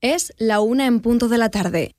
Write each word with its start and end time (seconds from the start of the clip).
Es 0.00 0.32
la 0.38 0.60
una 0.60 0.86
en 0.86 1.00
punto 1.00 1.28
de 1.28 1.38
la 1.38 1.48
tarde. 1.48 1.96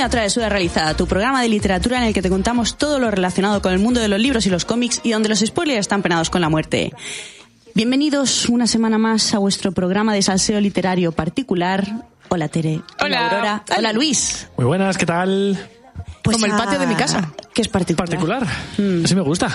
Bienvenido 0.00 0.16
a 0.16 0.18
Travesura 0.22 0.48
Realizada, 0.48 0.96
tu 0.96 1.06
programa 1.06 1.42
de 1.42 1.50
literatura 1.50 1.98
en 1.98 2.04
el 2.04 2.14
que 2.14 2.22
te 2.22 2.30
contamos 2.30 2.78
todo 2.78 2.98
lo 2.98 3.10
relacionado 3.10 3.60
con 3.60 3.74
el 3.74 3.80
mundo 3.80 4.00
de 4.00 4.08
los 4.08 4.18
libros 4.18 4.46
y 4.46 4.48
los 4.48 4.64
cómics 4.64 5.02
y 5.02 5.10
donde 5.10 5.28
los 5.28 5.40
spoilers 5.40 5.80
están 5.80 6.00
penados 6.00 6.30
con 6.30 6.40
la 6.40 6.48
muerte. 6.48 6.90
Bienvenidos 7.74 8.48
una 8.48 8.66
semana 8.66 8.96
más 8.96 9.34
a 9.34 9.38
vuestro 9.38 9.72
programa 9.72 10.14
de 10.14 10.22
salseo 10.22 10.58
literario 10.58 11.12
particular. 11.12 12.06
Hola 12.30 12.48
Tere. 12.48 12.80
Hola. 12.98 13.26
Aurora. 13.26 13.64
Hola 13.76 13.92
Luis. 13.92 14.48
Muy 14.56 14.64
buenas, 14.64 14.96
¿qué 14.96 15.04
tal? 15.04 15.58
Pues 16.22 16.34
Como 16.34 16.46
el 16.46 16.52
patio 16.52 16.78
de 16.78 16.86
mi 16.86 16.94
casa. 16.94 17.34
Que 17.52 17.60
es 17.60 17.68
particular. 17.68 18.08
Particular. 18.08 18.46
Mm. 18.78 19.04
Así 19.04 19.14
me 19.14 19.20
gusta. 19.20 19.54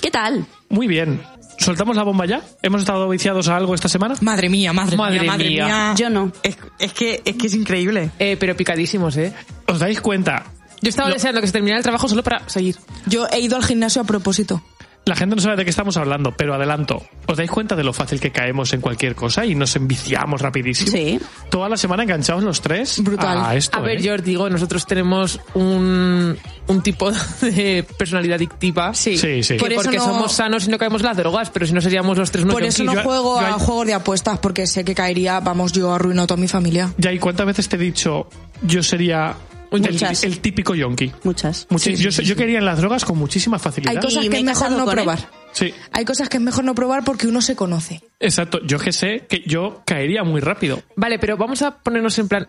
¿Qué 0.00 0.10
tal? 0.10 0.46
Muy 0.70 0.86
bien. 0.86 1.20
¿Soltamos 1.58 1.96
la 1.96 2.02
bomba 2.02 2.26
ya? 2.26 2.42
¿Hemos 2.62 2.80
estado 2.80 3.08
viciados 3.08 3.48
a 3.48 3.56
algo 3.56 3.74
esta 3.74 3.88
semana? 3.88 4.14
Madre 4.20 4.48
mía, 4.48 4.72
madre, 4.72 4.96
Madre 4.96 5.20
mía, 5.20 5.30
madre 5.30 5.48
mía. 5.48 5.64
mía. 5.66 5.94
Yo 5.96 6.10
no. 6.10 6.32
Es, 6.42 6.56
es 6.78 6.92
que, 6.92 7.22
es 7.24 7.36
que 7.36 7.46
es 7.46 7.54
increíble. 7.54 8.10
Eh, 8.18 8.36
pero 8.38 8.56
picadísimos, 8.56 9.16
¿eh? 9.16 9.32
¿Os 9.68 9.78
dais 9.78 10.00
cuenta? 10.00 10.44
Yo 10.80 10.88
estaba 10.88 11.08
Lo- 11.08 11.14
deseando 11.14 11.40
que 11.40 11.46
se 11.46 11.52
terminara 11.52 11.78
el 11.78 11.84
trabajo 11.84 12.08
solo 12.08 12.22
para 12.24 12.48
seguir. 12.48 12.76
Yo 13.06 13.26
he 13.30 13.38
ido 13.40 13.56
al 13.56 13.64
gimnasio 13.64 14.02
a 14.02 14.04
propósito. 14.04 14.62
La 15.04 15.16
gente 15.16 15.34
no 15.34 15.42
sabe 15.42 15.56
de 15.56 15.64
qué 15.64 15.70
estamos 15.70 15.96
hablando, 15.96 16.30
pero 16.36 16.54
adelanto. 16.54 17.02
¿Os 17.26 17.36
dais 17.36 17.50
cuenta 17.50 17.74
de 17.74 17.82
lo 17.82 17.92
fácil 17.92 18.20
que 18.20 18.30
caemos 18.30 18.72
en 18.72 18.80
cualquier 18.80 19.16
cosa 19.16 19.44
y 19.44 19.56
nos 19.56 19.74
enviciamos 19.74 20.40
rapidísimo? 20.40 20.92
Sí. 20.92 21.18
Toda 21.50 21.68
la 21.68 21.76
semana 21.76 22.04
enganchados 22.04 22.44
los 22.44 22.60
tres 22.60 23.02
Brutal. 23.02 23.38
a 23.44 23.56
esto. 23.56 23.76
A 23.76 23.80
ver, 23.80 23.98
¿eh? 23.98 24.02
yo 24.02 24.14
os 24.14 24.22
digo, 24.22 24.48
nosotros 24.48 24.86
tenemos 24.86 25.40
un, 25.54 26.36
un 26.68 26.82
tipo 26.82 27.10
de 27.40 27.84
personalidad 27.98 28.36
adictiva. 28.36 28.94
Sí. 28.94 29.18
Sí, 29.18 29.42
sí. 29.42 29.54
Que 29.54 29.60
Por 29.60 29.72
eso 29.72 29.82
porque 29.82 29.96
no- 29.98 30.04
somos 30.04 30.32
sanos 30.34 30.66
y 30.68 30.70
no 30.70 30.78
caemos 30.78 31.00
en 31.00 31.08
las 31.08 31.16
drogas, 31.16 31.50
pero 31.50 31.66
si 31.66 31.72
no 31.72 31.80
seríamos 31.80 32.16
los 32.16 32.30
tres 32.30 32.44
unos 32.44 32.54
Por 32.54 32.62
eso 32.62 32.84
no 32.84 32.94
yo- 32.94 33.02
juego 33.02 33.40
yo- 33.40 33.46
a 33.46 33.52
juegos 33.54 33.86
de 33.88 33.94
apuestas 33.94 34.38
porque 34.38 34.68
sé 34.68 34.84
que 34.84 34.94
caería, 34.94 35.40
vamos, 35.40 35.72
yo 35.72 35.92
arruino 35.92 36.22
a 36.22 36.26
toda 36.28 36.40
mi 36.40 36.46
familia. 36.48 36.92
Ya, 36.98 37.10
¿y 37.12 37.18
cuántas 37.18 37.46
veces 37.46 37.68
te 37.68 37.74
he 37.74 37.78
dicho 37.80 38.28
yo 38.62 38.82
sería 38.84 39.34
Muchas. 39.72 40.24
el 40.24 40.40
típico 40.40 40.74
yonki? 40.74 41.12
Muchas. 41.24 41.66
Muchi- 41.68 41.94
yo, 41.96 42.10
yo 42.10 42.36
quería 42.36 42.58
en 42.58 42.64
las 42.64 42.78
drogas 42.78 43.04
con 43.04 43.18
muchísima 43.18 43.58
facilidad. 43.58 43.94
Hay 43.94 44.00
cosas 44.00 44.24
Y 44.24 44.28
que 44.28 44.38
es 44.38 44.44
mejor 44.44 44.70
no 44.70 44.84
él. 44.84 44.90
probar. 44.96 45.28
Sí, 45.52 45.72
Hay 45.92 46.04
cosas 46.04 46.28
que 46.28 46.38
es 46.38 46.42
mejor 46.42 46.64
no 46.64 46.74
probar 46.74 47.04
porque 47.04 47.26
uno 47.26 47.42
se 47.42 47.54
conoce. 47.56 48.00
exacto. 48.20 48.60
Yo 48.66 48.78
que 48.78 48.92
sé 48.92 49.26
que 49.28 49.42
yo 49.46 49.82
caería 49.84 50.24
muy 50.24 50.40
rápido. 50.40 50.82
Vale, 50.96 51.18
pero 51.18 51.36
vamos 51.36 51.62
a 51.62 51.78
ponernos 51.78 52.18
en 52.18 52.28
plan... 52.28 52.48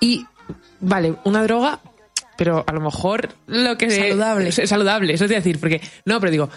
Y, 0.00 0.26
vale, 0.80 1.14
una 1.24 1.42
droga, 1.44 1.80
pero 2.36 2.64
a 2.66 2.72
lo 2.72 2.80
mejor 2.80 3.28
lo 3.46 3.76
que... 3.78 3.90
Saludable. 3.90 4.48
Es 4.48 4.68
saludable, 4.68 5.14
eso 5.14 5.24
es 5.24 5.30
decir, 5.30 5.60
porque... 5.60 5.80
No, 6.04 6.18
pero 6.18 6.32
digo, 6.32 6.50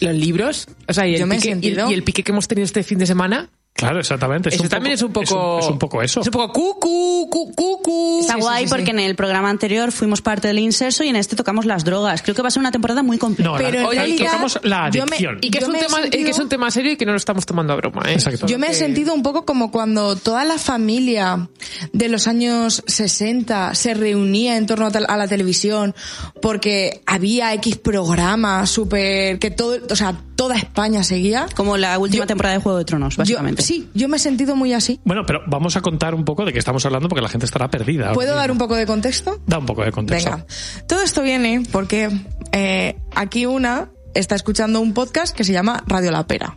los 0.00 0.14
libros, 0.14 0.68
o 0.86 0.92
sea, 0.92 1.06
y 1.08 1.18
Yo 1.18 1.26
me 1.26 1.36
he 1.36 1.38
pique, 1.40 1.58
y, 1.60 1.68
el, 1.72 1.90
y 1.90 1.94
el 1.94 2.02
pique 2.04 2.22
que 2.22 2.30
hemos 2.32 2.46
tenido 2.46 2.64
este 2.64 2.82
fin 2.84 2.98
de 2.98 3.06
semana... 3.06 3.50
Claro, 3.76 3.98
exactamente. 3.98 4.50
Eso 4.50 4.68
también 4.68 4.94
es 4.94 5.02
un 5.02 5.12
poco... 5.12 5.24
Es 5.24 5.32
un, 5.32 5.58
es 5.58 5.66
un 5.66 5.78
poco 5.80 6.00
eso. 6.00 6.20
Es 6.20 6.26
un 6.28 6.32
poco 6.32 6.52
cucu, 6.52 7.28
cu, 7.28 7.52
cucu. 7.54 8.18
Está 8.20 8.34
Sí, 8.34 8.40
guay 8.40 8.64
sí, 8.64 8.70
porque 8.70 8.84
sí. 8.86 8.90
en 8.92 9.00
el 9.00 9.16
programa 9.16 9.50
anterior 9.50 9.90
fuimos 9.90 10.22
parte 10.22 10.46
del 10.46 10.60
inserso 10.60 11.02
y 11.02 11.08
en 11.08 11.16
este 11.16 11.34
tocamos 11.34 11.66
las 11.66 11.84
drogas. 11.84 12.22
Creo 12.22 12.36
que 12.36 12.42
va 12.42 12.48
a 12.48 12.50
ser 12.52 12.60
una 12.60 12.70
temporada 12.70 13.02
muy 13.02 13.18
completa. 13.18 13.50
No, 13.50 13.56
Pero 13.58 13.70
la, 13.82 13.88
en 13.90 13.96
realidad, 13.96 14.26
tocamos 14.26 14.60
la 14.62 14.82
me- 14.90 15.00
adicción. 15.00 15.38
Y 15.40 15.50
que, 15.50 15.58
es 15.58 15.66
un 15.66 15.72
tema, 15.74 15.98
y 15.98 16.02
sentido- 16.02 16.24
que 16.24 16.30
es 16.30 16.38
un 16.38 16.48
tema 16.48 16.70
serio 16.70 16.92
y 16.92 16.96
que 16.96 17.04
no 17.04 17.12
lo 17.12 17.18
estamos 17.18 17.44
tomando 17.46 17.72
a 17.72 17.76
broma, 17.76 18.02
¿eh? 18.06 18.12
Exacto. 18.12 18.46
Yo 18.46 18.58
me 18.60 18.68
he 18.68 18.74
sentido 18.74 19.12
un 19.12 19.24
poco 19.24 19.44
como 19.44 19.72
cuando 19.72 20.14
toda 20.14 20.44
la 20.44 20.56
familia 20.58 21.48
de 21.92 22.08
los 22.08 22.28
años 22.28 22.82
60 22.86 23.74
se 23.74 23.94
reunía 23.94 24.56
en 24.56 24.66
torno 24.66 24.86
a 24.86 24.92
tal- 24.92 25.06
a 25.08 25.16
la 25.16 25.26
televisión 25.26 25.96
porque 26.40 27.02
había 27.06 27.52
X 27.54 27.76
programas 27.78 28.70
súper 28.70 29.38
que 29.40 29.50
todo, 29.50 29.78
o 29.90 29.96
sea, 29.96 30.14
toda 30.36 30.56
España 30.56 31.02
seguía. 31.02 31.46
Como 31.54 31.76
la 31.76 31.98
última 31.98 32.24
Yo- 32.24 32.26
temporada 32.26 32.54
de 32.56 32.60
Juego 32.62 32.78
de 32.78 32.84
Tronos, 32.84 33.14
Yo, 33.14 33.18
básicamente. 33.18 33.62
sí, 33.62 33.88
yo 33.94 34.08
me 34.08 34.16
he 34.16 34.20
sentido 34.20 34.56
muy 34.56 34.72
así. 34.72 35.00
Bueno, 35.04 35.24
pero 35.26 35.40
vamos 35.46 35.76
a 35.76 35.80
contar 35.80 36.14
un 36.14 36.24
poco 36.24 36.44
de 36.44 36.52
qué 36.52 36.58
estamos 36.58 36.84
hablando 36.86 37.08
porque 37.08 37.22
la 37.22 37.28
gente 37.28 37.46
estará 37.46 37.68
perdida. 37.70 38.12
¿Puedo 38.12 38.34
dar 38.34 38.50
un 38.50 38.58
poco 38.58 38.74
de 38.76 38.86
contexto? 38.86 39.40
Da 39.46 39.58
un 39.58 39.66
poco 39.66 39.84
de 39.84 39.92
contexto. 39.92 40.30
Venga. 40.30 40.46
Todo 40.86 41.02
esto 41.02 41.22
viene 41.22 41.62
porque 41.72 42.10
eh, 42.52 42.96
aquí 43.14 43.46
una 43.46 43.90
está 44.14 44.34
escuchando 44.34 44.80
un 44.80 44.94
podcast 44.94 45.34
que 45.36 45.44
se 45.44 45.52
llama 45.52 45.82
Radio 45.86 46.10
La 46.10 46.26
Pera. 46.26 46.54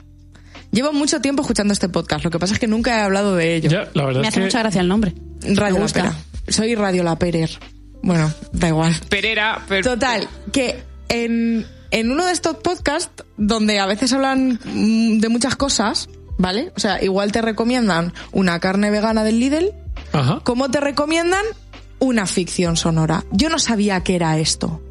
Llevo 0.72 0.92
mucho 0.92 1.22
tiempo 1.22 1.42
escuchando 1.44 1.72
este 1.74 1.88
podcast, 1.90 2.26
lo 2.26 2.30
que 2.30 2.40
pasa 2.40 2.54
es 2.54 2.60
que 2.60 2.68
nunca 2.68 2.98
he 3.00 3.02
hablado 3.02 3.36
de 3.36 3.56
ello. 3.56 3.70
Ya, 3.70 3.88
la 3.94 4.06
verdad 4.06 4.22
Me 4.22 4.28
es 4.28 4.34
hace 4.34 4.40
que 4.42 4.46
mucha 4.46 4.60
gracia 4.60 4.82
el 4.82 4.88
nombre. 4.90 5.14
Radio 5.42 5.80
La. 5.80 5.88
Pera. 5.88 6.14
Soy 6.50 6.76
Radio 6.76 7.04
La 7.04 7.18
Perer. 7.18 7.50
Bueno, 8.04 8.32
da 8.52 8.68
igual. 8.68 8.94
Perera, 9.10 9.64
pero... 9.68 9.92
Total, 9.92 10.28
que 10.52 10.84
en, 11.10 11.66
en 11.92 12.12
uno 12.12 12.26
de 12.26 12.34
estos 12.34 12.58
podcasts, 12.58 13.24
donde 13.38 13.80
a 13.80 13.86
veces 13.86 14.14
hablan 14.14 14.60
mm, 14.64 15.20
de 15.20 15.30
muchas 15.30 15.56
cosas, 15.56 16.10
¿vale? 16.38 16.72
O 16.76 16.80
sea, 16.80 17.04
igual 17.04 17.32
te 17.32 17.42
recomiendan 17.42 18.14
una 18.32 18.60
carne 18.60 18.90
vegana 18.92 19.24
del 19.24 19.40
Lidl, 19.40 19.74
Ajá. 20.14 20.42
como 20.44 20.70
te 20.70 20.80
recomiendan 20.80 21.44
una 22.00 22.26
ficción 22.28 22.78
sonora. 22.78 23.24
Yo 23.32 23.50
no 23.50 23.60
sabía 23.60 24.04
qué 24.04 24.16
era 24.16 24.38
esto. 24.38 24.82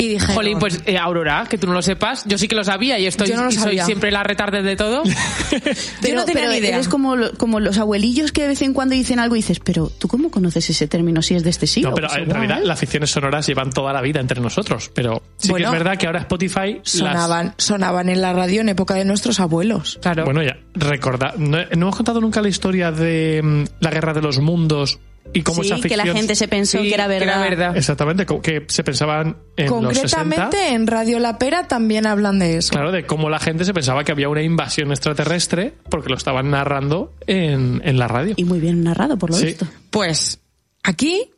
Y 0.00 0.08
dije, 0.08 0.32
Jolín, 0.34 0.58
pues 0.58 0.80
eh, 0.86 0.96
Aurora, 0.98 1.46
que 1.48 1.58
tú 1.58 1.66
no 1.66 1.74
lo 1.74 1.82
sepas, 1.82 2.24
yo 2.26 2.38
sí 2.38 2.48
que 2.48 2.54
lo 2.56 2.64
sabía 2.64 2.98
y 2.98 3.06
estoy 3.06 3.28
Yo 3.28 3.36
no 3.36 3.44
lo 3.44 3.50
y 3.50 3.52
soy 3.52 3.78
siempre 3.80 4.10
la 4.10 4.22
retarde 4.22 4.62
de 4.62 4.74
todo. 4.76 5.02
yo 5.50 5.60
Pero, 6.00 6.16
no 6.20 6.24
tenía 6.24 6.42
pero 6.42 6.52
ni 6.52 6.58
idea. 6.58 6.74
eres 6.76 6.88
como, 6.88 7.16
lo- 7.16 7.32
como 7.34 7.60
los 7.60 7.78
abuelillos 7.78 8.32
que 8.32 8.42
de 8.42 8.48
vez 8.48 8.62
en 8.62 8.72
cuando 8.72 8.94
dicen 8.94 9.18
algo 9.18 9.36
y 9.36 9.40
dices, 9.40 9.60
pero 9.60 9.90
¿tú 9.90 10.08
cómo 10.08 10.30
conoces 10.30 10.68
ese 10.70 10.88
término 10.88 11.22
si 11.22 11.34
es 11.34 11.44
de 11.44 11.50
este 11.50 11.66
siglo? 11.66 11.90
No, 11.90 11.94
pero 11.94 12.08
Pues 12.08 12.18
en 12.18 12.28
igual. 12.30 12.40
realidad 12.46 12.66
las 12.66 12.78
ficciones 12.80 13.10
sonoras 13.10 13.46
llevan 13.46 13.70
toda 13.70 13.92
la 13.92 14.00
vida 14.00 14.20
entre 14.20 14.40
nosotros. 14.40 14.90
Pero 14.94 15.22
sí 15.36 15.52
que 15.52 15.62
es 15.62 15.70
verdad 15.70 15.96
que 15.98 16.06
ahora 16.06 16.20
Spotify 16.20 16.80
las- 17.00 17.54
sonaban, 17.58 18.08
en 18.08 18.20
la 18.22 18.32
radio 18.32 18.60
en 18.62 18.70
época 18.70 18.94
de 18.94 19.04
nuestros 19.04 19.38
abuelos. 19.40 19.98
Claro. 20.00 20.24
Bueno, 20.24 20.42
ya, 20.42 20.56
recordad, 20.74 21.34
no, 21.36 21.58
no 21.58 21.64
hemos 21.70 21.96
contado 21.96 22.20
nunca 22.20 22.40
la 22.40 22.48
historia 22.48 22.90
de 22.90 23.40
mm, 23.42 23.64
la 23.80 23.90
guerra 23.90 24.14
de 24.14 24.22
los 24.22 24.38
mundos 24.38 24.98
y 25.32 25.42
cómo 25.42 25.62
Sí, 25.62 25.68
esa 25.68 25.76
que 25.76 25.82
ficción... 25.82 26.06
la 26.08 26.12
gente 26.14 26.34
se 26.34 26.48
pensó 26.48 26.78
Sí, 26.82 26.88
que 26.88 26.94
era 26.94 27.06
verdad. 27.06 27.40
verdad. 27.40 27.76
Exactamente, 27.76 28.26
que 28.42 28.64
se 28.68 28.82
pensaban 28.82 29.36
en 29.56 29.66
los 29.82 29.96
60. 29.96 30.16
Concretamente 30.18 30.68
en 30.72 30.86
Radio 30.86 31.18
La 31.20 31.38
Pera 31.38 31.68
también 31.68 32.06
hablan 32.06 32.38
de 32.38 32.56
eso. 32.56 32.70
Claro, 32.72 32.90
de 32.90 33.06
cómo 33.06 33.30
la 33.30 33.38
gente 33.38 33.64
se 33.64 33.72
pensaba 33.72 34.02
que 34.04 34.12
había 34.12 34.28
una 34.28 34.42
invasión 34.42 34.90
extraterrestre 34.90 35.74
porque 35.88 36.08
lo 36.08 36.16
estaban 36.16 36.50
narrando 36.50 37.12
en, 37.26 37.80
en 37.84 37.98
la 37.98 38.08
radio. 38.08 38.34
Y 38.36 38.44
muy 38.44 38.58
bien 38.60 38.82
narrado, 38.82 39.18
por 39.18 39.30
lo 39.30 39.36
Sí. 39.36 39.46
visto. 39.46 39.66
Pues 39.90 40.40
aquí 40.82 41.30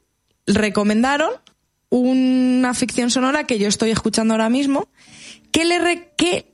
recomendaron 0.47 1.31
una 1.91 2.73
ficción 2.75 3.11
sonora 3.11 3.45
que 3.45 3.59
yo 3.59 3.69
estoy 3.69 3.91
escuchando 3.91 4.35
ahora 4.35 4.49
mismo, 4.49 4.89
que, 5.51 5.65
le 5.65 5.79
re- 5.79 6.13
que 6.17 6.53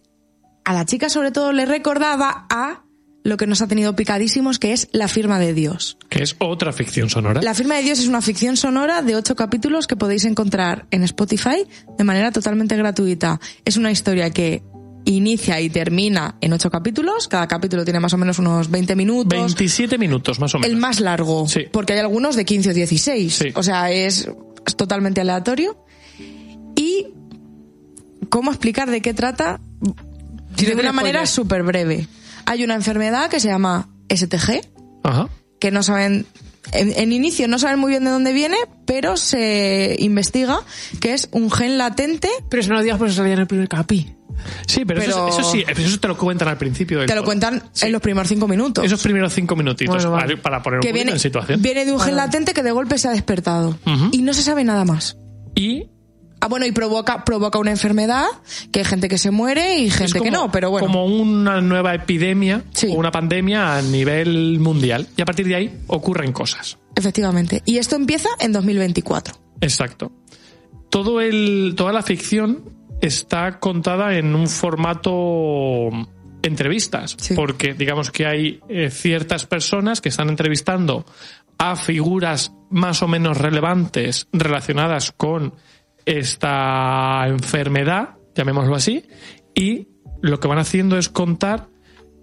a 0.64 0.72
la 0.72 0.84
chica 0.84 1.08
sobre 1.08 1.30
todo 1.30 1.52
le 1.52 1.64
recordaba 1.66 2.46
a 2.50 2.82
lo 3.28 3.36
que 3.36 3.46
nos 3.46 3.60
ha 3.62 3.66
tenido 3.68 3.94
picadísimos, 3.94 4.58
que 4.58 4.72
es 4.72 4.88
La 4.92 5.06
firma 5.06 5.38
de 5.38 5.52
Dios. 5.54 5.98
Que 6.08 6.22
es 6.22 6.34
otra 6.38 6.72
ficción 6.72 7.10
sonora. 7.10 7.42
La 7.42 7.54
firma 7.54 7.76
de 7.76 7.82
Dios 7.82 7.98
es 7.98 8.08
una 8.08 8.22
ficción 8.22 8.56
sonora 8.56 9.02
de 9.02 9.14
ocho 9.16 9.36
capítulos 9.36 9.86
que 9.86 9.96
podéis 9.96 10.24
encontrar 10.24 10.86
en 10.90 11.02
Spotify 11.02 11.66
de 11.96 12.04
manera 12.04 12.32
totalmente 12.32 12.76
gratuita. 12.76 13.38
Es 13.64 13.76
una 13.76 13.90
historia 13.92 14.30
que 14.30 14.62
inicia 15.04 15.60
y 15.60 15.70
termina 15.70 16.36
en 16.40 16.52
ocho 16.52 16.70
capítulos. 16.70 17.28
Cada 17.28 17.46
capítulo 17.46 17.84
tiene 17.84 18.00
más 18.00 18.12
o 18.12 18.18
menos 18.18 18.38
unos 18.38 18.70
20 18.70 18.96
minutos. 18.96 19.28
27 19.28 19.98
minutos, 19.98 20.40
más 20.40 20.54
o 20.54 20.58
menos. 20.58 20.70
El 20.70 20.76
más 20.78 21.00
largo, 21.00 21.46
Sí. 21.48 21.64
porque 21.70 21.92
hay 21.94 21.98
algunos 22.00 22.34
de 22.36 22.44
15 22.44 22.70
o 22.70 22.74
16. 22.74 23.34
Sí. 23.34 23.48
O 23.54 23.62
sea, 23.62 23.90
es, 23.90 24.28
es 24.66 24.76
totalmente 24.76 25.20
aleatorio. 25.20 25.84
Y 26.76 27.08
cómo 28.28 28.50
explicar 28.50 28.90
de 28.90 29.00
qué 29.02 29.14
trata 29.14 29.60
de 30.56 30.74
una 30.74 30.92
manera 30.92 31.26
súper 31.26 31.62
breve. 31.62 32.06
Hay 32.48 32.64
una 32.64 32.74
enfermedad 32.74 33.28
que 33.30 33.40
se 33.40 33.48
llama 33.48 33.88
STG, 34.08 34.60
Ajá. 35.04 35.28
que 35.60 35.70
no 35.70 35.82
saben, 35.82 36.26
en, 36.72 36.92
en 36.96 37.12
inicio 37.12 37.46
no 37.48 37.58
saben 37.58 37.78
muy 37.78 37.90
bien 37.90 38.04
de 38.04 38.10
dónde 38.10 38.32
viene, 38.32 38.56
pero 38.86 39.16
se 39.16 39.96
investiga 39.98 40.60
que 41.00 41.12
es 41.14 41.28
un 41.32 41.50
gen 41.50 41.76
latente. 41.78 42.28
Pero 42.48 42.60
eso 42.60 42.70
no 42.70 42.76
lo 42.76 42.82
digas 42.82 42.98
porque 42.98 43.12
salía 43.12 43.34
en 43.34 43.40
el 43.40 43.46
primer 43.46 43.68
capi. 43.68 44.14
Sí, 44.66 44.84
pero, 44.84 45.00
Pero- 45.00 45.28
Eso, 45.28 45.40
eso 45.40 45.50
sí, 45.50 45.64
eso 45.66 45.98
te 45.98 46.08
lo 46.08 46.16
cuentan 46.16 46.48
al 46.48 46.56
principio. 46.58 46.98
del 47.00 47.08
Te 47.08 47.14
lo 47.14 47.24
cuentan 47.24 47.62
Sí. 47.72 47.86
en 47.86 47.92
los 47.92 48.00
primeros 48.00 48.28
cinco 48.28 48.46
minutos. 48.46 48.84
Esos 48.84 49.02
primeros 49.02 49.32
cinco 49.34 49.56
minutitos 49.56 49.96
Bueno, 49.96 50.10
para- 50.12 50.22
vale. 50.26 50.36
para 50.36 50.62
poner 50.62 50.78
un 50.78 50.82
que 50.82 50.88
poquito 50.88 50.94
viene, 51.04 51.12
en 51.12 51.18
situación. 51.18 51.60
viene 51.60 51.84
de 51.84 51.92
un 51.92 52.00
gen 52.00 52.14
latente 52.16 52.54
que 52.54 52.62
de 52.62 52.70
golpe 52.70 52.98
se 52.98 53.08
ha 53.08 53.10
despertado. 53.10 53.76
Y 54.12 54.22
no 54.22 54.32
se 54.32 54.42
sabe 54.42 54.62
nada 54.64 54.84
más. 54.84 55.16
Y 55.56 55.88
Ah, 56.40 56.46
bueno, 56.48 56.66
y 56.66 56.72
provoca, 56.72 57.24
provoca 57.24 57.58
una 57.58 57.70
enfermedad, 57.70 58.24
que 58.70 58.80
hay 58.80 58.84
gente 58.84 59.08
que 59.08 59.18
se 59.18 59.30
muere 59.30 59.78
y 59.78 59.90
gente 59.90 60.20
que 60.20 60.30
no, 60.30 60.50
pero 60.52 60.70
bueno. 60.70 60.86
Como 60.86 61.04
una 61.06 61.60
nueva 61.60 61.94
epidemia 61.94 62.62
Sí. 62.72 62.88
o 62.88 62.94
una 62.94 63.10
pandemia 63.10 63.76
a 63.76 63.82
nivel 63.82 64.60
mundial. 64.60 65.08
Y 65.16 65.22
a 65.22 65.24
partir 65.24 65.46
de 65.48 65.56
ahí 65.56 65.78
ocurren 65.88 66.32
cosas. 66.32 66.78
Efectivamente. 66.94 67.62
Y 67.64 67.78
esto 67.78 67.96
empieza 67.96 68.28
en 68.38 68.52
2024. 68.52 69.34
Exacto. 69.60 70.12
Todo 70.90 71.20
el, 71.20 71.74
toda 71.76 71.92
la 71.92 72.02
ficción 72.02 72.62
está 73.00 73.58
contada 73.58 74.16
en 74.16 74.34
un 74.34 74.48
formato 74.48 75.90
entrevistas, 76.42 77.16
Sí. 77.18 77.34
porque 77.34 77.74
digamos 77.74 78.10
que 78.10 78.26
hay 78.26 78.60
eh, 78.68 78.90
ciertas 78.90 79.44
personas 79.46 80.00
que 80.00 80.08
están 80.08 80.28
entrevistando 80.28 81.04
a 81.58 81.74
figuras 81.76 82.52
más 82.70 83.02
o 83.02 83.08
menos 83.08 83.36
relevantes 83.36 84.28
relacionadas 84.32 85.12
con 85.12 85.54
esta 86.08 87.26
enfermedad, 87.28 88.16
llamémoslo 88.34 88.74
así, 88.74 89.04
y 89.54 89.88
lo 90.22 90.40
que 90.40 90.48
van 90.48 90.58
haciendo 90.58 90.96
es 90.96 91.08
contar 91.10 91.68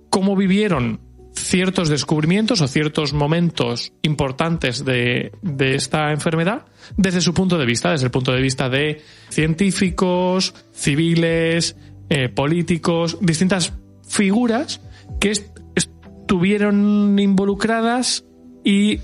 cómo 0.09 0.35
vivieron 0.35 1.01
ciertos 1.33 1.89
descubrimientos 1.89 2.61
o 2.61 2.67
ciertos 2.67 3.13
momentos 3.13 3.93
importantes 4.01 4.83
de, 4.85 5.33
de 5.41 5.75
esta 5.75 6.11
enfermedad 6.11 6.65
desde 6.97 7.21
su 7.21 7.33
punto 7.33 7.57
de 7.57 7.65
vista, 7.65 7.91
desde 7.91 8.05
el 8.05 8.11
punto 8.11 8.31
de 8.31 8.41
vista 8.41 8.69
de 8.69 9.01
científicos, 9.29 10.55
civiles, 10.71 11.75
eh, 12.09 12.29
políticos, 12.29 13.17
distintas 13.21 13.73
figuras 14.07 14.81
que 15.19 15.31
est- 15.31 15.59
estuvieron 15.75 17.19
involucradas 17.19 18.25
y 18.63 18.99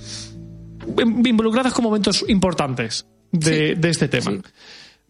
em- 0.98 1.26
involucradas 1.26 1.74
con 1.74 1.84
momentos 1.84 2.26
importantes 2.28 3.06
de, 3.32 3.76
de 3.76 3.90
este 3.90 4.08
tema. 4.08 4.34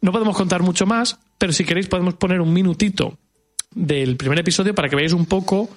No 0.01 0.11
podemos 0.11 0.35
contar 0.35 0.63
mucho 0.63 0.85
más, 0.85 1.17
pero 1.37 1.53
si 1.53 1.63
queréis 1.63 1.87
podemos 1.87 2.15
poner 2.15 2.41
un 2.41 2.51
minutito 2.51 3.17
del 3.73 4.17
primer 4.17 4.39
episodio 4.39 4.75
para 4.75 4.89
que 4.89 4.95
veáis 4.95 5.13
un 5.13 5.25
poco 5.25 5.69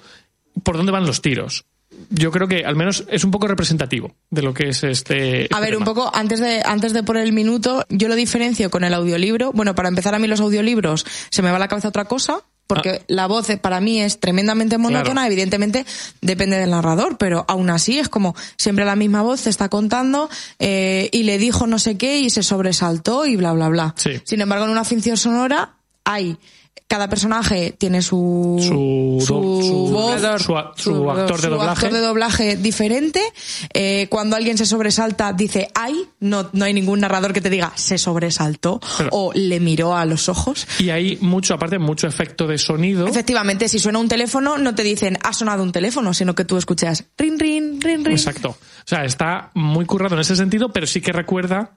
por 0.63 0.77
dónde 0.77 0.91
van 0.91 1.05
los 1.05 1.21
tiros. 1.21 1.65
Yo 2.09 2.31
creo 2.31 2.47
que 2.47 2.65
al 2.65 2.75
menos 2.75 3.05
es 3.09 3.23
un 3.23 3.31
poco 3.31 3.47
representativo 3.47 4.15
de 4.29 4.41
lo 4.41 4.53
que 4.53 4.69
es 4.69 4.83
este. 4.83 5.41
A 5.41 5.41
este 5.43 5.59
ver, 5.61 5.77
un 5.77 5.85
poco, 5.85 6.11
antes 6.13 6.39
de, 6.39 6.61
antes 6.65 6.93
de 6.93 7.03
poner 7.03 7.23
el 7.23 7.31
minuto, 7.31 7.85
yo 7.89 8.07
lo 8.07 8.15
diferencio 8.15 8.69
con 8.69 8.83
el 8.83 8.93
audiolibro. 8.93 9.51
Bueno, 9.53 9.75
para 9.75 9.89
empezar 9.89 10.13
a 10.13 10.19
mí 10.19 10.27
los 10.27 10.41
audiolibros 10.41 11.05
se 11.29 11.41
me 11.41 11.51
va 11.51 11.55
a 11.55 11.59
la 11.59 11.67
cabeza 11.67 11.87
otra 11.87 12.05
cosa, 12.05 12.43
porque 12.67 13.03
la 13.07 13.27
voz 13.27 13.47
para 13.61 13.79
mí 13.79 14.01
es 14.01 14.19
tremendamente 14.19 14.77
monótona, 14.77 15.21
Claro. 15.21 15.27
evidentemente 15.27 15.85
depende 16.21 16.57
del 16.57 16.71
narrador, 16.71 17.17
pero 17.17 17.45
aún 17.47 17.69
así 17.69 17.99
es 17.99 18.09
como 18.09 18.35
siempre 18.57 18.85
la 18.85 18.95
misma 18.95 19.21
voz 19.21 19.43
te 19.43 19.49
está 19.49 19.69
contando 19.69 20.29
eh, 20.59 21.09
y 21.11 21.23
le 21.23 21.37
dijo 21.37 21.67
no 21.67 21.77
sé 21.79 21.97
qué 21.97 22.19
y 22.19 22.29
se 22.29 22.43
sobresaltó 22.43 23.25
y 23.25 23.35
bla, 23.35 23.53
bla, 23.53 23.69
bla. 23.69 23.93
Sí. 23.97 24.21
Sin 24.23 24.41
embargo, 24.41 24.65
en 24.65 24.71
una 24.71 24.83
ficción 24.83 25.17
sonora 25.17 25.75
hay... 26.03 26.37
Cada 26.87 27.09
personaje 27.09 27.73
tiene 27.77 28.01
su, 28.01 28.57
Su 28.61 29.89
voz, 29.91 30.21
su 30.41 30.55
actor 30.55 30.75
de 31.37 31.41
su 31.41 31.49
doblaje. 31.49 31.71
actor 31.71 31.91
de 31.93 31.99
doblaje 31.99 32.57
diferente. 32.57 33.21
Eh, 33.73 34.07
cuando 34.09 34.35
alguien 34.35 34.57
se 34.57 34.65
sobresalta, 34.65 35.33
dice 35.33 35.69
ay, 35.73 35.95
no, 36.19 36.49
no 36.53 36.63
hay 36.65 36.73
ningún 36.73 36.99
narrador 36.99 37.33
que 37.33 37.41
te 37.41 37.49
diga 37.49 37.71
se 37.75 37.97
sobresaltó 37.97 38.79
Pero- 38.97 39.09
o 39.13 39.31
le 39.33 39.59
miró 39.59 39.95
a 39.95 40.05
los 40.05 40.29
ojos. 40.29 40.67
Y 40.79 40.89
hay 40.91 41.17
mucho, 41.21 41.55
aparte, 41.55 41.79
mucho 41.79 42.07
efecto 42.07 42.45
de 42.45 42.57
sonido. 42.57 43.07
Efectivamente, 43.07 43.67
si 43.67 43.79
suena 43.79 43.97
un 43.99 44.07
teléfono, 44.07 44.57
no 44.57 44.75
te 44.75 44.83
dicen 44.83 45.17
ha 45.23 45.33
sonado 45.33 45.63
un 45.63 45.71
teléfono, 45.71 46.13
sino 46.13 46.35
que 46.35 46.45
tú 46.45 46.55
escuchas 46.57 47.05
rin, 47.17 47.39
rin, 47.39 47.81
rin, 47.81 48.05
rin. 48.05 48.15
Exacto. 48.15 48.49
O 48.49 48.87
sea, 48.87 49.03
está 49.05 49.49
muy 49.55 49.85
currado 49.85 50.15
en 50.15 50.21
ese 50.21 50.35
sentido, 50.35 50.69
pero 50.71 50.85
sí 50.85 51.01
que 51.01 51.11
recuerda 51.11 51.71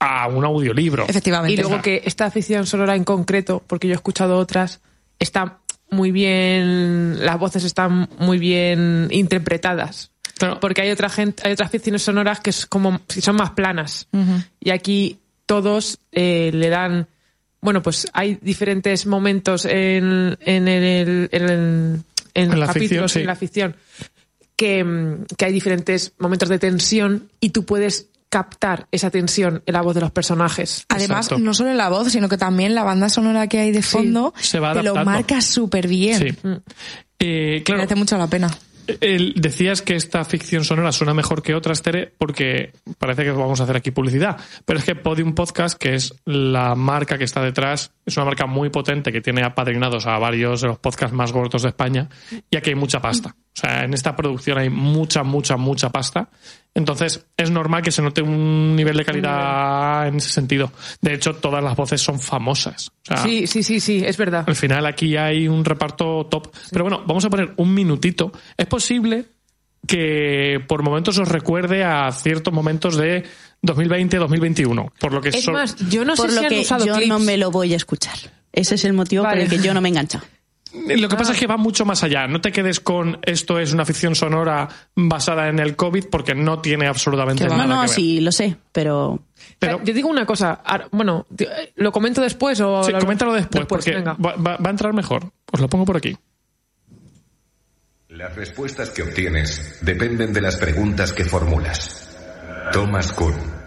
a 0.00 0.26
un 0.28 0.44
audiolibro. 0.44 1.04
Efectivamente. 1.08 1.52
Y 1.52 1.56
luego 1.62 1.80
que 1.82 2.02
esta 2.04 2.30
ficción 2.30 2.66
sonora 2.66 2.96
en 2.96 3.04
concreto, 3.04 3.62
porque 3.66 3.86
yo 3.86 3.92
he 3.92 3.96
escuchado 3.96 4.38
otras, 4.38 4.80
está 5.18 5.58
muy 5.90 6.10
bien, 6.10 7.24
las 7.24 7.38
voces 7.38 7.64
están 7.64 8.08
muy 8.18 8.38
bien 8.38 9.08
interpretadas. 9.10 10.10
Claro. 10.38 10.58
Porque 10.58 10.80
hay 10.82 10.90
otra 10.90 11.10
gente, 11.10 11.42
hay 11.46 11.52
otras 11.52 11.70
ficciones 11.70 12.02
sonoras 12.02 12.40
que 12.40 12.50
es 12.50 12.64
como, 12.64 13.00
que 13.06 13.20
son 13.20 13.36
más 13.36 13.50
planas. 13.50 14.08
Y 14.58 14.70
aquí 14.70 15.18
todos 15.44 15.98
eh, 16.12 16.50
le 16.54 16.68
dan, 16.70 17.06
bueno, 17.60 17.82
pues 17.82 18.06
hay 18.14 18.38
diferentes 18.40 19.04
momentos 19.06 19.64
en, 19.66 20.38
en 20.40 20.68
el, 20.68 21.28
en 21.32 21.42
el- 21.50 21.50
en 22.32 22.52
En 22.52 22.60
la 22.60 22.66
los 22.66 22.72
ficción, 22.72 23.02
capítulos, 23.02 23.12
sí. 23.12 23.20
en 23.20 23.26
la 23.26 23.34
ficción, 23.36 23.76
que, 24.56 25.16
que 25.36 25.44
hay 25.44 25.52
diferentes 25.52 26.12
momentos 26.18 26.48
de 26.48 26.58
tensión 26.60 27.28
y 27.40 27.50
tú 27.50 27.64
puedes 27.64 28.09
captar 28.30 28.86
esa 28.92 29.10
tensión 29.10 29.62
en 29.66 29.72
la 29.74 29.82
voz 29.82 29.94
de 29.94 30.00
los 30.00 30.12
personajes. 30.12 30.86
Además, 30.88 31.26
Exacto. 31.26 31.44
no 31.44 31.52
solo 31.52 31.70
en 31.70 31.76
la 31.76 31.88
voz, 31.90 32.10
sino 32.12 32.28
que 32.28 32.38
también 32.38 32.74
la 32.74 32.84
banda 32.84 33.08
sonora 33.10 33.48
que 33.48 33.58
hay 33.58 33.72
de 33.72 33.82
fondo 33.82 34.32
se 34.38 34.58
va 34.60 34.72
te 34.72 34.82
lo 34.82 34.94
marca 35.04 35.40
súper 35.42 35.88
bien. 35.88 36.18
Sí. 36.18 36.48
Eh, 37.18 37.62
claro, 37.64 37.78
Merece 37.80 37.94
mucho 37.96 38.16
la 38.16 38.28
pena. 38.28 38.48
el- 39.00 39.34
decías 39.36 39.82
que 39.82 39.94
esta 39.94 40.24
ficción 40.24 40.64
sonora 40.64 40.90
suena 40.92 41.12
mejor 41.12 41.42
que 41.42 41.54
otras, 41.54 41.82
Tere, 41.82 42.12
porque 42.18 42.72
parece 42.98 43.24
que 43.24 43.30
vamos 43.30 43.60
a 43.60 43.64
hacer 43.64 43.76
aquí 43.76 43.90
publicidad. 43.90 44.38
Pero 44.64 44.78
es 44.78 44.84
que 44.84 44.94
Podium 44.94 45.34
Podcast, 45.34 45.76
que 45.78 45.94
es 45.94 46.14
la 46.24 46.74
marca 46.74 47.18
que 47.18 47.24
está 47.24 47.42
detrás, 47.42 47.92
es 48.06 48.16
una 48.16 48.26
marca 48.26 48.46
muy 48.46 48.70
potente 48.70 49.12
que 49.12 49.20
tiene 49.20 49.42
apadrinados 49.44 50.06
a 50.06 50.18
varios 50.18 50.62
de 50.62 50.68
los 50.68 50.78
podcasts 50.78 51.14
más 51.14 51.30
gordos 51.32 51.62
de 51.62 51.68
España. 51.68 52.08
Y 52.50 52.56
aquí 52.56 52.70
hay 52.70 52.76
mucha 52.76 53.00
pasta. 53.00 53.34
Sea, 53.60 53.84
en 53.84 53.94
esta 53.94 54.16
producción 54.16 54.58
hay 54.58 54.70
mucha, 54.70 55.22
mucha, 55.22 55.56
mucha 55.56 55.90
pasta. 55.90 56.28
Entonces, 56.74 57.26
es 57.36 57.50
normal 57.50 57.82
que 57.82 57.90
se 57.90 58.00
note 58.00 58.22
un 58.22 58.76
nivel 58.76 58.96
de 58.96 59.04
calidad 59.04 60.06
en 60.06 60.16
ese 60.16 60.30
sentido. 60.30 60.72
De 61.00 61.14
hecho, 61.14 61.34
todas 61.34 61.62
las 61.64 61.74
voces 61.76 62.00
son 62.00 62.20
famosas. 62.20 62.88
O 62.88 62.92
sea, 63.06 63.16
Sí, 63.18 63.46
sí, 63.48 63.62
sí, 63.64 63.80
sí, 63.80 64.02
es 64.06 64.16
verdad. 64.16 64.44
al 64.46 64.54
final 64.56 64.86
aquí 64.86 65.16
hay 65.16 65.48
un 65.48 65.64
reparto 65.64 66.26
top. 66.30 66.48
Pero 66.70 66.84
bueno, 66.84 67.02
vamos 67.06 67.24
a 67.24 67.30
poner 67.30 67.52
un 67.56 67.74
minutito. 67.74 68.30
Es 68.56 68.66
posible 68.66 69.26
que 69.86 70.60
por 70.68 70.82
momentos 70.84 71.18
os 71.18 71.28
recuerde 71.28 71.82
a 71.84 72.10
ciertos 72.12 72.52
momentos 72.54 72.96
de 72.96 73.24
2020-2021. 73.62 74.92
Por 75.00 75.12
lo 75.12 75.20
que 75.20 75.30
Es 75.30 75.42
so- 75.44 75.52
más, 75.52 75.76
yo 75.88 76.04
no 76.04 76.14
Por 76.14 76.28
sé 76.30 76.34
lo 76.36 76.40
si 76.40 76.46
han 76.46 76.50
que 76.52 76.60
usado 76.60 76.86
yo 76.86 76.94
clips. 76.94 77.08
no 77.08 77.18
me 77.18 77.36
lo 77.36 77.50
voy 77.50 77.72
a 77.72 77.76
escuchar. 77.76 78.14
Ese 78.52 78.74
es 78.74 78.84
el 78.84 78.92
motivo 78.92 79.22
Vale. 79.22 79.44
por 79.44 79.52
el 79.54 79.60
que 79.60 79.66
yo 79.66 79.74
no 79.74 79.80
me 79.80 79.88
engancho. 79.88 80.20
Lo 80.72 81.08
que 81.08 81.16
pasa 81.16 81.32
es 81.32 81.38
que 81.40 81.46
va 81.48 81.56
mucho 81.56 81.84
más 81.84 82.02
allá. 82.04 82.26
No 82.28 82.40
te 82.40 82.52
quedes 82.52 82.78
con 82.80 83.18
esto 83.22 83.58
es 83.58 83.72
una 83.72 83.84
ficción 83.84 84.14
sonora 84.14 84.68
basada 84.94 85.48
en 85.48 85.58
el 85.58 85.74
COVID 85.74 86.04
porque 86.10 86.34
no 86.34 86.60
tiene 86.60 86.86
absolutamente 86.86 87.44
nada 87.44 87.56
No, 87.56 87.66
no, 87.66 87.74
que 87.74 87.80
ver. 87.80 87.88
sí, 87.88 88.20
lo 88.20 88.30
sé, 88.30 88.56
pero 88.70 89.18
Pero 89.58 89.82
Yo 89.82 89.92
digo 89.92 90.08
una 90.08 90.24
cosa, 90.24 90.62
bueno, 90.92 91.26
eh, 91.38 91.72
¿lo 91.76 91.90
comento 91.90 92.20
después 92.20 92.60
o...? 92.60 92.84
sí, 92.84 92.92
lo- 92.92 92.98
coméntalo 93.00 93.32
después, 93.32 93.66
porque 93.66 93.94
venga. 93.96 94.14
va, 94.14 94.34
va- 94.36 94.56
va 94.58 94.68
a 94.68 94.70
entrar 94.70 94.92
mejor. 94.94 95.32
Os 95.50 95.60
lo 95.60 95.68
pongo 95.68 95.84
por 95.84 95.96
aquí. 95.96 96.16
Las 98.08 98.34
respuestas 98.36 98.90
que 98.90 99.02
obtienes 99.02 99.78
dependen 99.82 100.32
de 100.32 100.40
las 100.40 100.56
preguntas 100.56 101.12
que 101.12 101.24
formulas. 101.24 102.08
Thomas 102.72 103.12
Kuhn. 103.12 103.59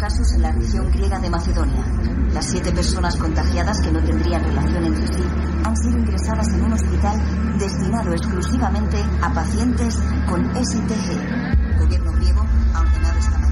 Casos 0.00 0.32
en 0.32 0.42
la 0.42 0.50
región 0.50 0.90
griega 0.90 1.18
de 1.18 1.28
Macedonia. 1.28 1.84
Las 2.32 2.46
siete 2.46 2.72
personas 2.72 3.16
contagiadas 3.16 3.82
que 3.82 3.92
no 3.92 4.02
tendrían 4.02 4.42
relación 4.42 4.84
entre 4.84 5.06
sí 5.08 5.22
han 5.62 5.76
sido 5.76 5.98
ingresadas 5.98 6.48
en 6.48 6.64
un 6.64 6.72
hospital 6.72 7.58
destinado 7.58 8.12
exclusivamente 8.12 8.96
a 9.20 9.32
pacientes 9.32 9.98
con 10.26 10.42
STG. 10.54 11.10
El 11.12 11.78
gobierno 11.78 12.12
griego 12.12 12.46
ha 12.74 12.80
ordenado 12.80 13.18
esta 13.18 13.38
mañana. 13.38 13.50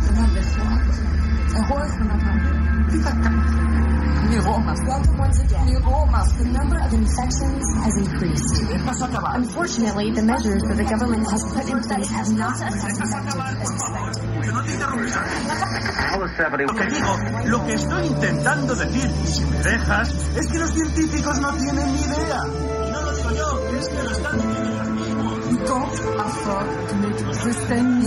The 6.38 6.44
number 6.52 6.76
of 6.76 6.92
infections 6.92 7.64
has 7.80 7.97
increased. 7.97 8.61
Unfortunately, 8.68 10.12
the 10.12 10.23
measures 10.23 10.62
that 10.68 10.76
the 10.76 10.85
government 10.85 11.25
has 11.30 11.42
put 11.49 11.64
in 11.64 11.80
place 11.80 12.11
have 12.12 12.28
not 12.37 12.61
Lo 16.58 16.75
que 16.75 16.87
digo, 16.87 17.16
lo 17.47 17.64
que 17.64 17.75
estoy 17.75 18.06
intentando 18.06 18.75
decir, 18.75 19.11
si 19.25 19.44
me 19.47 19.62
dejas, 19.62 20.14
es 20.37 20.47
que 20.47 20.58
los 20.58 20.70
científicos 20.73 21.40
no 21.40 21.54
tienen 21.54 21.92
ni 21.94 22.00
idea. 22.00 22.40
Y 22.87 22.90
no 22.90 23.02
lo 23.02 23.12
digo 23.12 23.30
yo, 23.30 23.78
es 23.78 23.88
que 23.88 24.02
lo 24.02 24.11
están 24.11 24.37
diciendo 24.37 24.88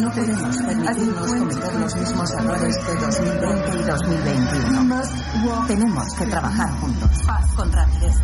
No 0.02 0.10
podemos 0.12 0.58
permitirnos 0.58 1.28
cometer 1.38 1.76
los 1.80 1.96
mismos 1.96 2.32
errores 2.32 2.78
que 2.78 2.94
2020 2.94 3.78
y 3.78 3.84
2021. 3.84 5.02
Tenemos 5.68 6.14
que 6.14 6.26
trabajar 6.28 6.70
juntos, 6.80 7.10
con 7.56 7.72
rapidez, 7.72 8.16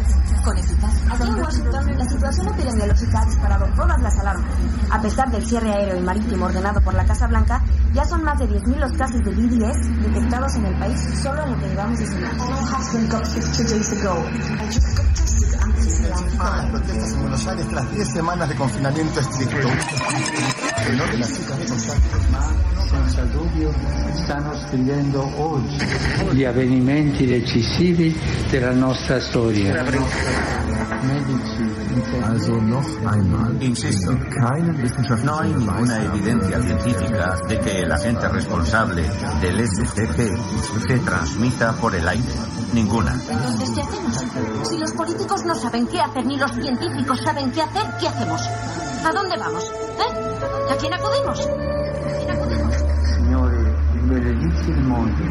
con 0.44 0.58
eficacia. 0.58 1.14
Aquí 1.14 1.24
en 1.24 1.36
Washington, 1.36 1.98
la 1.98 2.06
situación 2.06 2.48
epidemiológica 2.48 3.22
ha 3.22 3.26
disparado 3.26 3.66
todas 3.76 4.02
las 4.02 4.18
alarmas. 4.20 4.52
A 4.92 5.02
pesar 5.02 5.32
del 5.32 5.46
cierre 5.46 5.72
aéreo 5.72 5.98
y 5.98 6.02
marítimo 6.02 6.46
ordenado 6.46 6.82
por 6.82 6.94
la 6.94 7.06
Casa 7.06 7.28
Blanca, 7.28 7.62
ya 7.94 8.06
son 8.06 8.24
más 8.24 8.40
de 8.40 8.48
10.000 8.48 8.78
los 8.78 8.92
casos 8.94 9.24
de 9.24 9.32
BDS 9.32 10.02
detectados 10.02 10.56
en 10.56 10.66
el 10.66 10.80
país 10.80 11.00
solo 11.22 11.44
en 11.44 11.52
lo 11.52 11.60
que 11.60 11.68
llevamos 11.68 12.00
desde 12.00 12.20
marzo. 12.20 12.46
las 16.40 16.66
protestas 16.70 17.14
en 17.14 17.22
Buenos 17.22 17.48
Aires 17.48 17.68
tras 17.70 17.92
10 17.96 18.08
semanas 18.14 18.50
de 18.50 18.56
confinamiento 18.56 19.20
estricto. 19.20 19.68
El 20.88 20.98
norte 20.98 21.12
de 21.14 21.18
las 21.20 21.34
chicas 21.34 21.60
de 21.60 21.66
contacto. 21.66 22.18
stanno 24.28 24.54
scrivendo 24.56 25.30
oggi 25.42 25.78
gli 26.32 26.44
avvenimenti 26.44 27.26
decisivi 27.26 28.18
della 28.50 28.72
nostra 28.72 29.20
storia. 29.20 29.84
Medici, 31.02 31.77
Also 31.98 32.54
noch 32.62 32.86
einmal. 33.12 33.58
Insisto, 33.62 34.12
no 34.12 35.40
hay 35.40 35.54
ninguna 35.54 36.04
evidencia 36.04 36.62
científica 36.62 37.38
de 37.48 37.60
que 37.60 37.82
el 37.82 37.92
agente 37.92 38.28
responsable 38.30 39.04
del 39.42 39.68
SCP 39.68 40.38
se 40.88 41.00
transmita 41.00 41.74
por 41.74 41.96
el 41.96 42.08
aire. 42.08 42.34
Ninguna. 42.74 43.14
Entonces, 43.14 43.72
¿qué 43.72 43.82
hacemos? 43.82 44.68
Si 44.70 44.78
los 44.78 44.92
políticos 44.92 45.44
no 45.46 45.56
saben 45.56 45.88
qué 45.88 46.00
hacer 46.00 46.26
ni 46.26 46.38
los 46.38 46.52
científicos 46.52 47.20
saben 47.24 47.52
qué 47.52 47.62
hacer, 47.62 47.86
¿qué 48.00 48.08
hacemos? 48.08 48.42
¿A 49.04 49.12
dónde 49.14 49.38
vamos? 49.38 49.64
¿Eh? 49.98 50.72
¿A 50.72 50.76
quién 50.76 50.94
acudimos? 50.94 51.40
¿A 51.40 52.18
quién 52.20 52.30
acudimos? 52.30 52.76
Signore, 53.16 53.76
benedici 54.04 54.70
il 54.70 54.84
mondo, 54.84 55.24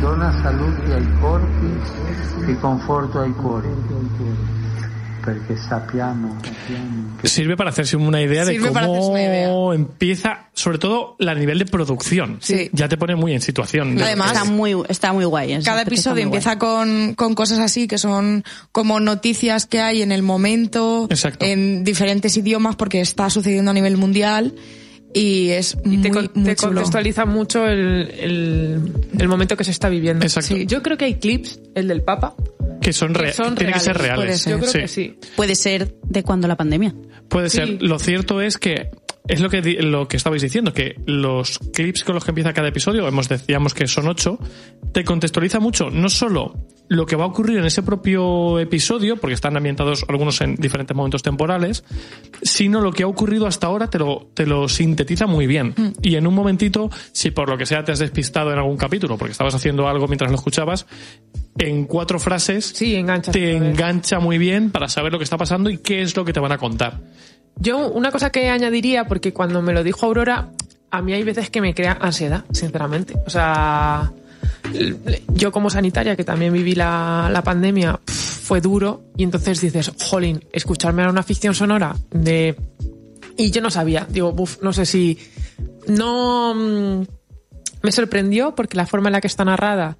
dona 0.00 0.32
salute 0.42 0.92
ai 0.92 1.18
corpi 1.20 1.80
e 2.46 2.58
conforto 2.58 3.20
ai 3.20 3.32
cuori, 3.32 3.68
Sirve 7.24 7.56
para 7.56 7.70
hacerse 7.70 7.96
una 7.96 8.20
idea 8.20 8.44
de 8.44 8.52
Sirve 8.52 8.68
hacerse 8.68 8.86
cómo 8.88 9.08
una 9.08 9.22
idea. 9.22 9.48
empieza, 9.74 10.48
sobre 10.52 10.78
todo, 10.78 11.16
la 11.18 11.34
nivel 11.34 11.58
de 11.58 11.66
producción. 11.66 12.38
Sí. 12.40 12.70
Ya 12.72 12.88
te 12.88 12.96
pone 12.96 13.16
muy 13.16 13.32
en 13.32 13.40
situación. 13.40 14.00
Además, 14.00 14.32
está 14.32 14.44
muy, 14.44 14.74
está 14.88 15.12
muy 15.12 15.24
guay. 15.24 15.58
Cada 15.64 15.82
episodio 15.82 16.22
empieza 16.22 16.58
con, 16.58 17.14
con 17.14 17.34
cosas 17.34 17.58
así 17.58 17.86
que 17.88 17.98
son 17.98 18.44
como 18.72 19.00
noticias 19.00 19.66
que 19.66 19.80
hay 19.80 20.02
en 20.02 20.12
el 20.12 20.22
momento, 20.22 21.06
Exacto. 21.10 21.44
en 21.44 21.84
diferentes 21.84 22.36
idiomas 22.36 22.76
porque 22.76 23.00
está 23.00 23.30
sucediendo 23.30 23.70
a 23.70 23.74
nivel 23.74 23.96
mundial 23.96 24.54
y 25.14 25.50
es 25.50 25.76
Y 25.84 25.98
te, 25.98 26.10
muy, 26.10 26.10
con- 26.10 26.30
muy 26.34 26.44
te 26.44 26.56
chulo. 26.56 26.72
contextualiza 26.74 27.24
mucho 27.24 27.66
el, 27.66 28.10
el, 28.18 28.92
el 29.18 29.28
momento 29.28 29.56
que 29.56 29.64
se 29.64 29.70
está 29.70 29.88
viviendo. 29.88 30.24
Exacto. 30.26 30.54
Sí, 30.54 30.66
yo 30.66 30.82
creo 30.82 30.96
que 30.98 31.04
hay 31.04 31.14
clips, 31.14 31.60
el 31.74 31.86
del 31.88 32.02
Papa, 32.02 32.34
que 32.84 32.92
son, 32.92 33.14
re- 33.14 33.26
que 33.26 33.32
son 33.32 33.54
tiene 33.56 33.72
que 33.72 33.80
ser 33.80 33.96
reales. 33.98 34.44
reales. 34.44 34.44
Yo 34.44 34.58
creo 34.58 34.70
Sí. 34.70 34.78
que 34.78 34.88
sí. 34.88 35.18
Puede 35.36 35.54
ser 35.56 35.96
de 36.04 36.22
cuando 36.22 36.46
la 36.46 36.56
pandemia. 36.56 36.94
Puede 37.28 37.50
Sí. 37.50 37.56
ser. 37.56 37.82
Lo 37.82 37.98
cierto 37.98 38.40
es 38.40 38.58
que 38.58 38.90
es 39.26 39.40
lo 39.40 39.48
que 39.48 39.62
lo 39.82 40.06
que 40.06 40.18
estabais 40.18 40.42
diciendo, 40.42 40.74
que 40.74 40.96
los 41.06 41.58
clips 41.72 42.04
con 42.04 42.14
los 42.14 42.24
que 42.24 42.30
empieza 42.32 42.52
cada 42.52 42.68
episodio, 42.68 43.08
hemos 43.08 43.28
decíamos 43.28 43.72
que 43.72 43.86
son 43.86 44.06
ocho, 44.06 44.38
te 44.92 45.02
contextualiza 45.02 45.60
mucho, 45.60 45.88
no 45.90 46.10
solo 46.10 46.54
lo 46.88 47.06
que 47.06 47.16
va 47.16 47.24
a 47.24 47.28
ocurrir 47.28 47.56
en 47.56 47.64
ese 47.64 47.82
propio 47.82 48.58
episodio, 48.60 49.16
porque 49.16 49.32
están 49.32 49.56
ambientados 49.56 50.04
algunos 50.06 50.42
en 50.42 50.56
diferentes 50.56 50.94
momentos 50.94 51.22
temporales, 51.22 51.82
sino 52.42 52.82
lo 52.82 52.92
que 52.92 53.04
ha 53.04 53.06
ocurrido 53.06 53.46
hasta 53.46 53.66
ahora 53.66 53.88
te 53.88 53.98
lo, 53.98 54.30
te 54.34 54.44
lo 54.46 54.68
sintetiza 54.68 55.26
muy 55.26 55.46
bien. 55.46 55.74
Y 56.02 56.16
en 56.16 56.26
un 56.26 56.34
momentito, 56.34 56.90
si 57.12 57.30
por 57.30 57.48
lo 57.48 57.56
que 57.56 57.64
sea 57.64 57.82
te 57.82 57.92
has 57.92 58.00
despistado 58.00 58.52
en 58.52 58.58
algún 58.58 58.76
capítulo, 58.76 59.16
porque 59.16 59.32
estabas 59.32 59.54
haciendo 59.54 59.88
algo 59.88 60.06
mientras 60.06 60.30
lo 60.30 60.36
escuchabas, 60.36 60.86
en 61.58 61.84
cuatro 61.84 62.18
frases 62.18 62.72
Sí, 62.74 62.94
engancha. 62.96 63.30
te 63.32 63.56
engancha 63.56 64.18
muy 64.18 64.38
bien 64.38 64.70
para 64.70 64.88
saber 64.88 65.12
lo 65.12 65.18
que 65.18 65.24
está 65.24 65.36
pasando 65.38 65.70
y 65.70 65.78
qué 65.78 66.02
es 66.02 66.16
lo 66.16 66.24
que 66.24 66.32
te 66.32 66.40
van 66.40 66.52
a 66.52 66.58
contar. 66.58 67.00
Yo 67.56 67.88
una 67.90 68.10
cosa 68.10 68.30
que 68.30 68.50
añadiría, 68.50 69.06
porque 69.06 69.32
cuando 69.32 69.62
me 69.62 69.72
lo 69.72 69.84
dijo 69.84 70.06
Aurora, 70.06 70.50
a 70.90 71.02
mí 71.02 71.12
hay 71.12 71.22
veces 71.22 71.50
que 71.50 71.60
me 71.60 71.74
crea 71.74 71.96
ansiedad, 72.00 72.44
sinceramente. 72.52 73.14
O 73.26 73.30
sea, 73.30 74.12
yo 75.28 75.52
como 75.52 75.70
sanitaria, 75.70 76.16
que 76.16 76.24
también 76.24 76.52
viví 76.52 76.74
la, 76.74 77.28
la 77.32 77.42
pandemia, 77.42 78.00
fue 78.06 78.60
duro, 78.60 79.04
y 79.16 79.22
entonces 79.22 79.60
dices, 79.60 79.92
jolín, 80.00 80.44
escucharme 80.52 81.02
ahora 81.02 81.12
una 81.12 81.22
ficción 81.22 81.54
sonora 81.54 81.94
de... 82.10 82.56
Y 83.36 83.50
yo 83.50 83.60
no 83.62 83.70
sabía, 83.70 84.06
digo, 84.08 84.32
buf, 84.32 84.60
no 84.62 84.72
sé 84.72 84.84
si... 84.86 85.18
No... 85.88 86.54
mm, 86.54 87.02
Me 87.82 87.92
sorprendió 87.92 88.54
porque 88.54 88.76
la 88.76 88.86
forma 88.86 89.08
en 89.08 89.12
la 89.12 89.20
que 89.20 89.26
está 89.28 89.44
narrada 89.44 89.96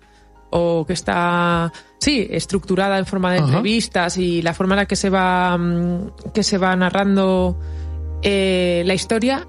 o 0.57 0.85
que 0.87 0.93
está 0.93 1.73
sí 1.99 2.27
estructurada 2.31 2.97
en 2.99 3.07
forma 3.07 3.33
de 3.33 3.39
Ajá. 3.39 3.47
entrevistas 3.47 4.17
y 4.19 4.41
la 4.41 4.55
forma 4.55 4.75
en 4.75 4.79
la 4.79 4.87
que 4.87 4.95
se 4.97 5.11
va 5.11 5.57
mm, 5.59 6.33
que 6.33 6.43
se 6.45 6.59
va 6.59 6.77
narrando 6.77 7.59
eh, 8.23 8.83
la 8.87 8.95
historia 8.95 9.47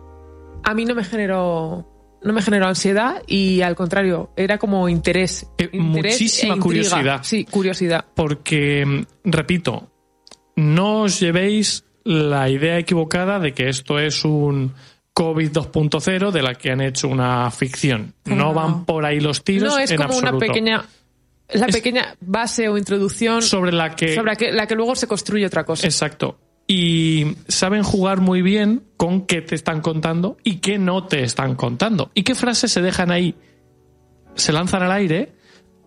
a 0.64 0.74
mí 0.74 0.84
no 0.86 0.96
me 0.96 1.04
generó 1.04 1.86
no 2.24 2.34
me 2.34 2.42
generó 2.42 2.66
ansiedad 2.66 3.22
y 3.28 3.62
al 3.62 3.76
contrario 3.76 4.32
era 4.36 4.58
como 4.58 4.90
interés, 4.90 5.48
Eh, 5.60 5.70
interés 5.74 6.14
muchísima 6.16 6.54
e 6.54 6.58
intriga. 6.58 6.64
curiosidad. 6.64 7.20
sí 7.24 7.46
curiosidad 7.46 8.06
Porque, 8.16 8.84
mm, 8.84 9.04
repito, 9.26 9.92
no 10.56 11.02
os 11.02 11.20
llevéis 11.20 11.86
la 12.04 12.50
idea 12.50 12.80
equivocada 12.80 13.38
de 13.40 13.54
que 13.54 13.70
esto 13.70 14.00
es 14.00 14.26
un 14.26 14.74
COVID 15.16 15.50
2.0 15.50 16.32
de 16.32 16.42
la 16.42 16.56
que 16.56 16.72
han 16.72 16.82
hecho 16.82 17.08
una 17.08 17.50
ficción. 17.50 18.14
No, 18.26 18.54
van 18.54 18.84
por 18.84 19.06
ahí 19.06 19.22
los 19.22 19.46
tiros 19.46 19.74
no 19.74 19.80
es 19.80 19.90
en 19.90 20.02
como 20.02 20.18
una 20.18 20.38
pequeña 20.38 20.86
la 21.54 21.68
pequeña 21.68 22.16
base 22.20 22.68
o 22.68 22.78
introducción 22.78 23.42
sobre 23.42 23.72
la 23.72 23.96
que 23.96 24.14
sobre 24.14 24.32
la 24.32 24.36
que, 24.36 24.52
la 24.52 24.68
que 24.68 24.76
luego 24.76 24.94
se 24.94 25.08
construye 25.08 25.46
otra 25.46 25.64
cosa 25.64 25.88
Exacto. 25.88 26.38
Y 26.68 27.38
saben 27.48 27.84
jugar 27.84 28.20
muy 28.20 28.42
bien 28.42 28.84
con 28.98 29.26
qué 29.26 29.42
te 29.42 29.56
están 29.56 29.80
contando 29.80 30.36
y 30.44 30.58
qué 30.58 30.80
no 30.80 31.06
te 31.06 31.24
están 31.24 31.56
contando. 31.56 32.12
Y 32.14 32.24
qué 32.24 32.34
frases 32.34 32.72
se 32.72 32.82
dejan 32.82 33.12
ahí, 33.12 33.36
se 34.34 34.52
lanzan 34.52 34.82
al 34.82 34.92
aire, 34.92 35.34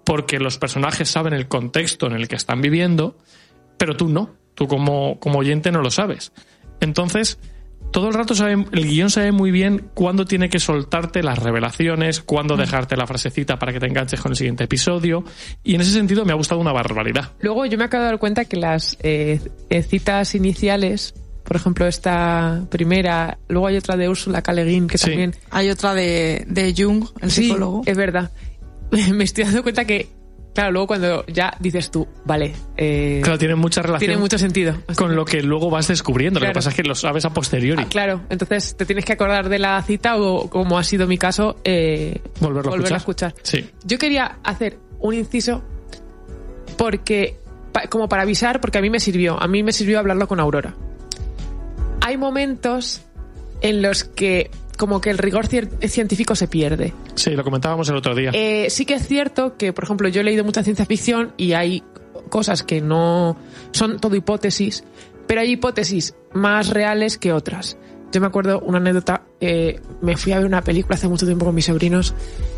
porque 0.05 0.39
los 0.39 0.57
personajes 0.57 1.11
saben 1.11 1.35
el 1.35 1.49
contexto 1.49 2.07
en 2.07 2.13
el 2.13 2.29
que 2.29 2.37
están 2.37 2.63
viviendo, 2.63 3.19
pero 3.77 3.97
tú 3.97 4.09
no. 4.09 4.37
Tú 4.55 4.69
como, 4.69 5.19
como 5.19 5.41
oyente 5.41 5.73
no 5.73 5.83
lo 5.83 5.91
sabes. 5.91 6.33
Entonces, 6.81 7.41
todo 7.91 8.09
el 8.09 8.15
rato 8.15 8.35
sabe, 8.35 8.53
el 8.73 8.85
guion 8.87 9.11
sabe 9.11 9.33
muy 9.33 9.51
bien 9.51 9.91
cuándo 9.95 10.25
tiene 10.25 10.49
que 10.49 10.59
soltarte 10.61 11.23
las 11.23 11.39
revelaciones, 11.39 12.21
cuándo 12.21 12.57
dejarte 12.57 12.97
la 12.97 13.07
frasecita 13.07 13.59
para 13.59 13.73
que 13.73 13.81
te 13.81 13.87
enganches 13.87 14.21
con 14.21 14.33
el 14.33 14.37
siguiente 14.37 14.65
episodio. 14.65 15.25
Y 15.65 15.75
en 15.75 15.81
ese 15.81 15.93
sentido 15.93 16.25
me 16.25 16.33
ha 16.33 16.37
gustado 16.37 16.61
una 16.61 16.73
barbaridad. 16.73 17.33
Luego 17.41 17.65
yo 17.67 17.79
me 17.79 17.85
acabo 17.85 18.05
de 18.05 18.11
dar 18.11 18.19
cuenta 18.19 18.45
que 18.45 18.57
las 18.57 18.97
eh, 19.03 19.41
eh, 19.71 19.83
citas 19.83 20.35
iniciales, 20.35 21.15
por 21.45 21.57
ejemplo 21.57 21.87
esta 21.87 22.63
primera, 22.71 23.39
luego 23.49 23.67
hay 23.69 23.77
otra 23.77 23.97
de 23.97 24.09
Úrsula 24.09 24.43
K. 24.43 24.53
Le 24.53 24.65
Guin 24.65 24.87
que 24.87 24.99
Sí. 24.99 25.07
también... 25.11 25.35
Hay 25.51 25.71
otra 25.71 25.95
de, 25.95 26.45
de 26.49 26.75
Jung, 26.77 27.07
el 27.21 27.31
Sí, 27.31 27.45
psicólogo. 27.45 27.83
es 27.87 27.97
verdad. 27.97 28.31
Me 29.13 29.25
estoy 29.25 29.45
dando 29.45 29.63
cuenta 29.63 29.85
que, 29.85 30.09
claro, 30.59 30.73
luego 30.73 30.87
cuando 30.89 31.25
ya 31.27 31.55
dices 31.61 31.89
tú, 31.89 32.09
vale, 32.25 32.53
eh, 32.77 33.21
Claro, 33.23 33.39
tiene 33.39 33.55
mucha 33.55 33.81
relación. 33.81 34.01
tiene 34.09 34.17
mucho 34.17 34.39
sentido. 34.39 34.75
con 34.97 35.15
lo 35.15 35.25
que 35.25 35.41
luego 35.41 35.71
vas 35.71 35.87
descubriendo. 35.87 36.41
Lo 36.41 36.47
que 36.47 36.53
pasa 36.53 36.71
es 36.71 36.75
que 36.75 36.83
lo 36.83 36.97
sabes 36.97 37.25
a 37.25 37.31
posteriori. 37.31 37.85
Ah, 37.85 37.87
claro, 37.89 38.23
entonces 38.29 38.77
te 38.77 38.85
tienes 38.85 39.05
que 39.05 39.13
acordar 39.13 39.49
de 39.49 39.61
la 39.61 39.81
cita 39.83 40.17
o, 40.17 40.51
como 40.51 40.77
ha 40.77 40.83
sido 40.83 41.07
mi 41.07 41.17
caso, 41.17 41.61
eh, 41.63 42.21
Volverlo, 42.41 42.71
volverlo 42.71 42.97
a 42.97 42.99
escuchar. 42.99 43.35
Sí. 43.43 43.71
Yo 43.85 43.99
quería 43.99 44.39
hacer 44.43 44.79
un 44.99 45.15
inciso 45.15 45.63
porque, 46.77 47.39
como 47.89 48.09
para 48.09 48.23
avisar, 48.23 48.61
porque 48.61 48.79
a 48.79 48.81
mí 48.81 48.91
me 48.91 48.99
sirvió, 48.99 49.41
a 49.41 49.47
mí 49.47 49.63
me 49.63 49.71
sirvió 49.71 50.01
hablarlo 50.01 50.27
con 50.27 50.41
Aurora. 50.41 50.75
Hay 52.01 52.17
momentos 52.17 53.03
en 53.61 53.81
los 53.81 54.03
que 54.03 54.51
como 54.79 55.01
que 55.03 55.11
el 55.11 55.19
rigor 55.19 55.47
científico 55.49 56.35
se 56.35 56.49
pierde. 56.49 56.95
Sí, 57.15 57.33
lo 57.33 57.45
comentábamos 57.45 57.89
el 57.91 57.97
otro 57.97 58.15
día. 58.15 58.31
Eh, 58.33 58.71
sí 58.71 58.87
que 58.87 58.95
es 58.95 59.07
cierto 59.07 59.59
que, 59.59 59.75
por 59.75 59.85
ejemplo, 59.85 60.09
yo 60.09 60.23
he 60.23 60.25
leído 60.25 60.45
mucha 60.45 60.63
ciencia 60.63 60.87
ficción 60.87 61.35
y 61.37 61.53
hay 61.53 61.83
cosas 62.31 62.63
que 62.63 62.81
no 62.81 63.37
son 63.73 63.99
todo 63.99 64.17
hipótesis, 64.17 64.85
pero 65.27 65.41
hay 65.41 65.53
hipótesis 65.53 66.15
más 66.33 66.71
reales 66.71 67.19
que 67.19 67.33
otras. 67.33 67.77
Yo 68.13 68.23
me 68.23 68.27
acuerdo 68.29 68.61
una 68.61 68.79
anécdota, 68.79 69.23
eh, 69.41 69.81
me 70.01 70.17
fui 70.17 70.33
a 70.33 70.39
ver 70.39 70.47
una 70.47 70.63
película 70.63 70.95
hace 70.95 71.09
mucho 71.09 71.27
tiempo 71.27 71.45
con 71.45 71.55
mis 71.55 71.67
sobrinos, 71.67 72.15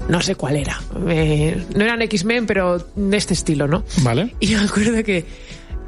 no 0.09 0.21
sé 0.21 0.37
cuál 0.37 0.57
era, 0.57 0.79
Eh, 1.09 1.65
no 1.75 1.85
eran 1.85 2.03
X-Men, 2.03 2.47
pero 2.47 2.79
de 2.95 3.17
este 3.17 3.35
estilo, 3.35 3.67
¿no? 3.67 3.83
Vale. 4.03 4.37
Y 4.39 4.55
me 4.55 4.61
acuerdo 4.61 5.03
que 5.03 5.25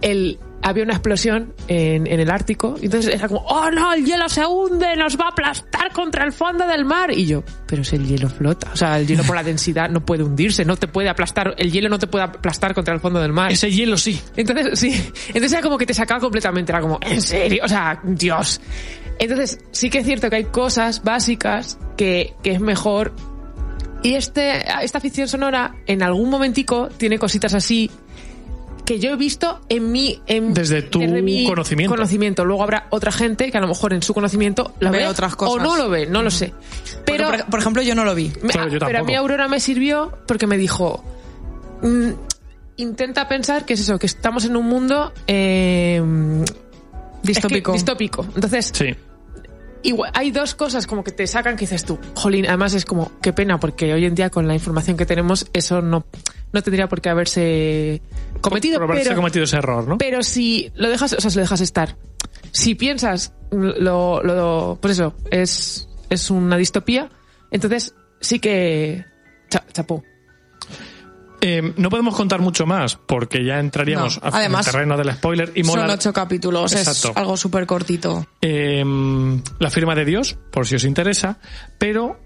el, 0.01 0.39
había 0.63 0.85
una 0.85 0.95
explosión 0.95 1.55
en, 1.69 2.07
en 2.07 2.21
el 2.21 2.31
Ártico 2.31 2.77
y 2.81 2.87
entonces 2.87 3.15
era 3.15 3.29
como, 3.29 3.41
oh 3.43 3.71
no, 3.71 3.93
el 3.93 4.05
hielo 4.05 4.29
se 4.29 4.47
hunde, 4.47 4.97
nos 4.97 5.19
va 5.19 5.27
a 5.27 5.29
aplastar 5.29 5.93
contra 5.93 6.25
el 6.25 6.33
fondo 6.33 6.67
del 6.67 6.85
mar. 6.85 7.11
Y 7.13 7.27
yo, 7.27 7.43
pero 7.67 7.83
si 7.85 7.97
el 7.97 8.07
hielo 8.07 8.29
flota, 8.29 8.71
o 8.73 8.77
sea, 8.77 8.99
el 8.99 9.07
hielo 9.07 9.25
por 9.25 9.35
la 9.35 9.43
densidad 9.43 9.91
no 9.91 10.05
puede 10.05 10.23
hundirse, 10.23 10.65
no 10.65 10.77
te 10.77 10.87
puede 10.87 11.09
aplastar, 11.09 11.55
el 11.59 11.73
hielo 11.73 11.89
no 11.89 11.99
te 11.99 12.07
puede 12.07 12.25
aplastar 12.25 12.75
contra 12.75 12.95
el 12.95 13.01
fondo 13.01 13.21
del 13.21 13.33
mar. 13.33 13.51
Ese 13.51 13.71
hielo 13.71 13.97
sí. 13.97 14.21
Entonces, 14.37 14.79
sí, 14.79 14.93
entonces 15.29 15.53
era 15.53 15.63
como 15.63 15.77
que 15.77 15.87
te 15.87 15.95
sacaba 15.95 16.21
completamente, 16.21 16.73
era 16.73 16.81
como, 16.81 16.99
¿en 17.03 17.21
serio? 17.21 17.63
O 17.65 17.69
sea, 17.69 18.01
Dios. 18.05 18.61
Entonces, 19.19 19.59
sí 19.73 19.91
que 19.91 19.99
es 19.99 20.07
cierto 20.07 20.31
que 20.31 20.37
hay 20.37 20.45
cosas 20.45 21.03
básicas 21.03 21.79
que, 21.97 22.35
que 22.43 22.53
es 22.53 22.61
mejor. 22.61 23.13
Y 24.05 24.15
este, 24.15 24.65
esta 24.83 24.99
ficción 24.99 25.29
sonora, 25.29 25.77
en 25.87 26.03
algún 26.03 26.29
momentico, 26.29 26.89
tiene 26.89 27.19
cositas 27.19 27.55
así 27.55 27.89
que 28.93 28.99
yo 28.99 29.13
he 29.13 29.17
visto 29.17 29.61
en 29.71 29.91
mi... 29.91 30.21
En, 30.27 30.53
Desde 30.53 30.83
tu 30.83 30.99
mi 31.01 31.47
conocimiento. 31.47 31.95
conocimiento. 31.95 32.45
Luego 32.45 32.63
habrá 32.63 32.87
otra 32.91 33.11
gente 33.11 33.51
que 33.51 33.57
a 33.57 33.61
lo 33.61 33.69
mejor 33.69 33.93
en 33.95 34.03
su 34.03 34.13
conocimiento 34.13 34.75
la 34.81 34.91
Ve 34.91 34.99
ve, 34.99 35.07
otras 35.07 35.33
o 35.33 35.37
cosas. 35.37 35.63
no 35.63 35.77
lo 35.79 35.89
ve, 35.89 36.07
no 36.07 36.23
lo 36.23 36.31
sé. 36.31 36.53
Pero, 37.07 37.29
por, 37.31 37.45
por 37.47 37.61
ejemplo, 37.61 37.83
yo 37.83 37.95
no 37.95 38.05
lo 38.05 38.15
vi. 38.15 38.31
me- 38.43 38.51
Claro, 38.53 38.71
yo 38.71 38.79
pero 38.81 38.99
a 38.99 39.03
mí 39.03 39.15
Aurora 39.15 39.49
me 39.49 39.61
sirvió 39.61 40.13
porque 40.27 40.47
me 40.47 40.59
dijo, 40.59 41.03
mm, 41.83 42.11
intenta 42.77 43.29
pensar 43.29 43.65
que 43.65 43.75
es 43.75 43.81
eso, 43.81 43.99
que 43.99 44.07
estamos 44.07 44.45
en 44.45 44.57
un 44.57 44.67
mundo 44.67 45.13
eh, 45.27 46.03
Distópico. 47.23 47.71
es 47.71 47.77
que- 47.77 47.85
distópico. 47.85 48.27
Entonces, 48.35 48.71
Sí. 48.75 48.95
Igual, 49.83 50.11
hay 50.15 50.31
dos 50.31 50.55
cosas 50.55 50.87
como 50.87 51.05
que 51.05 51.13
te 51.13 51.27
sacan 51.27 51.57
que 51.57 51.63
dices 51.63 51.85
tú, 51.85 51.99
jolín, 52.15 52.47
además 52.47 52.75
es 52.75 52.85
como, 52.85 53.11
qué 53.21 53.33
pena, 53.33 53.59
porque 53.59 53.93
hoy 53.93 54.05
en 54.05 54.15
día 54.15 54.31
con 54.31 54.47
la 54.49 54.55
información 54.55 54.97
que 54.97 55.07
tenemos, 55.07 55.47
eso 55.53 55.83
no, 55.83 56.05
no 56.53 56.63
tendría 56.63 56.89
por 56.89 57.01
qué 57.01 57.09
haberse 57.11 58.03
cometido. 58.41 58.79
Por 58.79 58.91
haberse 58.91 59.05
pero, 59.11 59.17
cometido 59.17 59.45
ese 59.45 59.57
error, 59.57 59.87
¿no? 59.87 59.99
pero 59.99 60.23
si 60.23 60.71
lo 60.75 60.89
dejas, 60.89 61.13
o 61.13 61.21
sea, 61.21 61.31
si 61.31 61.37
lo 61.37 61.43
dejas 61.43 61.61
estar. 61.61 61.97
Si 62.51 62.75
piensas, 62.75 63.33
lo, 63.51 64.23
lo, 64.23 64.79
pues 64.81 64.93
eso, 64.99 65.15
es, 65.31 65.89
es 66.11 66.31
una 66.31 66.57
distopía, 66.57 67.09
entonces 67.51 67.95
sí 68.21 68.39
que, 68.39 69.05
cha- 69.49 69.65
chapó. 69.73 70.05
Eh, 71.45 71.75
no 71.77 71.91
podemos 71.91 72.15
contar 72.15 72.41
mucho 72.41 72.65
más 72.67 72.95
porque 72.97 73.45
ya 73.45 73.59
entraríamos 73.59 74.23
No, 74.23 74.31
además, 74.33 74.65
el 74.69 74.73
terreno 74.73 74.97
del 74.97 75.13
spoiler 75.13 75.51
y 75.57 75.65
mola 75.65 75.83
Son 75.83 75.91
ocho 75.91 76.13
capítulos, 76.13 76.73
Exacto. 76.73 77.11
es 77.11 77.17
algo 77.17 77.37
súper 77.37 77.67
cortito. 77.67 78.25
eh, 78.41 78.85
la 79.59 79.71
firma 79.71 79.95
de 79.97 80.05
Dios, 80.05 80.39
por 80.53 80.67
si 80.67 80.77
os 80.77 80.85
interesa, 80.85 81.39
pero 81.79 82.21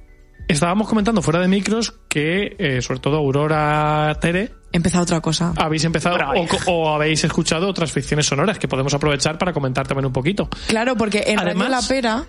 estábamos 0.49 0.87
comentando 0.89 1.23
fuera 1.23 1.41
de 1.41 1.49
micros 1.49 1.95
que, 2.09 2.55
eh, 2.59 2.83
sobre 2.83 3.01
todo 3.01 3.17
Aurora 3.17 4.17
Tere, 4.21 4.53
Empieza 4.73 5.01
otra 5.01 5.21
cosa. 5.23 5.55
habéis 5.57 5.85
empezado 5.85 6.19
o, 6.67 6.71
o 6.71 6.95
habéis 6.95 7.25
escuchado 7.25 7.69
otras 7.69 7.91
ficciones 7.91 8.27
sonoras 8.27 8.59
que 8.59 8.69
podemos 8.69 8.93
aprovechar 8.93 9.39
para 9.39 9.53
comentar 9.55 9.87
también 9.89 10.07
un 10.07 10.13
poquito. 10.13 10.49
Claro, 10.69 10.95
porque 10.97 11.25
en 11.29 11.39
Radio 11.39 11.53
Además- 11.53 11.71
La 11.71 11.89
Pera, 11.89 12.25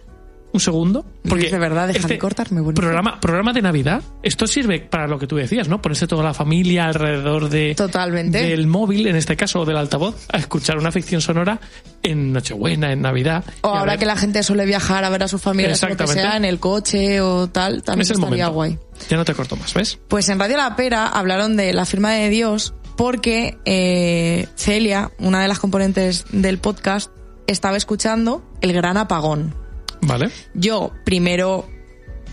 Un 0.54 0.60
segundo. 0.60 1.06
Porque 1.28 1.50
de 1.52 1.58
verdad, 1.60 1.88
déjame 1.88 2.02
este 2.04 2.18
cortarme, 2.18 2.62
bonito. 2.62 2.82
programa, 2.82 3.20
programa 3.20 3.54
de 3.54 3.62
Navidad, 3.62 4.02
esto 4.24 4.48
sirve 4.48 4.80
para 4.80 5.08
lo 5.08 5.20
que 5.20 5.28
tú 5.28 5.36
decías, 5.36 5.68
¿no? 5.68 5.82
Ponerse 5.82 6.08
toda 6.08 6.24
la 6.24 6.34
familia 6.34 6.86
alrededor 6.86 7.50
de 7.50 7.76
Totalmente. 7.76 8.42
del 8.42 8.66
móvil, 8.66 9.08
en 9.08 9.18
este 9.18 9.36
caso, 9.36 9.60
o 9.62 9.66
del 9.66 9.78
altavoz, 9.78 10.26
a 10.32 10.38
escuchar 10.38 10.78
una 10.78 10.92
ficción 10.92 11.22
sonora 11.22 11.60
en 12.02 12.32
Nochebuena, 12.34 12.92
en 12.92 13.02
Navidad. 13.02 13.44
o 13.62 13.68
ahora 13.68 13.92
ver, 13.94 14.00
que 14.00 14.06
la 14.06 14.16
gente 14.16 14.42
suele 14.42 14.66
viajar 14.66 15.04
a 15.04 15.10
ver 15.10 15.24
a 15.24 15.28
sus 15.28 15.42
familias 15.42 15.84
o 15.84 15.90
lo 15.90 15.98
que 15.98 16.08
sea, 16.08 16.38
en 16.38 16.46
el 16.46 16.60
coche 16.60 17.22
o 17.22 17.48
tal, 17.50 17.84
también 17.84 18.04
es 18.04 18.10
el 18.12 18.16
estaría 18.16 18.50
momento. 18.50 18.54
guay. 18.54 18.80
Ya 19.10 19.18
no 19.18 19.26
te 19.26 19.34
corto 19.34 19.56
más, 19.58 19.74
¿ves? 19.74 20.00
Pues 20.08 20.30
en 20.30 20.40
Radio 20.40 20.58
La 20.58 20.76
Pera 20.76 21.08
hablaron 21.08 21.56
de 21.58 21.74
la 21.74 21.86
firma 21.86 22.14
de 22.14 22.30
Dios 22.30 22.74
porque 22.96 23.58
eh, 23.66 24.48
Celia, 24.56 25.12
una 25.20 25.42
de 25.42 25.48
las 25.48 25.60
componentes 25.60 26.26
del 26.32 26.58
podcast, 26.58 27.12
estaba 27.46 27.78
escuchando 27.78 28.44
El 28.62 28.74
Gran 28.74 28.98
Apagón. 28.98 29.54
Vale. 30.02 30.30
Yo 30.54 30.92
primero 31.04 31.68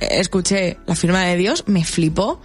eh, 0.01 0.09
escuché 0.21 0.79
la 0.87 0.95
firma 0.95 1.23
de 1.25 1.37
Dios, 1.37 1.65
me 1.67 1.85
flipó 1.85 2.41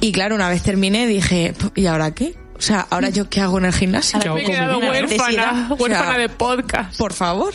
y 0.00 0.12
claro, 0.12 0.34
una 0.34 0.48
vez 0.48 0.62
terminé 0.62 1.06
dije, 1.06 1.54
¿y 1.74 1.86
ahora 1.86 2.12
qué? 2.14 2.34
O 2.58 2.60
sea, 2.62 2.86
¿ahora 2.90 3.10
yo 3.10 3.28
qué 3.28 3.40
hago 3.42 3.58
en 3.58 3.66
el 3.66 3.72
gimnasio? 3.74 4.18
¿Qué 4.18 4.28
hago 4.28 4.36
Me 4.36 4.42
he 4.44 4.46
quedado 4.46 4.78
huérfana, 4.78 5.02
necesidad, 5.02 5.72
o 5.72 5.76
sea, 5.76 5.76
huérfana 5.76 6.18
de 6.18 6.28
podcast. 6.30 6.98
Por 6.98 7.12
favor. 7.12 7.52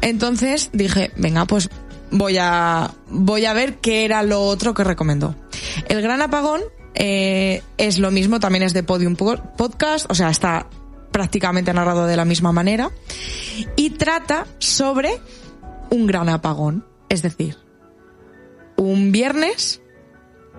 Entonces 0.00 0.70
dije, 0.72 1.10
venga, 1.16 1.46
pues 1.46 1.68
voy 2.12 2.36
a, 2.38 2.92
voy 3.08 3.44
a 3.44 3.52
ver 3.52 3.78
qué 3.78 4.04
era 4.04 4.22
lo 4.22 4.42
otro 4.42 4.72
que 4.74 4.84
recomendó. 4.84 5.34
El 5.88 6.00
Gran 6.00 6.22
Apagón 6.22 6.60
eh, 6.94 7.62
es 7.76 7.98
lo 7.98 8.10
mismo, 8.12 8.38
también 8.38 8.62
es 8.62 8.72
de 8.72 8.82
Podium 8.84 9.16
Po- 9.16 9.42
Podcast, 9.56 10.06
o 10.08 10.14
sea, 10.14 10.30
está 10.30 10.68
prácticamente 11.10 11.72
narrado 11.72 12.06
de 12.06 12.16
la 12.16 12.24
misma 12.24 12.52
manera 12.52 12.90
y 13.74 13.90
trata 13.90 14.46
sobre 14.58 15.18
un 15.90 16.06
gran 16.06 16.28
apagón, 16.28 16.84
es 17.08 17.22
decir, 17.22 17.56
un 18.76 19.12
viernes 19.12 19.80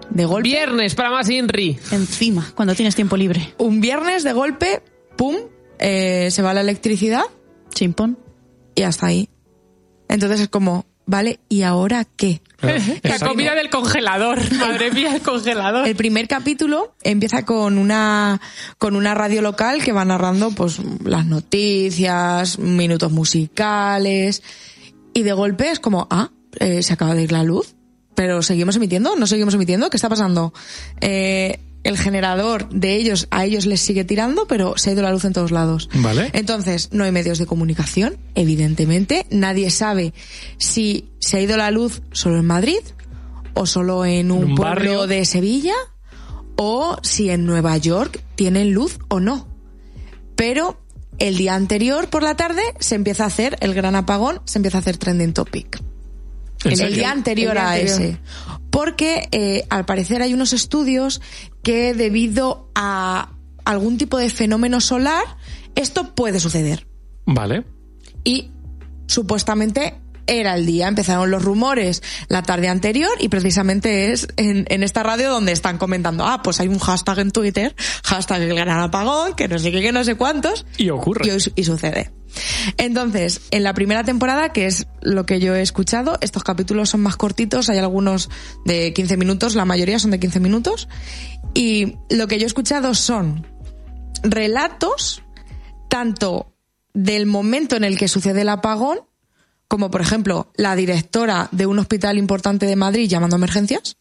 de 0.10 0.26
golpe, 0.26 0.50
Viernes 0.50 0.96
para 0.96 1.12
más 1.12 1.30
Inri. 1.30 1.78
Encima, 1.92 2.52
cuando 2.56 2.76
tienes 2.76 2.96
tiempo 2.96 3.18
libre. 3.18 3.54
un 3.58 3.82
viernes 3.82 4.24
de 4.24 4.34
golpe, 4.34 4.82
pum, 5.16 5.36
eh, 5.80 6.30
se 6.32 6.42
va 6.42 6.54
la 6.54 6.62
electricidad 6.62 7.24
Chimpón. 7.74 8.18
y 8.76 8.84
hasta 8.84 9.08
ahí. 9.08 9.30
Entonces 10.08 10.40
es 10.40 10.48
como, 10.48 10.86
vale, 11.06 11.40
¿y 11.50 11.64
ahora 11.64 12.06
qué? 12.06 12.42
La 13.04 13.20
comida 13.20 13.54
del 13.54 13.70
congelador. 13.70 14.40
Madre 14.60 14.92
mía, 14.92 15.16
el 15.16 15.22
congelador. 15.22 15.88
El 15.88 15.96
primer 15.96 16.28
capítulo 16.28 16.96
empieza 17.04 17.46
con 17.46 17.78
una 17.78 18.42
con 18.80 18.96
una 18.96 19.14
radio 19.14 19.42
local 19.42 19.84
que 19.84 19.92
va 19.92 20.06
narrando 20.06 20.52
pues 20.52 20.80
las 21.04 21.26
noticias, 21.26 22.58
minutos 22.58 23.12
musicales 23.12 24.42
y 25.18 25.24
de 25.24 25.34
golpe 25.34 25.72
es 25.72 25.80
como 25.80 26.08
ah 26.12 26.30
eh, 26.60 26.84
se 26.84 26.94
acaba 26.94 27.16
de 27.16 27.24
ir 27.24 27.32
la 27.32 27.42
luz, 27.42 27.74
pero 28.14 28.44
seguimos 28.44 28.76
emitiendo, 28.76 29.16
no 29.16 29.26
seguimos 29.26 29.56
emitiendo, 29.56 29.90
¿qué 29.90 29.98
está 29.98 30.10
pasando? 30.10 30.54
Eh, 31.02 31.60
el 31.84 31.98
generador 31.98 32.70
de 32.70 32.96
ellos 32.96 33.28
a 33.32 33.44
ellos 33.44 33.66
les 33.66 33.82
sigue 33.82 34.04
tirando, 34.04 34.46
pero 34.46 34.78
se 34.78 34.90
ha 34.90 34.94
ido 34.94 35.02
la 35.02 35.12
luz 35.12 35.26
en 35.26 35.34
todos 35.34 35.52
lados. 35.52 35.90
Vale. 35.96 36.30
Entonces, 36.34 36.90
no 36.92 37.04
hay 37.04 37.12
medios 37.12 37.40
de 37.40 37.48
comunicación, 37.48 38.18
evidentemente. 38.36 39.26
Nadie 39.32 39.72
sabe 39.72 40.14
si 40.60 41.10
se 41.20 41.38
ha 41.38 41.42
ido 41.42 41.58
la 41.58 41.72
luz 41.72 42.02
solo 42.12 42.38
en 42.38 42.46
Madrid 42.46 42.80
o 43.56 43.66
solo 43.66 44.06
en 44.06 44.30
un, 44.32 44.44
En 44.44 44.50
un 44.52 44.56
pueblo 44.56 44.72
barrio. 44.74 45.08
de 45.08 45.26
Sevilla 45.26 45.76
o 46.58 46.98
si 47.02 47.32
en 47.32 47.46
Nueva 47.48 47.76
York 47.78 48.22
tienen 48.36 48.72
luz 48.72 49.00
o 49.08 49.20
no. 49.20 49.48
Pero 50.36 50.80
el 51.20 51.38
día 51.38 51.56
anterior 51.56 52.10
por 52.10 52.24
la 52.24 52.36
tarde 52.36 52.62
se 52.80 52.96
empieza 52.96 53.24
a 53.24 53.28
hacer 53.28 53.58
el 53.60 53.74
gran 53.74 53.96
apagón, 53.96 54.42
se 54.46 54.60
empieza 54.60 54.78
a 54.78 54.82
hacer 54.82 54.98
trending 54.98 55.34
topic. 55.34 55.80
¿En 56.64 56.80
El 56.80 56.94
día 56.96 57.12
anterior 57.12 57.52
El 57.52 57.62
día 57.62 57.70
a 57.70 57.74
anterior. 57.74 58.02
ese. 58.02 58.20
Porque 58.70 59.30
eh, 59.32 59.66
al 59.70 59.86
parecer 59.86 60.22
hay 60.22 60.34
unos 60.34 60.54
estudios 60.54 61.22
que 61.64 61.94
debido 61.94 62.70
a 62.76 63.32
algún 63.66 63.98
tipo 63.98 64.18
de 64.18 64.30
fenómeno 64.30 64.82
solar, 64.82 65.24
esto 65.76 66.16
puede 66.16 66.40
suceder. 66.40 66.88
Vale. 67.26 67.66
Y 68.24 68.52
supuestamente 69.08 69.96
era 70.28 70.56
el 70.56 70.66
día, 70.66 70.88
empezaron 70.88 71.32
los 71.32 71.44
rumores 71.44 72.04
la 72.28 72.44
tarde 72.44 72.68
anterior 72.68 73.12
y 73.20 73.30
precisamente 73.30 74.12
es 74.12 74.28
en, 74.38 74.66
en 74.70 74.84
esta 74.84 75.04
radio 75.04 75.30
donde 75.30 75.52
están 75.52 75.78
comentando, 75.78 76.26
ah, 76.26 76.42
pues 76.44 76.60
hay 76.60 76.68
un 76.68 76.80
hashtag 76.80 77.20
en 77.20 77.32
Twitter, 77.32 77.76
hashtag 78.04 78.42
el 78.44 78.56
gran 78.56 78.80
apagón, 78.80 79.34
que 79.34 79.48
no 79.48 79.58
sé 79.58 79.72
qué, 79.72 79.82
que 79.82 79.92
no 79.92 80.04
sé 80.04 80.16
cuántos, 80.16 80.66
Y 80.78 80.90
ocurre. 80.90 81.26
y, 81.28 81.62
y 81.62 81.64
sucede. 81.64 82.12
Entonces, 82.78 83.42
en 83.52 83.64
la 83.64 83.74
primera 83.74 84.04
temporada, 84.04 84.50
que 84.50 84.68
es 84.68 84.88
lo 85.02 85.26
que 85.26 85.40
yo 85.40 85.56
he 85.56 85.62
escuchado, 85.62 86.18
estos 86.22 86.44
capítulos 86.44 86.90
son 86.90 87.02
más 87.02 87.16
cortitos, 87.16 87.70
hay 87.70 87.78
algunos 87.78 88.30
de 88.66 88.94
15 88.94 89.18
minutos, 89.18 89.56
la 89.56 89.66
mayoría 89.66 89.98
son 89.98 90.12
de 90.12 90.20
15 90.20 90.40
minutos, 90.40 90.88
y 91.54 91.96
lo 92.10 92.28
que 92.28 92.38
yo 92.38 92.44
he 92.44 92.48
escuchado 92.48 92.94
son 92.94 93.48
relatos 94.24 95.24
tanto 95.90 96.54
del 96.94 97.26
momento 97.26 97.76
en 97.76 97.84
el 97.84 97.98
que 97.98 98.08
sucede 98.08 98.42
el 98.42 98.50
apagón, 98.50 99.00
como 99.68 99.92
por 99.92 100.02
ejemplo 100.02 100.52
la 100.56 100.76
directora 100.76 101.50
de 101.52 101.66
un 101.66 101.80
hospital 101.80 102.18
importante 102.18 102.66
de 102.66 102.76
Madrid 102.76 103.08
llamando 103.10 103.36
a 103.36 103.40
emergencias, 103.40 103.98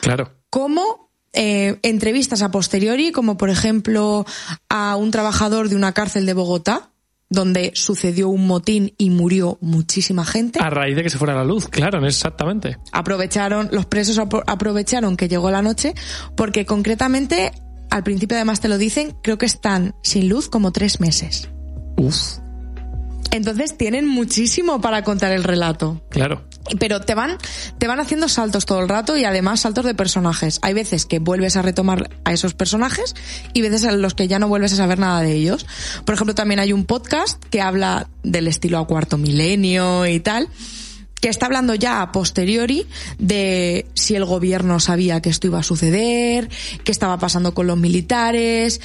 Claro. 0.00 0.32
como 0.50 1.10
eh, 1.32 1.78
entrevistas 1.82 2.42
a 2.42 2.50
posteriori, 2.50 3.12
como 3.12 3.36
por 3.36 3.50
ejemplo 3.50 4.24
a 4.68 4.96
un 4.96 5.10
trabajador 5.10 5.68
de 5.68 5.76
una 5.76 5.92
cárcel 5.92 6.26
de 6.26 6.32
Bogotá, 6.34 6.90
donde 7.30 7.72
sucedió 7.74 8.30
un 8.30 8.46
motín 8.46 8.94
y 8.96 9.10
murió 9.10 9.58
muchísima 9.60 10.24
gente. 10.24 10.58
A 10.62 10.70
raíz 10.70 10.96
de 10.96 11.02
que 11.02 11.10
se 11.10 11.18
fuera 11.18 11.34
la 11.34 11.44
luz, 11.44 11.68
claro, 11.68 12.04
exactamente. 12.06 12.78
Aprovecharon, 12.92 13.68
los 13.70 13.84
presos 13.84 14.18
apro- 14.18 14.42
aprovecharon 14.46 15.16
que 15.18 15.28
llegó 15.28 15.50
la 15.50 15.60
noche, 15.60 15.92
porque 16.36 16.64
concretamente, 16.64 17.52
al 17.90 18.02
principio 18.02 18.38
además 18.38 18.60
te 18.60 18.68
lo 18.68 18.78
dicen, 18.78 19.14
creo 19.22 19.36
que 19.36 19.44
están 19.44 19.94
sin 20.02 20.30
luz 20.30 20.48
como 20.48 20.72
tres 20.72 21.00
meses. 21.00 21.50
Uf, 21.98 22.38
Entonces 23.30 23.76
tienen 23.76 24.06
muchísimo 24.06 24.80
para 24.80 25.04
contar 25.04 25.32
el 25.32 25.44
relato. 25.44 26.02
claro. 26.10 26.44
Pero 26.78 27.00
te 27.00 27.14
van, 27.14 27.38
te 27.78 27.86
van 27.86 27.98
haciendo 27.98 28.28
saltos 28.28 28.66
todo 28.66 28.80
el 28.80 28.90
rato 28.90 29.16
y 29.16 29.24
además 29.24 29.60
saltos 29.60 29.86
de 29.86 29.94
personajes. 29.94 30.58
Hay 30.60 30.74
veces 30.74 31.06
que 31.06 31.18
vuelves 31.18 31.56
a 31.56 31.62
retomar 31.62 32.10
a 32.24 32.32
esos 32.34 32.52
personajes 32.52 33.14
y 33.54 33.62
veces 33.62 33.84
en 33.84 34.02
los 34.02 34.12
que 34.12 34.28
ya 34.28 34.38
no 34.38 34.48
vuelves 34.48 34.74
a 34.74 34.76
saber 34.76 34.98
nada 34.98 35.22
de 35.22 35.32
ellos. 35.32 35.66
Por 36.04 36.14
ejemplo, 36.14 36.34
también 36.34 36.60
hay 36.60 36.74
un 36.74 36.84
podcast 36.84 37.42
que 37.46 37.62
habla 37.62 38.08
del 38.22 38.48
estilo 38.48 38.76
a 38.78 38.86
cuarto 38.86 39.16
milenio 39.16 40.06
y 40.06 40.20
tal, 40.20 40.50
que 41.20 41.28
está 41.28 41.46
hablando 41.46 41.74
ya 41.74 42.02
a 42.02 42.12
posteriori 42.12 42.86
de 43.18 43.86
si 43.94 44.14
el 44.14 44.24
gobierno 44.24 44.78
sabía 44.78 45.20
que 45.22 45.30
esto 45.30 45.46
iba 45.46 45.60
a 45.60 45.62
suceder, 45.62 46.48
qué 46.84 46.92
estaba 46.92 47.18
pasando 47.18 47.54
con 47.54 47.66
los 47.66 47.78
militares, 47.78 48.80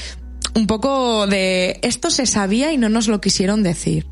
un 0.55 0.67
poco 0.67 1.27
de 1.27 1.79
esto 1.81 2.09
se 2.09 2.25
sabía 2.25 2.71
y 2.71 2.77
no 2.77 2.89
nos 2.89 3.07
lo 3.07 3.21
quisieron 3.21 3.63
decir. 3.63 4.07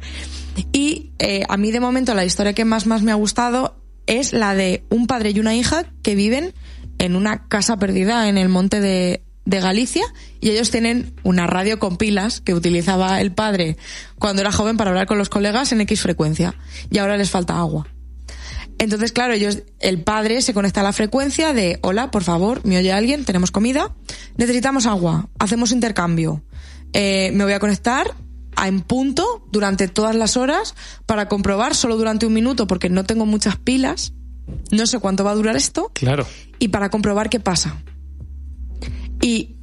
Y 0.72 1.12
eh, 1.20 1.44
a 1.48 1.58
mí 1.58 1.72
de 1.72 1.80
momento 1.80 2.14
la 2.14 2.26
historia 2.26 2.54
que 2.54 2.66
más 2.66 2.86
más 2.86 3.04
me 3.04 3.12
ha 3.12 3.16
gustado 3.16 3.76
es 4.08 4.34
la 4.34 4.56
de 4.56 4.84
un 4.90 5.08
padre 5.08 5.32
y 5.32 5.40
una 5.40 5.56
hija 5.56 5.86
que 6.04 6.16
viven 6.16 6.54
en 6.98 7.16
una 7.16 7.48
casa 7.48 7.78
perdida 7.78 8.28
en 8.28 8.38
el 8.38 8.50
monte 8.50 8.82
de, 8.82 9.24
de 9.46 9.60
Galicia 9.60 10.04
y 10.40 10.50
ellos 10.50 10.72
tienen 10.72 11.14
una 11.24 11.48
radio 11.48 11.80
con 11.80 11.98
pilas 11.98 12.42
que 12.42 12.54
utilizaba 12.54 13.22
el 13.22 13.32
padre 13.32 13.78
cuando 14.20 14.42
era 14.42 14.52
joven 14.52 14.78
para 14.78 14.92
hablar 14.92 15.08
con 15.08 15.18
los 15.18 15.30
colegas 15.30 15.72
en 15.72 15.82
X 15.82 16.02
frecuencia 16.02 16.56
y 16.90 16.98
ahora 16.98 17.18
les 17.18 17.30
falta 17.30 17.58
agua. 17.58 17.88
Entonces, 18.82 19.12
claro, 19.12 19.34
ellos, 19.36 19.60
el 19.80 20.02
padre 20.02 20.42
se 20.42 20.56
conecta 20.56 20.82
a 20.82 20.84
la 20.84 20.92
frecuencia 20.92 21.54
de, 21.54 21.78
hola, 21.84 22.10
por 22.10 22.24
favor, 22.24 22.66
me 22.66 22.80
oye 22.80 22.92
alguien, 22.92 23.26
tenemos 23.26 23.52
comida, 23.52 23.94
necesitamos 24.38 24.88
agua, 24.88 25.30
hacemos 25.38 25.72
intercambio. 25.72 26.42
Eh, 26.92 27.30
me 27.36 27.44
voy 27.44 27.54
a 27.54 27.60
conectar 27.60 28.16
a 28.56 28.68
en 28.68 28.82
punto 28.82 29.46
durante 29.52 29.88
todas 29.88 30.16
las 30.16 30.36
horas 30.36 30.74
para 31.06 31.28
comprobar 31.30 31.76
solo 31.76 31.96
durante 31.96 32.26
un 32.26 32.34
minuto 32.34 32.66
porque 32.66 32.90
no 32.90 33.04
tengo 33.04 33.28
muchas 33.28 33.56
pilas. 33.56 34.14
No 34.72 34.88
sé 34.88 34.98
cuánto 34.98 35.24
va 35.24 35.30
a 35.30 35.36
durar 35.36 35.56
esto 35.56 35.92
Claro. 35.94 36.26
y 36.58 36.70
para 36.70 36.90
comprobar 36.90 37.30
qué 37.30 37.40
pasa. 37.40 37.84
Y 39.22 39.58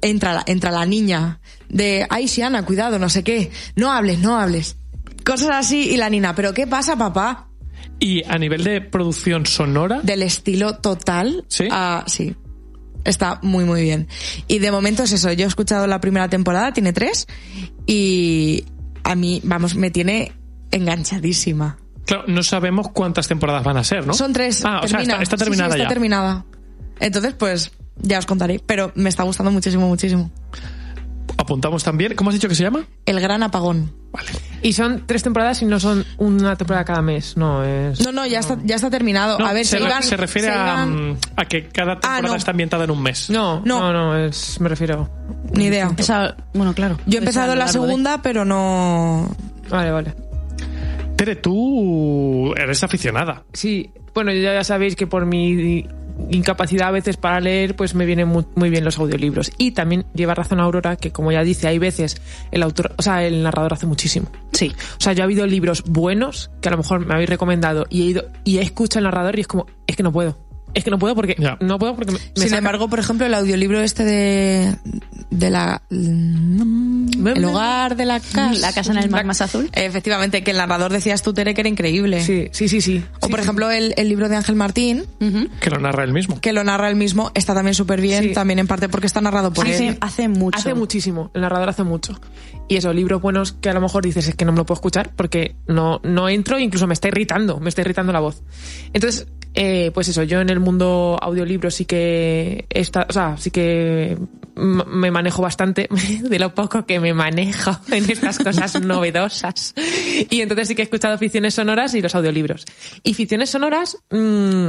entra 0.00 0.32
la, 0.32 0.44
entra 0.46 0.70
la 0.70 0.86
niña 0.86 1.40
de, 1.68 2.06
ay, 2.08 2.28
Siana, 2.28 2.64
cuidado, 2.64 3.00
no 3.00 3.08
sé 3.08 3.24
qué, 3.24 3.50
no 3.74 3.90
hables, 3.90 4.20
no 4.20 4.38
hables. 4.38 4.76
Cosas 5.24 5.48
así 5.50 5.90
y 5.90 5.96
la 5.96 6.08
niña, 6.08 6.36
pero 6.36 6.54
¿qué 6.54 6.68
pasa, 6.68 6.96
papá? 6.96 7.48
Y 8.00 8.22
a 8.24 8.38
nivel 8.38 8.64
de 8.64 8.80
producción 8.80 9.46
sonora, 9.46 10.00
Del 10.02 10.22
estilo 10.22 10.76
total. 10.78 11.44
¿Sí? 11.48 11.68
a- 11.70 12.04
sí. 12.06 12.34
Está 13.04 13.38
muy, 13.42 13.64
muy 13.64 13.82
bien. 13.82 14.08
Y 14.48 14.58
de 14.60 14.70
momento 14.70 15.02
es 15.02 15.12
eso. 15.12 15.30
Yo 15.32 15.44
he 15.44 15.48
escuchado 15.48 15.86
la 15.86 16.00
primera 16.00 16.28
temporada, 16.28 16.72
tiene 16.72 16.92
tres, 16.94 17.26
y 17.86 18.64
a 19.04 19.14
mí, 19.14 19.40
vamos, 19.44 19.74
me 19.76 19.90
tiene 19.90 20.32
enganchadísima. 20.70 21.78
claro, 22.06 22.24
no 22.26 22.42
sabemos 22.42 22.88
cuántas 22.92 23.28
temporadas 23.28 23.62
van 23.64 23.76
a 23.76 23.84
ser, 23.84 24.06
¿no? 24.06 24.12
Son 24.14 24.32
tres. 24.32 24.62
Ah, 24.64 24.80
o 24.82 24.88
sea, 24.88 25.00
está, 25.00 25.22
está 25.22 25.36
Sí, 25.36 25.44
sí, 25.44 25.44
terminada 25.44 25.70
está 25.74 25.84
ya. 25.84 25.88
terminada. 25.88 26.44
Entonces, 27.00 27.34
pues, 27.34 27.72
ya 27.96 28.18
os 28.18 28.26
contaré. 28.26 28.60
Pero 28.64 28.90
me 28.94 29.08
está 29.08 29.22
gustando 29.22 29.50
muchísimo, 29.52 29.86
muchísimo. 29.88 30.30
Apuntamos 31.36 31.82
también. 31.84 32.14
¿Cómo 32.14 32.30
has 32.30 32.34
dicho 32.34 32.48
que 32.48 32.54
se 32.54 32.62
llama? 32.62 32.86
El 33.06 33.20
gran 33.20 33.42
apagón. 33.42 33.92
Y 34.64 34.72
son 34.72 35.02
tres 35.06 35.22
temporadas 35.22 35.60
y 35.60 35.66
no 35.66 35.78
son 35.78 36.04
una 36.16 36.56
temporada 36.56 36.86
cada 36.86 37.02
mes, 37.02 37.36
no 37.36 37.62
es. 37.62 38.00
No, 38.02 38.12
no, 38.12 38.24
ya 38.26 38.38
está, 38.40 38.56
ya 38.64 38.76
está 38.76 38.88
terminado. 38.88 39.38
No, 39.38 39.46
a 39.46 39.52
ver, 39.52 39.66
se, 39.66 39.78
re- 39.78 39.84
iban- 39.84 40.02
se 40.02 40.16
refiere 40.16 40.48
se 40.48 40.54
a, 40.54 40.64
iban- 40.86 41.10
mm, 41.12 41.16
a 41.36 41.44
que 41.44 41.68
cada 41.68 42.00
temporada 42.00 42.22
no. 42.22 42.34
está 42.34 42.50
ambientada 42.52 42.84
en 42.84 42.90
un 42.90 43.02
mes. 43.02 43.28
No, 43.28 43.60
no, 43.64 43.92
no, 43.92 44.16
es, 44.16 44.58
me 44.60 44.70
refiero. 44.70 45.10
Ni 45.52 45.66
idea. 45.66 45.90
Esa- 45.98 46.34
bueno, 46.54 46.72
claro. 46.72 46.96
Yo 47.04 47.16
he 47.16 47.18
empezado 47.18 47.54
la 47.54 47.66
de- 47.66 47.72
segunda, 47.72 48.22
pero 48.22 48.46
no. 48.46 49.28
Vale, 49.68 49.90
vale. 49.90 50.14
Tere, 51.16 51.36
tú 51.36 52.54
eres 52.56 52.82
aficionada. 52.82 53.44
Sí, 53.52 53.90
bueno, 54.14 54.32
ya, 54.32 54.54
ya 54.54 54.64
sabéis 54.64 54.96
que 54.96 55.06
por 55.06 55.26
mi 55.26 55.86
incapacidad 56.36 56.88
a 56.88 56.92
veces 56.92 57.16
para 57.16 57.40
leer, 57.40 57.76
pues 57.76 57.94
me 57.94 58.06
vienen 58.06 58.28
muy, 58.28 58.44
muy 58.54 58.70
bien 58.70 58.84
los 58.84 58.98
audiolibros. 58.98 59.52
Y 59.58 59.72
también 59.72 60.06
lleva 60.14 60.34
razón 60.34 60.60
Aurora, 60.60 60.96
que 60.96 61.12
como 61.12 61.32
ya 61.32 61.42
dice, 61.42 61.68
hay 61.68 61.78
veces 61.78 62.20
el 62.50 62.62
autor, 62.62 62.94
o 62.96 63.02
sea, 63.02 63.24
el 63.24 63.42
narrador 63.42 63.74
hace 63.74 63.86
muchísimo. 63.86 64.28
Sí. 64.52 64.72
O 64.98 65.00
sea, 65.00 65.12
yo 65.12 65.22
ha 65.22 65.24
habido 65.24 65.46
libros 65.46 65.82
buenos 65.84 66.50
que 66.60 66.68
a 66.68 66.72
lo 66.72 66.78
mejor 66.78 67.04
me 67.04 67.14
habéis 67.14 67.30
recomendado 67.30 67.86
y 67.90 68.02
he 68.02 68.04
ido 68.06 68.24
y 68.44 68.58
he 68.58 68.62
escuchado 68.62 68.98
al 68.98 69.04
narrador 69.04 69.38
y 69.38 69.42
es 69.42 69.46
como, 69.46 69.66
es 69.86 69.96
que 69.96 70.02
no 70.02 70.12
puedo. 70.12 70.43
Es 70.74 70.84
que 70.84 70.90
no 70.90 70.98
puedo 70.98 71.14
porque 71.14 71.36
no 71.60 71.78
puedo 71.78 71.94
porque 71.94 72.12
me, 72.12 72.18
me 72.18 72.24
Sin 72.34 72.44
saca- 72.48 72.58
embargo, 72.58 72.88
por 72.88 72.98
ejemplo, 72.98 73.24
el 73.26 73.34
audiolibro 73.34 73.80
este 73.80 74.04
de. 74.04 74.76
de 75.30 75.50
la. 75.50 75.82
El 75.90 77.44
hogar 77.44 77.96
de 77.96 78.04
la 78.04 78.20
casa. 78.20 78.52
La 78.54 78.72
casa 78.72 78.92
en 78.92 78.98
el 78.98 79.10
mar 79.10 79.24
más 79.24 79.40
azul. 79.40 79.70
Efectivamente, 79.72 80.42
que 80.42 80.50
el 80.50 80.56
narrador 80.58 80.92
decías 80.92 81.22
tú, 81.22 81.32
Tere, 81.32 81.54
que 81.54 81.60
era 81.62 81.68
increíble. 81.68 82.22
Sí, 82.22 82.48
sí, 82.52 82.68
sí, 82.68 82.80
sí. 82.80 83.04
O, 83.20 83.28
por 83.28 83.40
ejemplo, 83.40 83.70
el, 83.70 83.94
el 83.96 84.08
libro 84.08 84.28
de 84.28 84.36
Ángel 84.36 84.56
Martín, 84.56 85.04
Que 85.60 85.70
lo 85.70 85.78
narra 85.80 86.04
él 86.04 86.12
mismo. 86.12 86.40
que 86.40 86.52
lo 86.52 86.64
narra 86.64 86.88
él 86.88 86.96
mismo, 86.96 87.30
está 87.34 87.54
también 87.54 87.74
súper 87.74 88.00
bien, 88.00 88.24
Sí. 88.24 88.32
también 88.32 88.58
en 88.58 88.66
parte 88.66 88.88
porque 88.88 89.06
está 89.06 89.20
narrado 89.20 89.52
por 89.52 89.66
Sí, 89.66 89.72
él. 89.72 89.78
sí. 89.92 89.98
Hace 90.00 90.28
mucho. 90.28 90.58
Hace 90.58 90.74
muchísimo, 90.74 91.30
el 91.34 91.40
narrador 91.42 91.68
hace 91.68 91.82
mucho. 91.84 92.18
Y 92.68 92.76
esos 92.76 92.94
libros 92.94 93.20
buenos 93.20 93.52
que 93.52 93.68
a 93.68 93.74
lo 93.74 93.80
mejor 93.80 94.04
dices 94.04 94.26
es 94.28 94.34
que 94.34 94.44
no 94.44 94.52
me 94.52 94.58
lo 94.58 94.66
puedo 94.66 94.76
escuchar 94.76 95.12
porque 95.14 95.56
no, 95.66 96.00
no 96.02 96.28
entro 96.28 96.56
e 96.56 96.62
incluso 96.62 96.86
me 96.86 96.94
está 96.94 97.08
irritando, 97.08 97.60
me 97.60 97.68
está 97.68 97.82
irritando 97.82 98.12
la 98.12 98.20
voz. 98.20 98.42
Entonces, 98.92 99.26
eh, 99.54 99.90
pues 99.92 100.08
eso, 100.08 100.22
yo 100.22 100.40
en 100.40 100.50
el 100.50 100.60
mundo 100.60 101.16
audiolibro 101.20 101.70
sí 101.70 101.84
que 101.84 102.66
está, 102.70 103.06
o 103.08 103.12
sea, 103.12 103.36
sí 103.36 103.50
que 103.50 104.18
me 104.56 105.10
manejo 105.10 105.42
bastante 105.42 105.88
de 106.22 106.38
lo 106.38 106.54
poco 106.54 106.86
que 106.86 107.00
me 107.00 107.14
manejo 107.14 107.70
en 107.90 108.10
estas 108.10 108.38
cosas 108.38 108.80
novedosas. 108.82 109.74
Y 110.30 110.40
entonces 110.40 110.68
sí 110.68 110.74
que 110.74 110.82
he 110.82 110.84
escuchado 110.84 111.18
ficciones 111.18 111.54
sonoras 111.54 111.94
y 111.94 112.02
los 112.02 112.14
audiolibros. 112.14 112.64
Y 113.02 113.14
ficciones 113.14 113.50
sonoras 113.50 113.98
mm, 114.10 114.68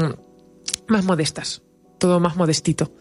más 0.87 1.05
modestas, 1.05 1.63
todo 1.97 2.19
más 2.19 2.35
modestito. 2.35 2.93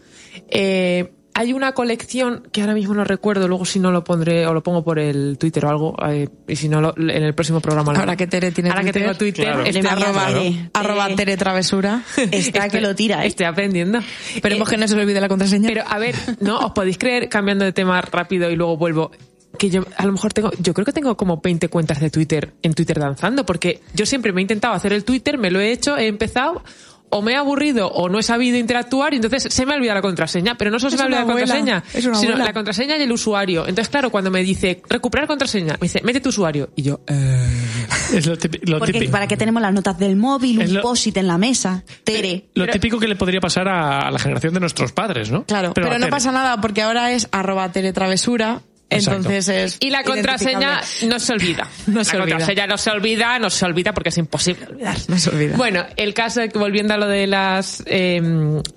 Eh, 0.47 1.13
hay 1.37 1.51
una 1.53 1.73
colección 1.73 2.47
que 2.51 2.61
ahora 2.61 2.73
mismo 2.73 2.93
no 2.95 3.03
recuerdo, 3.03 3.47
luego 3.47 3.65
si 3.65 3.77
no 3.79 3.91
lo 3.91 4.03
pondré 4.05 4.47
o 4.47 4.53
lo 4.53 4.63
pongo 4.63 4.83
por 4.85 4.97
el 4.99 5.37
Twitter 5.37 5.65
o 5.65 5.69
algo, 5.69 5.95
eh, 6.09 6.29
y 6.47 6.55
si 6.55 6.69
no 6.69 6.79
lo- 6.81 6.95
en 6.97 7.09
el 7.23 7.35
próximo 7.35 7.59
programa 7.59 7.91
lo 7.93 7.99
Ahora 7.99 8.15
que 8.15 8.25
Tere 8.25 8.51
tiene 8.51 8.69
Ahora 8.69 8.83
que 8.83 8.93
Twitter, 8.93 9.01
tengo 9.03 9.17
Twitter, 9.17 9.45
Claro. 9.45 9.63
Este 9.65 9.87
arroba, 9.87 10.27
Claro. 10.27 10.41
arroba 10.73 11.15
Tere 11.15 11.37
Travesura. 11.37 12.01
Está 12.31 12.69
que 12.69 12.79
lo 12.81 12.95
tira, 12.95 13.23
¿eh? 13.23 13.27
Estoy 13.27 13.45
aprendiendo. 13.45 13.99
Esperemos 14.33 14.67
Eh, 14.69 14.71
que 14.71 14.77
no 14.77 14.87
se 14.87 14.95
le 14.95 15.01
olvide 15.03 15.19
la 15.21 15.27
contraseña. 15.27 15.67
Pero 15.67 15.83
a 15.87 15.99
ver, 15.99 16.15
no 16.39 16.57
os 16.59 16.71
podéis 16.71 16.97
creer, 16.97 17.27
cambiando 17.29 17.65
de 17.65 17.73
tema 17.73 17.99
rápido 18.01 18.49
y 18.49 18.55
luego 18.55 18.77
vuelvo, 18.77 19.11
que 19.59 19.69
yo 19.69 19.85
a 19.97 20.05
lo 20.05 20.11
mejor 20.13 20.31
tengo, 20.33 20.51
yo 20.59 20.73
creo 20.73 20.85
que 20.85 20.91
tengo 20.93 21.15
como 21.17 21.41
20 21.43 21.67
cuentas 21.69 21.99
de 21.99 22.09
Twitter 22.09 22.53
en 22.61 22.73
Twitter 22.73 22.97
danzando, 22.99 23.45
porque 23.45 23.81
yo 23.93 24.05
siempre 24.05 24.31
me 24.33 24.41
he 24.41 24.43
intentado 24.43 24.73
hacer 24.73 24.91
el 24.93 25.03
Twitter, 25.05 25.37
me 25.37 25.51
lo 25.51 25.59
he 25.59 25.71
hecho, 25.71 25.97
he 25.97 26.07
empezado, 26.07 26.61
o 27.09 27.21
me 27.21 27.33
he 27.33 27.35
aburrido 27.35 27.87
o 27.87 28.09
no 28.09 28.19
he 28.19 28.23
sabido 28.23 28.57
interactuar 28.57 29.13
y 29.13 29.17
entonces 29.17 29.47
se 29.53 29.65
me 29.65 29.73
ha 29.73 29.77
olvidado 29.77 29.95
la 29.95 30.01
contraseña. 30.01 30.55
Pero 30.57 30.71
no 30.71 30.79
solo 30.79 30.91
se 30.91 30.97
me 30.97 31.03
ha 31.03 31.05
olvidado 31.05 31.27
la 31.27 31.33
contraseña, 31.33 31.83
es 31.93 32.05
una 32.05 32.15
sino 32.15 32.29
abuela. 32.31 32.45
la 32.45 32.53
contraseña 32.53 32.97
y 32.97 33.01
el 33.03 33.11
usuario. 33.11 33.61
Entonces, 33.67 33.89
claro, 33.89 34.09
cuando 34.09 34.31
me 34.31 34.43
dice 34.43 34.81
recuperar 34.89 35.27
contraseña, 35.27 35.73
me 35.73 35.85
dice 35.85 36.01
mete 36.03 36.19
tu 36.19 36.29
usuario. 36.29 36.69
Y 36.75 36.83
yo, 36.83 37.01
eh, 37.07 37.51
Es 38.13 38.25
lo, 38.25 38.37
típi- 38.37 38.59
lo 38.67 38.79
Porque 38.79 38.93
típico. 38.93 39.11
para 39.11 39.27
que 39.27 39.37
tenemos 39.37 39.61
las 39.61 39.73
notas 39.73 39.97
del 39.97 40.15
móvil, 40.15 40.61
Es 40.61 40.69
un 40.69 40.75
lo- 40.75 40.81
post-it 40.81 41.17
en 41.17 41.27
la 41.27 41.37
mesa. 41.37 41.83
Tere. 42.03 42.45
Lo 42.53 42.67
típico 42.67 42.99
que 42.99 43.07
le 43.07 43.15
podría 43.15 43.39
pasar 43.39 43.67
a 43.67 44.09
la 44.11 44.19
generación 44.19 44.53
de 44.53 44.59
nuestros 44.59 44.91
padres, 44.91 45.31
¿no? 45.31 45.45
Claro, 45.45 45.71
pero, 45.73 45.91
a 45.91 45.99
no 45.99 46.07
pasa 46.07 46.31
nada 46.31 46.59
porque 46.61 46.81
ahora 46.81 47.11
es 47.11 47.27
arroba 47.31 47.71
Tere 47.71 47.93
Travesura. 47.93 48.53
Exacto. 48.53 48.74
Entonces 48.89 49.47
es. 49.47 49.77
Y 49.79 49.89
la 49.89 50.03
contraseña 50.03 50.81
no 51.07 51.19
se 51.19 51.33
olvida. 51.33 51.67
No 51.87 51.99
la 51.99 52.03
se 52.03 52.17
olvida. 52.17 52.37
contraseña 52.37 52.67
no 52.67 52.77
se 52.77 52.91
olvida, 52.91 53.39
no 53.39 53.49
se 53.49 53.65
olvida 53.65 53.93
porque 53.93 54.09
es 54.09 54.17
imposible 54.17 54.65
olvidar. 54.67 54.97
No 55.07 55.17
se 55.17 55.29
olvida. 55.29 55.57
Bueno, 55.57 55.85
el 55.95 56.13
caso 56.13 56.41
es 56.41 56.51
que 56.51 56.59
volviendo 56.59 56.93
a 56.93 56.97
lo 56.97 57.07
de 57.07 57.27
las 57.27 57.83
eh, 57.85 58.21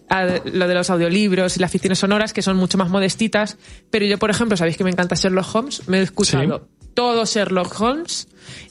a 0.08 0.24
lo 0.24 0.68
de 0.68 0.74
los 0.74 0.90
audiolibros 0.90 1.56
y 1.56 1.60
las 1.60 1.70
ficciones 1.70 1.98
sonoras 1.98 2.32
que 2.32 2.42
son 2.42 2.56
mucho 2.56 2.78
más 2.78 2.88
modestitas, 2.88 3.58
pero 3.90 4.06
yo 4.06 4.18
por 4.18 4.30
ejemplo, 4.30 4.56
sabéis 4.56 4.76
que 4.76 4.84
me 4.84 4.90
encanta 4.90 5.14
Sherlock 5.14 5.54
Holmes, 5.54 5.88
me 5.88 5.98
he 5.98 6.02
escuchado 6.02 6.68
todo 6.94 7.24
Sherlock 7.24 7.80
Holmes 7.80 8.28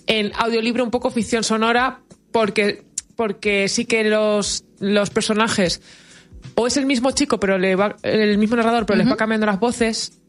en 0.07 0.31
audiolibro 0.35 0.83
un 0.83 0.91
poco 0.91 1.11
ficción 1.11 1.43
sonora 1.43 2.01
porque 2.31 2.83
porque 3.15 3.67
sí 3.67 3.85
que 3.85 4.03
los 4.03 4.63
los 4.79 5.09
personajes 5.09 5.81
o 6.55 6.67
es 6.67 6.77
el 6.77 6.85
mismo 6.85 7.11
chico, 7.11 7.39
pero 7.39 7.57
le 7.57 7.75
va 7.75 7.95
el 8.03 8.37
mismo 8.37 8.55
narrador, 8.55 8.85
pero 8.85 8.97
les 8.97 9.09
va 9.09 9.15
cambiando 9.15 9.45
las 9.45 9.59
voces 9.59 10.19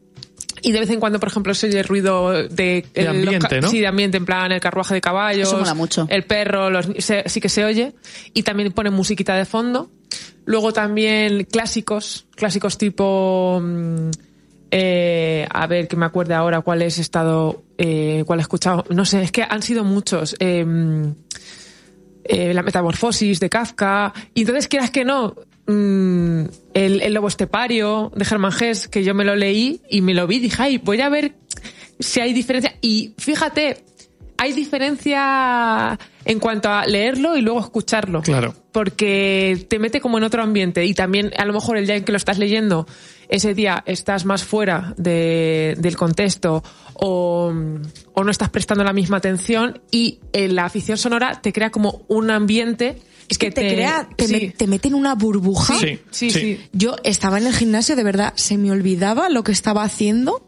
y 0.61 0.71
de 0.71 0.79
vez 0.79 0.89
en 0.89 0.99
cuando, 0.99 1.19
por 1.19 1.29
ejemplo, 1.29 1.53
se 1.53 1.67
oye 1.67 1.79
el 1.79 1.85
ruido 1.85 2.31
de, 2.31 2.47
De 2.49 2.85
el- 2.93 3.07
ambiente, 3.07 3.61
¿no? 3.61 3.69
Sí, 3.69 3.79
de 3.79 3.87
ambiente, 3.87 4.17
en 4.17 4.25
plan 4.25 4.51
el 4.51 4.59
carruaje 4.59 4.93
de 4.95 5.01
caballos, 5.01 5.47
Eso 5.47 5.57
mola 5.59 5.73
mucho. 5.73 6.07
el 6.09 6.23
perro, 6.23 6.69
los, 6.69 6.87
se- 6.99 7.23
sí 7.27 7.39
que 7.41 7.49
se 7.49 7.65
oye. 7.65 7.93
Y 8.33 8.43
también 8.43 8.71
pone 8.71 8.89
musiquita 8.89 9.35
de 9.35 9.45
fondo. 9.45 9.91
Luego 10.45 10.73
también 10.73 11.43
clásicos, 11.45 12.25
clásicos 12.35 12.77
tipo... 12.77 13.59
mm, 13.61 14.09
eh, 14.71 15.47
a 15.49 15.65
ver, 15.67 15.87
que 15.87 15.95
me 15.95 16.05
acuerde 16.05 16.35
ahora 16.35 16.61
cuál 16.61 16.81
he 16.83 16.85
estado, 16.85 17.63
eh, 17.77 18.23
cuál 18.27 18.39
he 18.39 18.41
escuchado. 18.43 18.85
No 18.91 19.03
sé, 19.05 19.23
es 19.23 19.31
que 19.31 19.41
han 19.43 19.61
sido 19.63 19.83
muchos. 19.83 20.35
Eh, 20.39 20.63
eh, 22.23 22.53
la 22.53 22.61
metamorfosis 22.63 23.39
de 23.39 23.49
Kafka. 23.49 24.13
Y 24.33 24.41
entonces, 24.41 24.67
quieras 24.67 24.91
que 24.91 25.03
no, 25.05 25.35
mm, 25.73 26.41
el, 26.73 27.01
el 27.01 27.13
lobo 27.13 27.27
estepario 27.27 28.11
de 28.15 28.25
Germán 28.25 28.51
Hesse, 28.59 28.87
que 28.87 29.03
yo 29.03 29.13
me 29.13 29.23
lo 29.25 29.35
leí 29.35 29.81
y 29.89 30.01
me 30.01 30.13
lo 30.13 30.27
vi, 30.27 30.39
dije, 30.39 30.61
ay, 30.63 30.77
voy 30.77 30.99
a 31.01 31.09
ver 31.09 31.33
si 31.99 32.19
hay 32.21 32.33
diferencia. 32.33 32.75
Y 32.81 33.13
fíjate, 33.17 33.83
hay 34.37 34.53
diferencia 34.53 35.97
en 36.25 36.39
cuanto 36.39 36.69
a 36.69 36.85
leerlo 36.85 37.35
y 37.37 37.41
luego 37.41 37.59
escucharlo. 37.59 38.21
Claro. 38.21 38.53
Porque 38.71 39.65
te 39.67 39.79
mete 39.79 39.99
como 39.99 40.17
en 40.17 40.23
otro 40.23 40.41
ambiente 40.43 40.85
y 40.85 40.93
también 40.93 41.31
a 41.37 41.45
lo 41.45 41.53
mejor 41.53 41.77
el 41.77 41.85
día 41.85 41.95
en 41.97 42.03
que 42.03 42.11
lo 42.11 42.17
estás 42.17 42.37
leyendo, 42.37 42.87
ese 43.27 43.53
día 43.53 43.83
estás 43.85 44.25
más 44.25 44.43
fuera 44.43 44.93
de- 44.97 45.75
del 45.79 45.95
contexto 45.97 46.63
o, 46.93 47.53
o 48.13 48.23
no 48.23 48.31
estás 48.31 48.49
prestando 48.49 48.83
la 48.83 48.93
misma 48.93 49.17
atención 49.17 49.81
y 49.91 50.19
en 50.33 50.55
la 50.55 50.65
afición 50.65 50.97
sonora 50.97 51.41
te 51.41 51.51
crea 51.53 51.69
como 51.71 52.03
un 52.07 52.29
ambiente 52.31 52.97
Es 53.29 53.37
que 53.37 53.51
te, 53.51 53.61
crea, 53.73 54.09
te, 54.15 54.25
sí. 54.27 54.33
me- 54.33 54.49
te 54.49 54.67
mete 54.67 54.87
en 54.89 54.95
una 54.95 55.13
burbuja. 55.15 55.75
Sí, 55.77 55.99
Sí, 56.11 56.31
sí. 56.31 56.61
Yo 56.73 56.95
estaba 57.03 57.37
en 57.37 57.45
el 57.47 57.53
gimnasio, 57.55 57.95
de 57.95 58.03
verdad, 58.03 58.33
se 58.35 58.57
me 58.57 58.71
olvidaba 58.71 59.29
lo 59.29 59.43
que 59.43 59.51
estaba 59.51 59.83
haciendo. 59.83 60.45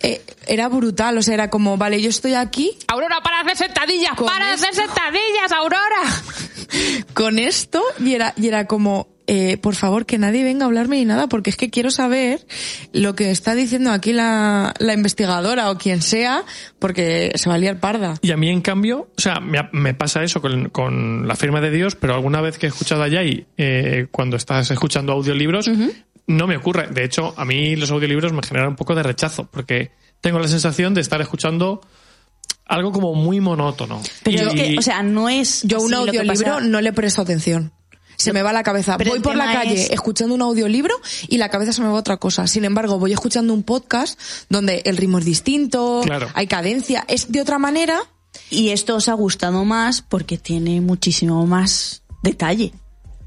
Eh, 0.00 0.22
era 0.46 0.68
brutal, 0.68 1.16
o 1.18 1.22
sea, 1.22 1.34
era 1.34 1.50
como, 1.50 1.76
vale, 1.78 2.00
yo 2.02 2.10
estoy 2.10 2.34
aquí 2.34 2.76
Aurora, 2.88 3.16
para 3.24 3.42
de 3.42 3.52
hacer 3.52 3.66
sentadillas, 3.68 4.12
para 4.16 4.46
de 4.48 4.52
hacer 4.52 4.70
esto. 4.70 4.82
sentadillas, 4.82 5.52
Aurora. 5.52 6.02
con 7.14 7.38
esto 7.38 7.82
y 8.00 8.14
era, 8.14 8.34
y 8.36 8.48
era 8.48 8.66
como, 8.66 9.08
eh, 9.26 9.56
por 9.58 9.74
favor, 9.74 10.04
que 10.06 10.18
nadie 10.18 10.44
venga 10.44 10.64
a 10.64 10.66
hablarme 10.66 10.96
ni 10.96 11.04
nada, 11.04 11.28
porque 11.28 11.48
es 11.50 11.56
que 11.56 11.70
quiero 11.70 11.90
saber 11.90 12.46
lo 12.92 13.14
que 13.14 13.30
está 13.30 13.54
diciendo 13.54 13.90
aquí 13.90 14.12
la, 14.12 14.74
la 14.78 14.92
investigadora 14.92 15.70
o 15.70 15.78
quien 15.78 16.02
sea, 16.02 16.42
porque 16.78 17.32
se 17.36 17.48
va 17.48 17.54
a 17.54 17.58
liar 17.58 17.80
parda. 17.80 18.14
Y 18.22 18.32
a 18.32 18.36
mí, 18.36 18.50
en 18.50 18.60
cambio, 18.60 19.08
o 19.16 19.20
sea, 19.20 19.40
me, 19.40 19.58
me 19.72 19.94
pasa 19.94 20.22
eso 20.22 20.40
con, 20.42 20.68
con 20.68 21.26
la 21.26 21.36
firma 21.36 21.60
de 21.60 21.70
Dios, 21.70 21.94
pero 21.96 22.14
alguna 22.14 22.40
vez 22.40 22.58
que 22.58 22.66
he 22.66 22.68
escuchado 22.68 23.02
a 23.02 23.08
Yai, 23.08 23.46
eh, 23.56 24.06
cuando 24.10 24.36
estás 24.36 24.70
escuchando 24.70 25.12
audiolibros, 25.12 25.70
no 26.26 26.46
me 26.46 26.56
ocurre. 26.56 26.88
De 26.88 27.04
hecho, 27.04 27.34
a 27.36 27.44
mí 27.44 27.76
los 27.76 27.90
audiolibros 27.90 28.32
me 28.32 28.42
generan 28.42 28.68
un 28.70 28.76
poco 28.76 28.94
de 28.94 29.02
rechazo, 29.02 29.48
porque 29.50 29.90
tengo 30.20 30.38
la 30.38 30.48
sensación 30.48 30.94
de 30.94 31.00
estar 31.00 31.20
escuchando 31.20 31.80
algo 32.66 32.92
como 32.92 33.14
muy 33.14 33.40
monótono. 33.40 34.02
Pero 34.22 34.44
Y- 34.44 34.46
es 34.46 34.54
que, 34.54 34.78
o 34.78 34.82
sea, 34.82 35.02
no 35.02 35.28
es. 35.28 35.62
Yo 35.64 35.80
un 35.80 35.92
audiolibro 35.94 36.26
pasa- 36.54 36.60
no 36.60 36.80
le 36.80 36.92
presto 36.92 37.20
atención. 37.22 37.72
Se 38.16 38.32
me 38.32 38.42
va 38.42 38.52
la 38.52 38.62
cabeza. 38.62 38.96
Pero 38.98 39.10
voy 39.10 39.20
por 39.20 39.36
la 39.36 39.52
calle 39.52 39.74
es- 39.84 39.90
escuchando 39.90 40.34
un 40.34 40.42
audiolibro 40.42 40.94
y 41.28 41.38
la 41.38 41.48
cabeza 41.48 41.72
se 41.72 41.80
me 41.82 41.88
va 41.88 41.94
a 41.94 41.98
otra 42.00 42.16
cosa. 42.16 42.46
Sin 42.46 42.64
embargo, 42.64 42.98
voy 42.98 43.12
escuchando 43.12 43.52
un 43.54 43.62
podcast 43.62 44.18
donde 44.48 44.82
el 44.84 44.96
ritmo 44.96 45.18
es 45.18 45.24
distinto, 45.24 46.00
Claro. 46.04 46.28
hay 46.34 46.46
cadencia, 46.46 47.04
es 47.08 47.30
de 47.32 47.40
otra 47.40 47.58
manera. 47.58 47.98
Y 48.50 48.70
esto 48.70 48.96
os 48.96 49.08
ha 49.08 49.14
gustado 49.14 49.64
más 49.64 50.02
porque 50.02 50.38
tiene 50.38 50.80
muchísimo 50.80 51.46
más 51.46 52.02
detalle. 52.22 52.72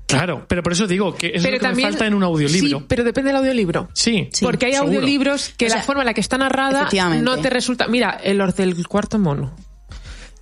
Claro, 0.05 0.45
pero 0.47 0.63
por 0.63 0.71
eso 0.71 0.87
digo 0.87 1.15
que 1.15 1.27
es 1.35 1.43
Pero 1.43 1.55
lo 1.55 1.59
que 1.59 1.63
también- 1.65 1.87
me 1.89 1.91
falta 1.93 2.07
en 2.07 2.13
un 2.13 2.23
audiolibro. 2.23 2.79
Sí, 2.79 2.85
pero 2.87 3.03
depende 3.03 3.29
del 3.29 3.37
audiolibro. 3.37 3.89
Sí, 3.93 4.29
Porque 4.41 4.67
hay 4.67 4.73
seguro. 4.73 4.89
audiolibros 4.93 5.49
que 5.57 5.65
O 5.65 5.69
sea, 5.69 5.79
la 5.79 5.83
forma 5.83 6.03
en 6.03 6.05
la 6.07 6.13
que 6.13 6.21
está 6.21 6.37
narrada 6.37 6.89
no 7.21 7.37
te 7.39 7.49
resulta. 7.49 7.87
Mira, 7.87 8.11
el 8.23 8.39
or- 8.39 8.53
del 8.53 8.87
cuarto 8.87 9.19
mono. 9.19 9.53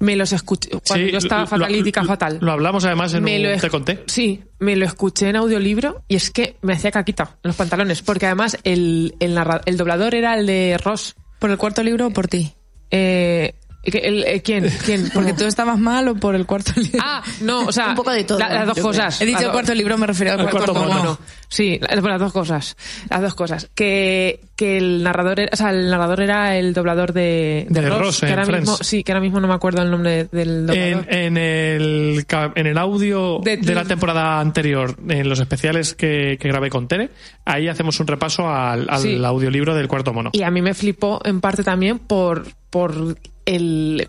Me 0.06 0.16
los 0.16 0.32
escuché. 0.34 0.70
Cuando 0.70 1.06
Sí, 1.08 1.12
yo 1.12 1.18
estaba 1.18 1.46
fatalítica 1.48 2.02
lo- 2.02 2.08
fatal. 2.08 2.38
Lo 2.42 2.52
hablamos 2.52 2.86
además 2.86 3.14
en 3.14 3.24
me 3.24 3.38
un... 3.38 3.44
lo 3.56 3.58
Te 3.60 3.70
conté. 3.70 4.04
Sí, 4.08 4.44
me 4.60 4.76
lo 4.76 4.86
escuché 4.86 5.30
en 5.30 5.36
audiolibro 5.38 6.04
y 6.08 6.16
es 6.16 6.30
que 6.32 6.58
me 6.62 6.74
hacía 6.74 6.92
caquita 6.92 7.24
en 7.44 7.50
los 7.50 7.56
pantalones. 7.56 8.02
Porque 8.02 8.26
además 8.28 8.58
el, 8.64 9.16
el, 9.20 9.34
narra- 9.36 9.62
el 9.66 9.78
doblador 9.78 10.14
era 10.16 10.36
el 10.38 10.46
de 10.46 10.78
Ross. 10.84 11.16
¿Por 11.40 11.50
el 11.52 11.58
cuarto 11.58 11.82
libro 11.84 12.08
o 12.08 12.12
por 12.12 12.28
ti? 12.28 12.54
Eh, 12.92 13.56
el- 13.86 14.24
eh, 14.26 14.42
¿Quién? 14.42 14.70
¿Quién? 14.86 15.10
Porque 15.14 15.34
tú 15.34 15.46
estabas 15.46 15.78
mal 15.80 16.08
o 16.08 16.16
por 16.16 16.36
el 16.36 16.46
cuarto 16.46 16.72
libro. 16.76 17.00
Ah, 17.02 17.24
no, 17.42 17.66
o 17.66 17.72
sea, 17.72 17.90
Un 17.90 17.96
poco 17.96 18.12
de 18.12 18.24
todo, 18.24 18.40
la- 18.40 18.50
las 18.54 18.68
dos 18.68 18.80
cosas. 18.80 19.22
He 19.22 19.26
dicho 19.26 19.46
el 19.46 19.52
cuarto 19.52 19.74
libro, 19.74 19.98
me 19.98 20.08
refiero 20.08 20.34
al 20.34 20.40
Al 20.42 20.50
cuarto, 20.50 20.74
cuarto 20.74 20.88
mono. 20.90 21.00
mono. 21.04 21.20
Sí, 21.48 21.80
las, 21.80 22.04
las 22.04 22.20
dos 22.20 22.34
cosas. 22.34 22.76
Las 23.10 23.22
dos 23.22 23.36
cosas. 23.36 23.70
Que, 23.76 24.42
que 24.56 24.78
el 24.78 25.04
narrador 25.04 25.40
era, 25.40 25.50
o 25.54 25.56
sea, 25.56 25.70
el 25.70 25.90
narrador 25.90 26.22
era 26.22 26.58
el 26.58 26.74
doblador 26.74 27.14
de, 27.14 27.68
De 27.70 27.82
Ross, 27.88 28.00
Ross 28.00 28.20
que 28.22 28.26
en 28.26 28.32
ahora 28.34 28.46
Friends. 28.46 28.70
mismo, 28.70 28.84
sí, 28.84 29.04
que 29.04 29.12
ahora 29.12 29.22
mismo 29.22 29.40
no 29.40 29.48
me 29.48 29.54
acuerdo 29.54 29.82
el 29.84 29.92
nombre 29.92 30.26
del 30.32 30.66
doblador. 30.66 31.06
En, 31.10 31.38
en 31.38 31.38
el, 31.38 32.26
en 32.56 32.68
el 32.68 32.78
audio 32.78 33.40
De- 33.44 33.58
de, 33.58 33.76
la 33.76 33.86
temporada 33.86 34.40
anterior, 34.40 34.98
en 35.08 35.30
los 35.30 35.40
especiales 35.40 35.94
que, 35.94 36.38
que 36.40 36.48
grabé 36.48 36.70
con 36.70 36.88
Tere, 36.88 37.12
ahí 37.46 37.68
hacemos 37.68 38.00
un 38.00 38.08
repaso 38.08 38.50
al, 38.50 38.88
al 38.90 39.02
Sí. 39.02 39.24
audiolibro 39.24 39.76
del 39.76 39.88
cuarto 39.88 40.14
mono. 40.14 40.32
Y 40.34 40.42
a 40.44 40.50
mí 40.52 40.62
me 40.62 40.74
flipó 40.74 41.22
en 41.24 41.42
parte 41.42 41.64
también 41.64 42.00
por, 42.00 42.46
por 42.72 43.16
el, 43.46 44.08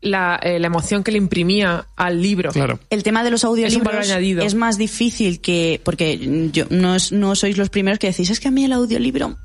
la, 0.00 0.38
eh, 0.42 0.58
la 0.58 0.66
emoción 0.66 1.04
que 1.04 1.12
le 1.12 1.18
imprimía 1.18 1.86
al 1.96 2.20
libro. 2.20 2.50
Claro. 2.50 2.80
El 2.90 3.02
tema 3.02 3.22
de 3.22 3.30
los 3.30 3.44
audiolibros 3.44 4.10
es, 4.10 4.54
más 4.54 4.76
difícil 4.78 5.40
que. 5.40 5.80
Porque 5.84 6.48
yo 6.52 6.66
no, 6.70 6.96
es- 6.96 7.12
no 7.12 7.34
sois 7.36 7.56
los 7.56 7.70
primeros 7.70 7.98
que 7.98 8.08
decís, 8.08 8.28
es 8.30 8.40
que 8.40 8.48
a 8.48 8.50
mí 8.50 8.64
el 8.64 8.72
audiolibro. 8.72 9.36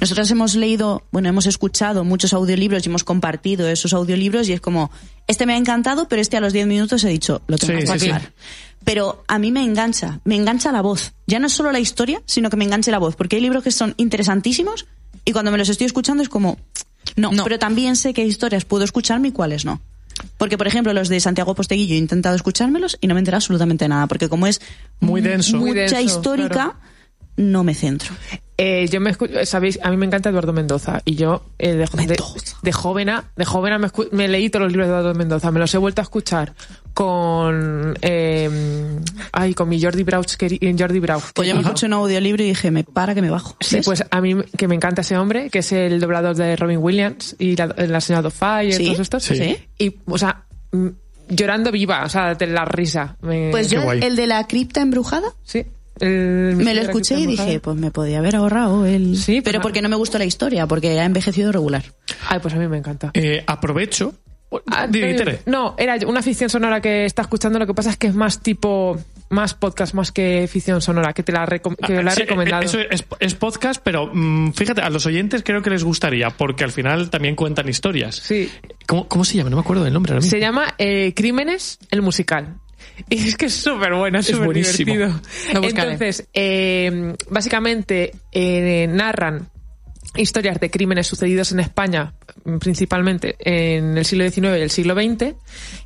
Nosotras 0.00 0.30
hemos 0.30 0.54
leído, 0.54 1.02
bueno, 1.10 1.28
hemos 1.28 1.46
escuchado 1.46 2.04
muchos 2.04 2.32
audiolibros 2.32 2.86
y 2.86 2.88
hemos 2.88 3.02
compartido 3.02 3.68
esos 3.68 3.92
audiolibros 3.92 4.48
y 4.48 4.52
es 4.52 4.60
como, 4.60 4.90
este 5.26 5.46
me 5.46 5.54
ha 5.54 5.56
encantado, 5.56 6.08
pero 6.08 6.22
este 6.22 6.36
a 6.36 6.40
los 6.40 6.52
10 6.52 6.68
minutos 6.68 7.02
he 7.02 7.08
dicho, 7.08 7.42
lo 7.48 7.58
tengo 7.58 7.80
Sí, 7.80 7.86
que 7.92 7.98
sí. 7.98 8.10
Pero 8.84 9.24
a 9.26 9.38
mí 9.38 9.50
me 9.50 9.64
engancha, 9.64 10.20
me 10.24 10.36
engancha 10.36 10.70
la 10.70 10.80
voz. 10.82 11.14
Ya 11.26 11.38
no 11.40 11.48
es 11.48 11.54
solo 11.54 11.72
la 11.72 11.80
historia, 11.80 12.22
sino 12.26 12.50
que 12.50 12.56
me 12.56 12.64
engancha 12.64 12.90
la 12.92 12.98
voz. 12.98 13.16
Porque 13.16 13.36
hay 13.36 13.42
libros 13.42 13.64
que 13.64 13.72
son 13.72 13.94
interesantísimos 13.96 14.86
y 15.24 15.32
cuando 15.32 15.50
me 15.50 15.58
los 15.58 15.68
estoy 15.70 15.86
escuchando 15.86 16.22
es 16.22 16.28
como, 16.28 16.58
no, 17.16 17.32
No. 17.32 17.44
pero 17.44 17.58
también 17.58 17.96
sé 17.96 18.12
qué 18.14 18.24
historias 18.24 18.64
puedo 18.64 18.84
escucharme 18.84 19.28
y 19.28 19.32
cuáles 19.32 19.64
no. 19.64 19.80
Porque, 20.38 20.56
por 20.56 20.66
ejemplo, 20.68 20.92
los 20.92 21.08
de 21.08 21.18
Santiago 21.20 21.54
Posteguillo 21.54 21.94
he 21.94 21.98
intentado 21.98 22.36
escuchármelos 22.36 22.96
y 23.00 23.08
no 23.08 23.14
me 23.14 23.20
entero 23.20 23.36
absolutamente 23.36 23.88
nada. 23.88 24.06
Porque 24.06 24.28
como 24.28 24.46
es 24.46 24.60
Muy 25.00 25.20
denso. 25.20 25.56
Muy 25.56 25.70
mucha 25.70 25.96
denso, 25.98 26.00
histórica, 26.00 26.48
claro. 26.48 26.74
No 27.36 27.64
me 27.64 27.74
centro. 27.74 28.14
Eh, 28.56 28.86
yo 28.88 29.00
me 29.00 29.10
escu- 29.12 29.44
sabéis, 29.46 29.80
a 29.82 29.90
mí 29.90 29.96
me 29.96 30.06
encanta 30.06 30.28
Eduardo 30.30 30.52
Mendoza 30.52 31.02
y 31.04 31.16
yo 31.16 31.42
eh, 31.58 31.72
de, 31.72 31.86
de, 32.06 32.16
de 32.62 32.72
jovena, 32.72 33.24
de 33.34 33.44
jovena 33.44 33.78
me, 33.78 33.88
me 34.12 34.28
leí 34.28 34.48
todos 34.48 34.64
los 34.66 34.72
libros 34.72 34.86
de 34.86 34.92
Eduardo 34.94 35.14
Mendoza, 35.18 35.50
me 35.50 35.58
los 35.58 35.74
he 35.74 35.78
vuelto 35.78 36.00
a 36.00 36.04
escuchar 36.04 36.54
con 36.92 37.98
eh, 38.00 38.48
ay 39.32 39.54
con 39.54 39.68
mi 39.68 39.82
Jordi 39.82 40.04
Brauch 40.04 40.36
queri- 40.36 40.76
Jordi 40.78 41.00
Brauch. 41.00 41.24
Pues 41.34 41.48
yo 41.48 41.54
me 41.56 41.62
escuché 41.62 41.86
un 41.86 41.94
audiolibro 41.94 42.42
y 42.44 42.46
dije, 42.48 42.70
me 42.70 42.84
para 42.84 43.14
que 43.14 43.22
me 43.22 43.30
bajo. 43.30 43.56
Sí, 43.60 43.76
¿Ves? 43.76 43.84
pues 43.86 44.04
a 44.08 44.20
mí 44.20 44.36
que 44.56 44.68
me 44.68 44.76
encanta 44.76 45.00
ese 45.02 45.16
hombre, 45.18 45.50
que 45.50 45.58
es 45.58 45.72
el 45.72 46.00
doblador 46.00 46.36
de 46.36 46.54
Robin 46.56 46.78
Williams 46.78 47.34
y 47.40 47.56
la, 47.56 47.66
la 47.66 48.00
señora 48.00 48.30
Fire 48.30 48.72
¿Sí? 48.74 48.82
y 48.82 48.86
todos 48.86 49.00
estos. 49.00 49.24
Sí. 49.24 49.56
Y, 49.78 49.96
o 50.06 50.16
sea, 50.18 50.44
mm, 50.70 50.88
llorando 51.28 51.72
viva, 51.72 52.04
o 52.04 52.08
sea, 52.08 52.34
de 52.36 52.46
la 52.46 52.64
risa. 52.64 53.16
Me, 53.22 53.50
Pues 53.50 53.68
yo, 53.68 53.90
el 53.92 54.14
de 54.14 54.26
la 54.28 54.46
cripta 54.46 54.80
embrujada, 54.80 55.28
sí. 55.42 55.66
El- 56.00 56.56
me 56.56 56.74
lo 56.74 56.82
escuché 56.82 57.18
y 57.18 57.26
dije, 57.26 57.60
pues 57.60 57.76
me 57.76 57.90
podía 57.90 58.18
haber 58.18 58.36
ahorrado 58.36 58.86
el... 58.86 59.16
Sí, 59.16 59.40
pero 59.42 59.58
pues- 59.58 59.62
porque 59.62 59.82
no 59.82 59.88
me 59.88 59.96
gustó 59.96 60.18
la 60.18 60.24
historia, 60.24 60.66
porque 60.66 60.98
ha 61.00 61.04
envejecido 61.04 61.52
regular. 61.52 61.84
Ay, 62.28 62.38
pues 62.40 62.54
a 62.54 62.58
mí 62.58 62.66
me 62.68 62.78
encanta. 62.78 63.10
Eh, 63.14 63.42
aprovecho. 63.46 64.14
Ah, 64.70 64.84
eh, 64.92 65.14
Tere. 65.16 65.40
No, 65.46 65.74
era 65.78 65.96
una 66.06 66.22
ficción 66.22 66.48
sonora 66.48 66.80
que 66.80 67.04
está 67.06 67.22
escuchando, 67.22 67.58
lo 67.58 67.66
que 67.66 67.74
pasa 67.74 67.90
es 67.90 67.96
que 67.96 68.06
es 68.06 68.14
más 68.14 68.40
tipo, 68.40 68.96
más 69.28 69.52
podcast 69.54 69.94
más 69.94 70.12
que 70.12 70.46
ficción 70.48 70.80
sonora, 70.80 71.12
que 71.12 71.24
te 71.24 71.32
la, 71.32 71.44
recom- 71.44 71.74
que 71.76 71.96
Ah, 71.98 72.02
la 72.02 72.12
he 72.12 72.14
sí, 72.14 72.20
recomendado. 72.20 72.62
Eso 72.62 72.78
es, 72.78 73.04
es 73.18 73.34
podcast, 73.34 73.80
pero 73.82 74.10
mm, 74.14 74.52
fíjate, 74.52 74.80
a 74.80 74.90
los 74.90 75.06
oyentes 75.06 75.42
creo 75.44 75.60
que 75.60 75.70
les 75.70 75.82
gustaría, 75.82 76.30
porque 76.30 76.62
al 76.62 76.70
final 76.70 77.10
también 77.10 77.34
cuentan 77.34 77.68
historias. 77.68 78.14
Sí. 78.14 78.48
¿Cómo, 78.86 79.08
cómo 79.08 79.24
se 79.24 79.36
llama? 79.38 79.50
No 79.50 79.56
me 79.56 79.62
acuerdo 79.62 79.82
del 79.82 79.92
nombre 79.92 80.12
ahora 80.12 80.20
mismo. 80.20 80.30
Se 80.30 80.38
llama 80.38 80.74
eh, 80.78 81.14
Crímenes, 81.16 81.78
el 81.90 82.02
musical. 82.02 82.58
Y 83.08 83.28
es 83.28 83.36
que 83.36 83.46
es 83.46 83.54
súper 83.54 83.94
bueno, 83.94 84.18
es 84.18 84.26
súper 84.26 84.52
divertido. 84.52 85.20
Entonces, 85.52 86.28
eh, 86.32 87.14
básicamente 87.28 88.12
eh, 88.32 88.86
narran 88.88 89.48
historias 90.16 90.60
de 90.60 90.70
crímenes 90.70 91.06
sucedidos 91.06 91.52
en 91.52 91.60
España, 91.60 92.14
principalmente 92.60 93.36
en 93.38 93.98
el 93.98 94.04
siglo 94.04 94.28
XIX 94.28 94.58
y 94.58 94.62
el 94.62 94.70
siglo 94.70 94.94
XX. 94.94 95.34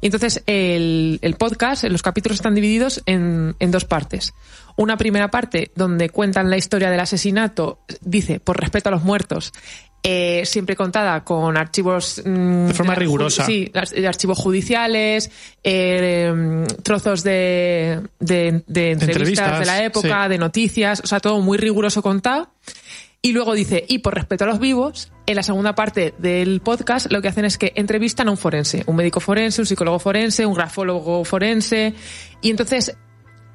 Y 0.01 0.07
entonces 0.07 0.43
el, 0.47 1.19
el 1.23 1.35
podcast, 1.35 1.85
los 1.85 2.03
capítulos 2.03 2.37
están 2.37 2.55
divididos 2.55 3.03
en, 3.07 3.57
en 3.59 3.71
dos 3.71 3.85
partes. 3.85 4.35
Una 4.77 4.97
primera 4.97 5.31
parte 5.31 5.73
donde 5.75 6.11
cuentan 6.11 6.51
la 6.51 6.57
historia 6.57 6.91
del 6.91 7.01
asesinato, 7.01 7.81
dice, 8.01 8.39
por 8.39 8.61
respeto 8.61 8.91
a 8.91 8.93
los 8.93 9.03
muertos, 9.03 9.53
eh, 10.03 10.43
siempre 10.45 10.77
contada 10.77 11.25
con 11.25 11.57
archivos... 11.57 12.23
mm, 12.25 12.67
De 12.69 12.75
forma 12.75 12.95
rigurosa. 12.95 13.45
Sí, 13.45 13.71
archivos 14.07 14.39
judiciales, 14.39 15.31
eh, 15.65 16.67
trozos 16.83 17.23
de, 17.23 18.01
de, 18.19 18.63
de 18.67 18.91
entrevistas, 18.93 19.09
entrevistas, 19.09 19.61
de 19.61 19.67
la 19.67 19.85
época, 19.85 20.25
sí. 20.25 20.29
de 20.31 20.39
noticias, 20.39 21.01
o 21.05 21.07
sea, 21.07 21.21
todo 21.21 21.41
muy 21.41 21.59
riguroso 21.59 22.03
contado. 22.03 22.51
Y 23.21 23.33
luego 23.33 23.55
dice, 23.55 23.85
y 23.89 23.99
por 23.99 24.15
respeto 24.15 24.45
a 24.45 24.47
los 24.47 24.61
vivos, 24.61 25.11
en 25.27 25.35
la 25.35 25.43
segunda 25.43 25.75
parte 25.75 26.15
del 26.19 26.61
podcast 26.61 27.11
lo 27.11 27.21
que 27.21 27.27
hacen 27.27 27.45
es 27.45 27.59
que 27.59 27.73
entrevistan 27.75 28.29
a 28.29 28.31
un 28.31 28.37
forense, 28.37 28.85
un 28.87 28.95
médico 28.95 29.19
forense, 29.19 29.61
un 29.61 29.67
psicólogo 29.67 29.99
forense, 29.99 30.47
un 30.47 30.55
grafólogo 30.55 31.25
forense, 31.25 31.95
y 32.41 32.51
entonces 32.51 32.97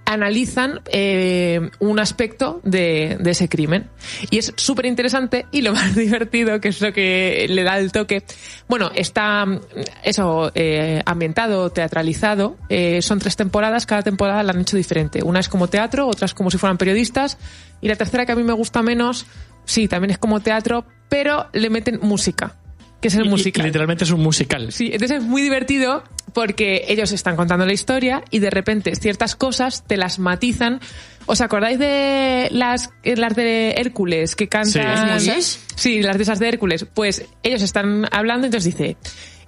analizan 0.06 0.82
eh, 0.92 1.70
un 1.80 2.00
aspecto 2.00 2.62
de, 2.64 3.18
de 3.20 3.32
ese 3.32 3.48
crimen. 3.50 3.90
Y 4.30 4.38
es 4.38 4.54
súper 4.56 4.86
interesante 4.86 5.46
y 5.52 5.62
lo 5.62 5.74
más 5.74 5.96
divertido, 5.96 6.60
que 6.60 6.70
es 6.70 6.82
lo 6.82 6.94
que 6.94 7.46
le 7.50 7.64
da 7.64 7.78
el 7.80 7.92
toque. 7.92 8.24
Bueno, 8.68 8.92
está 8.96 9.46
mm, 9.46 9.62
eso 10.04 10.52
eh, 10.56 11.02
ambientado, 11.06 11.70
teatralizado. 11.70 12.58
eh, 12.70 13.02
son 13.02 13.20
tres 13.20 13.36
temporadas, 13.36 13.86
cada 13.86 14.04
temporada 14.04 14.44
la 14.44 14.52
han 14.52 14.62
hecho 14.62 14.78
diferente. 14.78 15.24
Una 15.24 15.40
es 15.40 15.50
como 15.50 15.68
teatro, 15.68 16.08
otra 16.08 16.26
es 16.26 16.34
como 16.34 16.52
si 16.52 16.58
fueran 16.58 16.78
periodistas. 16.78 17.38
Y 17.82 17.88
la 17.88 17.96
tercera, 17.96 18.26
que 18.26 18.32
a 18.32 18.36
mí 18.36 18.44
me 18.44 18.54
gusta 18.54 18.82
menos, 18.82 19.26
sí, 19.66 19.88
también 19.88 20.12
es 20.12 20.18
como 20.18 20.40
teatro, 20.40 20.86
pero 21.10 21.48
le 21.54 21.70
meten 21.70 22.00
música, 22.02 22.56
que 23.04 23.10
es 23.10 23.16
el 23.16 23.30
musical. 23.30 23.66
literalmente 23.66 24.06
es 24.06 24.12
un 24.12 24.22
musical. 24.22 24.72
Sí, 24.72 24.92
entonces 24.94 25.18
es 25.18 25.24
muy 25.24 25.42
divertido 25.42 26.06
porque 26.32 26.86
ellos 26.88 27.12
están 27.12 27.36
contando 27.36 27.66
la 27.66 27.74
historia 27.74 28.24
y 28.32 28.40
de 28.40 28.50
repente 28.50 28.96
ciertas 28.96 29.36
cosas 29.36 29.84
te 29.86 29.98
las 29.98 30.20
matizan. 30.20 30.80
¿Os 31.26 31.42
acordáis 31.42 31.78
de 31.80 32.48
las, 32.52 32.92
las 33.04 33.36
de 33.36 33.72
Hércules 33.72 34.38
que 34.38 34.48
cantan? 34.48 35.20
Sí. 35.20 35.32
¿Musas? 35.32 35.60
Sí, 35.76 36.02
las 36.02 36.16
de 36.16 36.24
esas 36.24 36.40
de 36.40 36.48
Hércules. 36.48 36.86
Pues 36.94 37.26
ellos 37.44 37.62
están 37.62 38.08
hablando, 38.10 38.48
entonces 38.48 38.74
dice, 38.74 38.96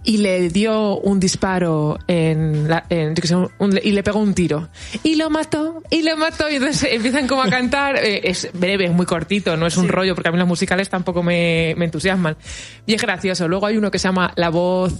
y 0.05 0.17
le 0.17 0.49
dio 0.49 0.97
un 0.99 1.19
disparo 1.19 1.97
en, 2.07 2.67
la- 2.69 2.85
en- 2.89 3.15
yo 3.15 3.21
qué 3.21 3.27
sé, 3.27 3.35
un- 3.35 3.49
un- 3.59 3.79
y 3.83 3.91
le 3.91 4.03
pegó 4.03 4.19
un 4.19 4.33
tiro. 4.33 4.69
Y 5.03 5.15
lo 5.15 5.29
mató, 5.29 5.81
y 5.89 6.03
lo 6.03 6.15
mató, 6.17 6.49
y 6.49 6.55
entonces 6.55 6.89
empiezan 6.93 7.27
como 7.27 7.41
a 7.43 7.49
cantar. 7.49 7.97
eh, 8.03 8.21
es 8.29 8.49
breve, 8.53 8.85
es 8.85 8.91
muy 8.93 9.05
cortito, 9.05 9.57
no 9.57 9.65
es 9.67 9.77
un 9.77 9.87
rollo, 9.87 10.15
porque 10.15 10.29
a 10.29 10.31
mí 10.31 10.37
los 10.37 10.47
musicales 10.47 10.89
tampoco 10.89 11.23
me, 11.23 11.73
me 11.77 11.85
entusiasman. 11.85 12.37
Y 12.85 12.93
es 12.93 13.01
gracioso. 13.01 13.47
Luego 13.47 13.65
hay 13.65 13.77
uno 13.77 13.91
que 13.91 13.99
se 13.99 14.07
llama 14.07 14.31
La 14.35 14.49
Voz 14.49 14.93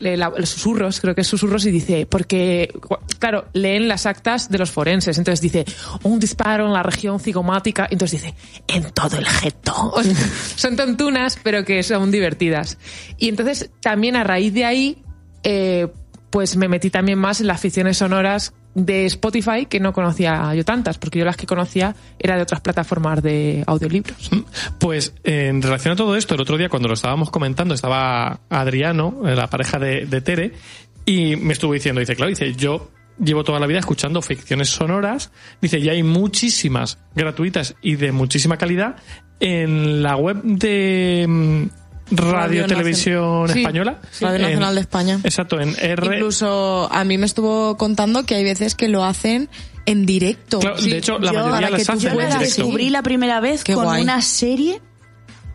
los 0.00 0.48
susurros, 0.48 1.00
creo 1.00 1.14
que 1.14 1.20
es 1.20 1.26
susurros, 1.26 1.66
y 1.66 1.70
dice, 1.70 2.06
porque, 2.06 2.72
claro, 3.18 3.46
leen 3.52 3.86
las 3.86 4.06
actas 4.06 4.48
de 4.48 4.58
los 4.58 4.70
forenses, 4.70 5.18
entonces 5.18 5.40
dice, 5.40 5.64
un 6.02 6.18
disparo 6.18 6.66
en 6.66 6.72
la 6.72 6.82
región 6.82 7.20
cigomática, 7.20 7.86
entonces 7.90 8.22
dice, 8.22 8.34
en 8.66 8.90
todo 8.92 9.18
el 9.18 9.26
jeto. 9.26 9.94
Son 10.56 10.76
tontunas, 10.76 11.38
pero 11.42 11.64
que 11.64 11.82
son 11.82 12.10
divertidas. 12.10 12.78
Y 13.18 13.28
entonces, 13.28 13.70
también 13.80 14.16
a 14.16 14.24
raíz 14.24 14.54
de 14.54 14.64
ahí, 14.64 15.02
eh, 15.42 15.88
pues 16.30 16.56
me 16.56 16.68
metí 16.68 16.90
también 16.90 17.18
más 17.18 17.40
en 17.40 17.48
las 17.48 17.60
ficciones 17.60 17.98
sonoras 17.98 18.54
de 18.74 19.06
Spotify 19.06 19.66
que 19.68 19.80
no 19.80 19.92
conocía 19.92 20.54
yo 20.54 20.64
tantas, 20.64 20.98
porque 20.98 21.18
yo 21.18 21.24
las 21.24 21.36
que 21.36 21.46
conocía 21.46 21.94
era 22.18 22.36
de 22.36 22.42
otras 22.42 22.60
plataformas 22.60 23.22
de 23.22 23.64
audiolibros. 23.66 24.30
Pues 24.78 25.14
en 25.24 25.62
relación 25.62 25.92
a 25.92 25.96
todo 25.96 26.16
esto, 26.16 26.34
el 26.34 26.40
otro 26.40 26.56
día 26.56 26.68
cuando 26.68 26.88
lo 26.88 26.94
estábamos 26.94 27.30
comentando, 27.30 27.74
estaba 27.74 28.40
Adriano, 28.48 29.22
eh, 29.26 29.34
la 29.34 29.48
pareja 29.48 29.78
de, 29.78 30.06
de 30.06 30.20
Tere, 30.20 30.52
y 31.04 31.36
me 31.36 31.52
estuvo 31.52 31.72
diciendo, 31.72 32.00
dice, 32.00 32.16
claro, 32.16 32.30
dice, 32.30 32.54
yo 32.54 32.90
llevo 33.22 33.44
toda 33.44 33.60
la 33.60 33.66
vida 33.66 33.78
escuchando 33.78 34.22
ficciones 34.22 34.70
sonoras, 34.70 35.30
dice, 35.60 35.78
y 35.78 35.88
hay 35.88 36.02
muchísimas 36.02 36.98
gratuitas 37.14 37.74
y 37.82 37.96
de 37.96 38.12
muchísima 38.12 38.56
calidad 38.56 38.96
en 39.40 40.02
la 40.02 40.16
web 40.16 40.42
de 40.42 41.26
mm, 41.28 41.79
Radio, 42.10 42.34
Radio 42.34 42.66
Televisión 42.66 43.42
Nacional. 43.42 43.52
Sí, 43.54 43.60
Española. 43.60 44.00
Radio 44.20 44.36
En- 44.36 44.42
Nacional 44.42 44.74
de 44.74 44.80
España. 44.80 45.20
Exacto, 45.24 45.60
en 45.60 45.74
R. 45.78 46.06
Incluso 46.16 46.88
a 46.92 47.04
mí 47.04 47.18
me 47.18 47.26
estuvo 47.26 47.76
contando 47.76 48.24
que 48.24 48.34
hay 48.34 48.44
veces 48.44 48.74
que 48.74 48.88
lo 48.88 49.04
hacen 49.04 49.48
en 49.86 50.06
directo. 50.06 50.60
Claro, 50.60 50.80
de 50.80 50.96
hecho, 50.98 51.18
la 51.18 51.32
mayoría 51.32 51.50
para 51.50 51.70
las 51.70 51.88
hacen 51.88 52.20
en 52.20 52.38
descubrí 52.38 52.90
la 52.90 53.02
primera 53.02 53.40
vez 53.40 53.64
Qué 53.64 53.74
con 53.74 53.84
guay. 53.84 54.02
una 54.02 54.20
serie. 54.22 54.80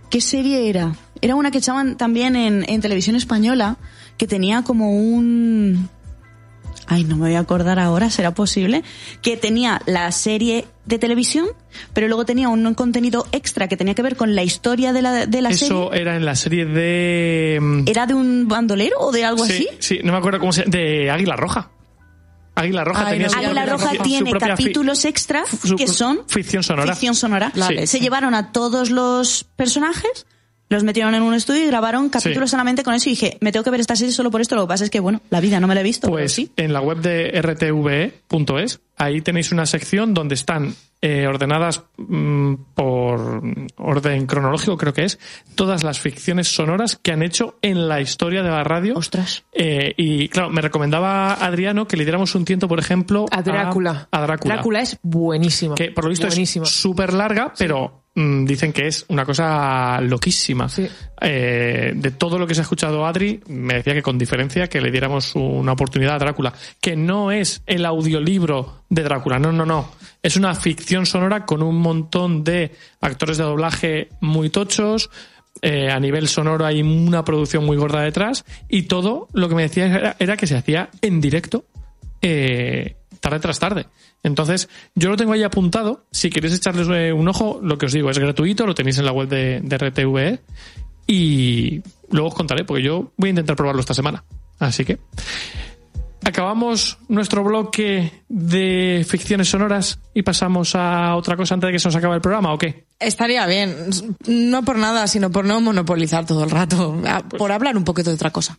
¿Qué 0.10 0.22
serie 0.22 0.70
era? 0.70 0.96
Era 1.22 1.36
una 1.36 1.52
que 1.52 1.58
echaban 1.58 1.98
también 1.98 2.36
en, 2.36 2.66
en 2.70 2.82
televisión 2.82 3.16
española, 3.16 3.78
que 4.18 4.28
tenía 4.28 4.62
como 4.64 4.92
un... 4.92 5.90
Ay, 6.88 7.04
no 7.04 7.16
me 7.18 7.28
voy 7.28 7.36
a 7.36 7.40
acordar 7.40 7.80
ahora, 7.80 8.10
¿será 8.10 8.34
posible? 8.34 8.84
Que 9.22 9.38
tenía 9.38 9.82
la 9.86 10.12
serie 10.12 10.66
de 10.86 11.00
televisión, 11.00 11.48
pero 11.94 12.08
luego 12.08 12.26
tenía 12.26 12.50
un 12.50 12.74
contenido 12.76 13.26
extra 13.32 13.68
que 13.68 13.76
tenía 13.76 13.96
que 13.96 14.04
ver 14.04 14.16
con 14.16 14.36
la 14.36 14.44
historia 14.44 14.94
de 14.94 15.02
la, 15.02 15.26
de 15.26 15.42
la 15.42 15.50
Eso 15.50 15.90
serie. 15.90 16.02
era 16.02 16.16
en 16.16 16.26
la 16.26 16.36
serie 16.36 16.66
de... 16.66 17.58
mm, 17.60 17.84
¿Era 17.88 18.06
de 18.06 18.14
un 18.14 18.48
bandolero 18.48 18.98
o 19.00 19.12
de 19.12 19.26
algo 19.26 19.46
sí, 19.46 19.54
así? 19.54 19.70
Sí, 19.80 20.00
no 20.04 20.12
me 20.12 20.20
acuerdo 20.20 20.40
cómo 20.40 20.54
se 20.54 20.64
de 20.66 21.10
Águila 21.10 21.36
Roja. 21.36 21.72
Águila 22.58 22.84
Roja 22.86 23.08
Ay, 23.08 23.14
tenía 23.14 23.28
no, 23.28 23.38
Águila 23.38 23.66
Roja 23.66 23.92
tiene 24.04 24.32
capítulos 24.34 25.04
extra 25.06 25.44
que 25.78 25.88
son 25.88 26.22
ficción 26.28 26.64
sonora. 26.64 26.94
ficción 26.94 27.14
sonora. 27.16 27.52
Sí. 27.54 27.86
Se 27.88 28.00
llevaron 28.00 28.34
a 28.34 28.52
todos 28.54 28.92
los 28.92 29.44
personajes, 29.58 30.26
los 30.70 30.84
metieron 30.84 31.14
en 31.16 31.22
un 31.22 31.34
estudio 31.34 31.64
y 31.64 31.68
grabaron 31.68 32.10
capítulos 32.10 32.50
Sí. 32.50 32.52
solamente 32.52 32.84
con 32.84 32.94
eso 32.96 33.08
y 33.10 33.12
dije, 33.14 33.38
me 33.42 33.52
tengo 33.52 33.64
que 33.64 33.70
ver 33.70 33.80
esta 33.80 33.96
serie 33.96 34.12
solo 34.14 34.32
por 34.32 34.42
esto. 34.42 34.56
Lo 34.56 34.64
que 34.64 34.68
pasa 34.70 34.84
es 34.84 34.90
que, 34.90 35.00
bueno, 35.00 35.22
la 35.30 35.40
vida 35.40 35.60
no 35.60 35.68
me 35.68 35.76
la 35.76 35.82
he 35.82 35.84
visto. 35.84 36.08
pero 36.08 36.14
Pues 36.18 36.32
sí. 36.34 36.52
en 36.58 36.74
la 36.74 36.82
web 36.82 36.98
de 37.02 37.32
rtve.es, 37.42 38.80
ahí 38.98 39.22
tenéis 39.22 39.52
una 39.52 39.66
sección 39.66 40.14
donde 40.14 40.36
están 40.36 40.74
eh, 41.02 41.28
ordenadas 41.28 41.84
mm, 41.98 42.54
por 42.74 43.44
orden 43.78 44.26
cronológico, 44.26 44.76
creo 44.78 44.94
que 44.94 45.04
es, 45.04 45.20
todas 45.54 45.84
las 45.84 46.00
ficciones 46.00 46.48
sonoras 46.48 46.96
que 47.02 47.12
han 47.12 47.22
hecho 47.22 47.60
en 47.62 47.88
la 47.88 48.02
historia 48.02 48.42
de 48.42 48.50
la 48.50 48.64
radio. 48.64 48.96
Ostras. 48.96 49.44
Eh, 49.54 49.94
y 49.98 50.30
claro, 50.30 50.50
me 50.50 50.62
recomendaba 50.62 51.34
Adriano 51.34 51.88
que 51.88 51.98
le 51.98 52.06
diéramos 52.06 52.34
un 52.34 52.44
tiento, 52.46 52.68
por 52.68 52.80
ejemplo, 52.80 53.26
A 53.32 53.44
Drácula. 53.44 54.08
A, 54.12 54.18
a 54.18 54.22
Drácula. 54.22 54.56
Drácula 54.56 54.82
es 54.82 54.98
buenísima. 55.04 55.76
Que 55.76 55.92
por 55.92 56.06
lo 56.06 56.10
visto 56.10 56.26
Buenísima. 56.28 56.64
es 56.66 56.72
súper 56.72 57.14
larga, 57.14 57.54
pero 57.58 58.05
dicen 58.16 58.72
que 58.72 58.88
es 58.88 59.06
una 59.10 59.26
cosa 59.26 60.00
loquísima. 60.00 60.68
Eh, 61.22 61.92
de 61.94 62.12
todo 62.12 62.40
lo 62.40 62.48
que 62.48 62.56
se 62.56 62.62
ha 62.62 62.64
escuchado 62.64 63.06
Adri, 63.06 63.42
me 63.48 63.76
decía 63.76 63.94
que 63.94 64.02
con 64.02 64.18
diferencia 64.18 64.68
que 64.68 64.80
le 64.80 64.90
diéramos 64.90 65.36
una 65.36 65.74
oportunidad 65.74 66.16
a 66.16 66.20
Drácula, 66.20 66.54
que 66.80 66.96
no 66.96 67.32
es 67.32 67.62
el 67.66 67.86
audiolibro 67.86 68.84
de 68.90 69.04
Drácula, 69.04 69.38
no, 69.38 69.52
no, 69.52 69.66
no. 69.66 69.92
Es 70.24 70.38
una 70.38 70.56
ficción 70.56 71.06
sonora 71.06 71.46
con 71.46 71.62
un 71.62 71.76
montón 71.76 72.44
de 72.44 72.72
actores 73.02 73.38
de 73.38 73.44
doblaje 73.44 74.10
muy 74.22 74.50
tochos. 74.50 75.10
eh, 75.62 75.90
a 75.90 76.00
nivel 76.00 76.28
sonoro 76.28 76.66
hay 76.66 76.82
una 76.82 77.24
producción 77.24 77.66
muy 77.66 77.78
gorda 77.78 78.02
detrás 78.02 78.44
y 78.68 78.84
todo 78.84 79.28
lo 79.34 79.48
que 79.50 79.56
me 79.56 79.64
decía 79.64 79.86
era, 79.86 80.16
era 80.20 80.38
que 80.38 80.48
se 80.48 80.58
hacía 80.58 80.90
en 81.02 81.22
directo 81.22 81.66
eh, 82.22 82.96
tarde 83.26 83.40
tras 83.40 83.60
tarde. 83.60 83.88
Entonces, 84.22 84.70
yo 84.94 85.10
lo 85.10 85.18
tengo 85.18 85.34
ahí 85.34 85.42
apuntado. 85.42 86.06
Si 86.12 86.30
queréis 86.30 86.54
echarles 86.54 86.88
eh, 86.90 87.12
un 87.12 87.28
ojo, 87.28 87.60
lo 87.64 87.78
que 87.80 87.88
os 87.88 87.92
digo 87.92 88.12
es 88.12 88.20
gratuito, 88.20 88.68
lo 88.68 88.76
tenéis 88.76 89.00
en 89.00 89.06
la 89.06 89.12
web 89.12 89.28
de, 89.28 89.62
de 89.62 89.78
RTVE. 89.78 90.40
Y 91.08 91.82
luego 92.12 92.28
os 92.28 92.36
contaré, 92.36 92.64
porque 92.66 92.84
yo 92.84 93.12
voy 93.18 93.30
a 93.30 93.32
intentar 93.32 93.56
probarlo 93.56 93.80
esta 93.82 93.96
semana. 93.96 94.24
Así 94.60 94.86
que. 94.86 95.00
Acabamos 96.24 96.98
nuestro 97.08 97.44
bloque 97.44 98.24
de 98.30 99.06
ficciones 99.08 99.48
sonoras 99.50 100.00
y 100.14 100.24
pasamos 100.24 100.74
a 100.76 101.16
otra 101.16 101.36
cosa 101.38 101.54
antes 101.54 101.68
de 101.68 101.74
que 101.74 101.80
se 101.80 101.88
nos 101.88 101.96
acabe 101.96 102.16
el 102.16 102.22
programa, 102.22 102.52
¿o 102.54 102.58
qué? 102.58 102.86
Estaría 103.00 103.46
bien. 103.46 103.76
No 104.28 104.64
por 104.64 104.78
nada, 104.78 105.08
sino 105.08 105.32
por 105.32 105.46
no 105.46 105.62
monopolizar 105.62 106.26
todo 106.26 106.44
el 106.44 106.50
rato. 106.50 107.00
Ah, 107.06 107.24
Por 107.28 107.52
hablar 107.52 107.78
un 107.78 107.84
poquito 107.84 108.10
de 108.10 108.16
otra 108.16 108.32
cosa. 108.32 108.58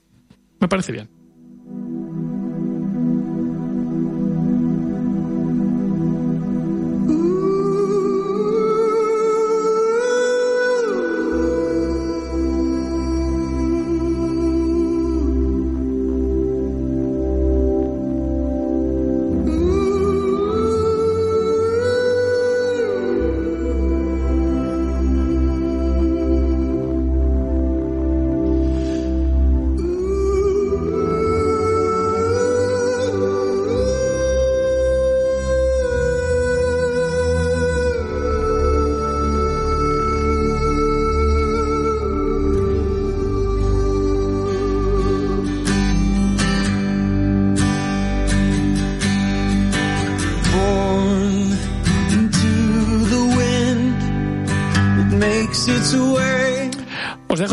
Me 0.60 0.68
parece 0.68 0.92
bien. 0.92 1.08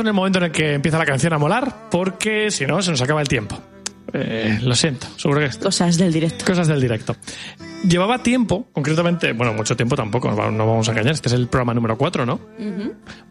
En 0.03 0.07
el 0.07 0.13
momento 0.13 0.39
en 0.39 0.45
el 0.45 0.51
que 0.51 0.73
empieza 0.73 0.97
la 0.97 1.05
canción 1.05 1.33
a 1.33 1.37
molar, 1.37 1.89
porque 1.89 2.51
si 2.51 2.65
no, 2.65 2.81
se 2.81 2.91
nos 2.91 3.01
acaba 3.01 3.21
el 3.21 3.27
tiempo. 3.27 3.59
Eh, 4.11 4.59
lo 4.61 4.75
siento, 4.75 5.07
seguro 5.17 5.39
que 5.39 5.57
Cosas 5.57 5.97
del 5.97 6.13
directo. 6.13 6.45
Cosas 6.45 6.67
del 6.67 6.79
directo. 6.79 7.15
Llevaba 7.87 8.21
tiempo, 8.21 8.67
concretamente, 8.71 9.33
bueno, 9.33 9.53
mucho 9.53 9.75
tiempo 9.75 9.95
tampoco, 9.95 10.29
no 10.31 10.67
vamos 10.67 10.87
a 10.87 10.91
engañar, 10.91 11.13
este 11.13 11.29
es 11.29 11.33
el 11.33 11.47
programa 11.47 11.73
número 11.73 11.97
4, 11.97 12.25
¿no? 12.25 12.39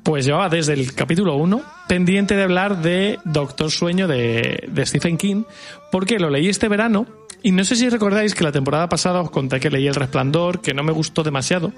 Pues 0.02 0.26
llevaba 0.26 0.48
desde 0.48 0.74
el 0.74 0.92
capítulo 0.94 1.36
1 1.36 1.62
pendiente 1.88 2.36
de 2.36 2.42
hablar 2.42 2.82
de 2.82 3.18
Doctor 3.24 3.70
Sueño 3.70 4.08
de, 4.08 4.68
de 4.68 4.86
Stephen 4.86 5.16
King, 5.16 5.44
porque 5.90 6.18
lo 6.18 6.28
leí 6.28 6.48
este 6.48 6.68
verano 6.68 7.06
y 7.42 7.52
no 7.52 7.64
sé 7.64 7.76
si 7.76 7.88
recordáis 7.88 8.34
que 8.34 8.44
la 8.44 8.52
temporada 8.52 8.88
pasada 8.88 9.20
os 9.20 9.30
conté 9.30 9.60
que 9.60 9.70
leí 9.70 9.86
El 9.86 9.94
Resplandor, 9.94 10.60
que 10.60 10.74
no 10.74 10.82
me 10.82 10.92
gustó 10.92 11.22
demasiado. 11.22 11.72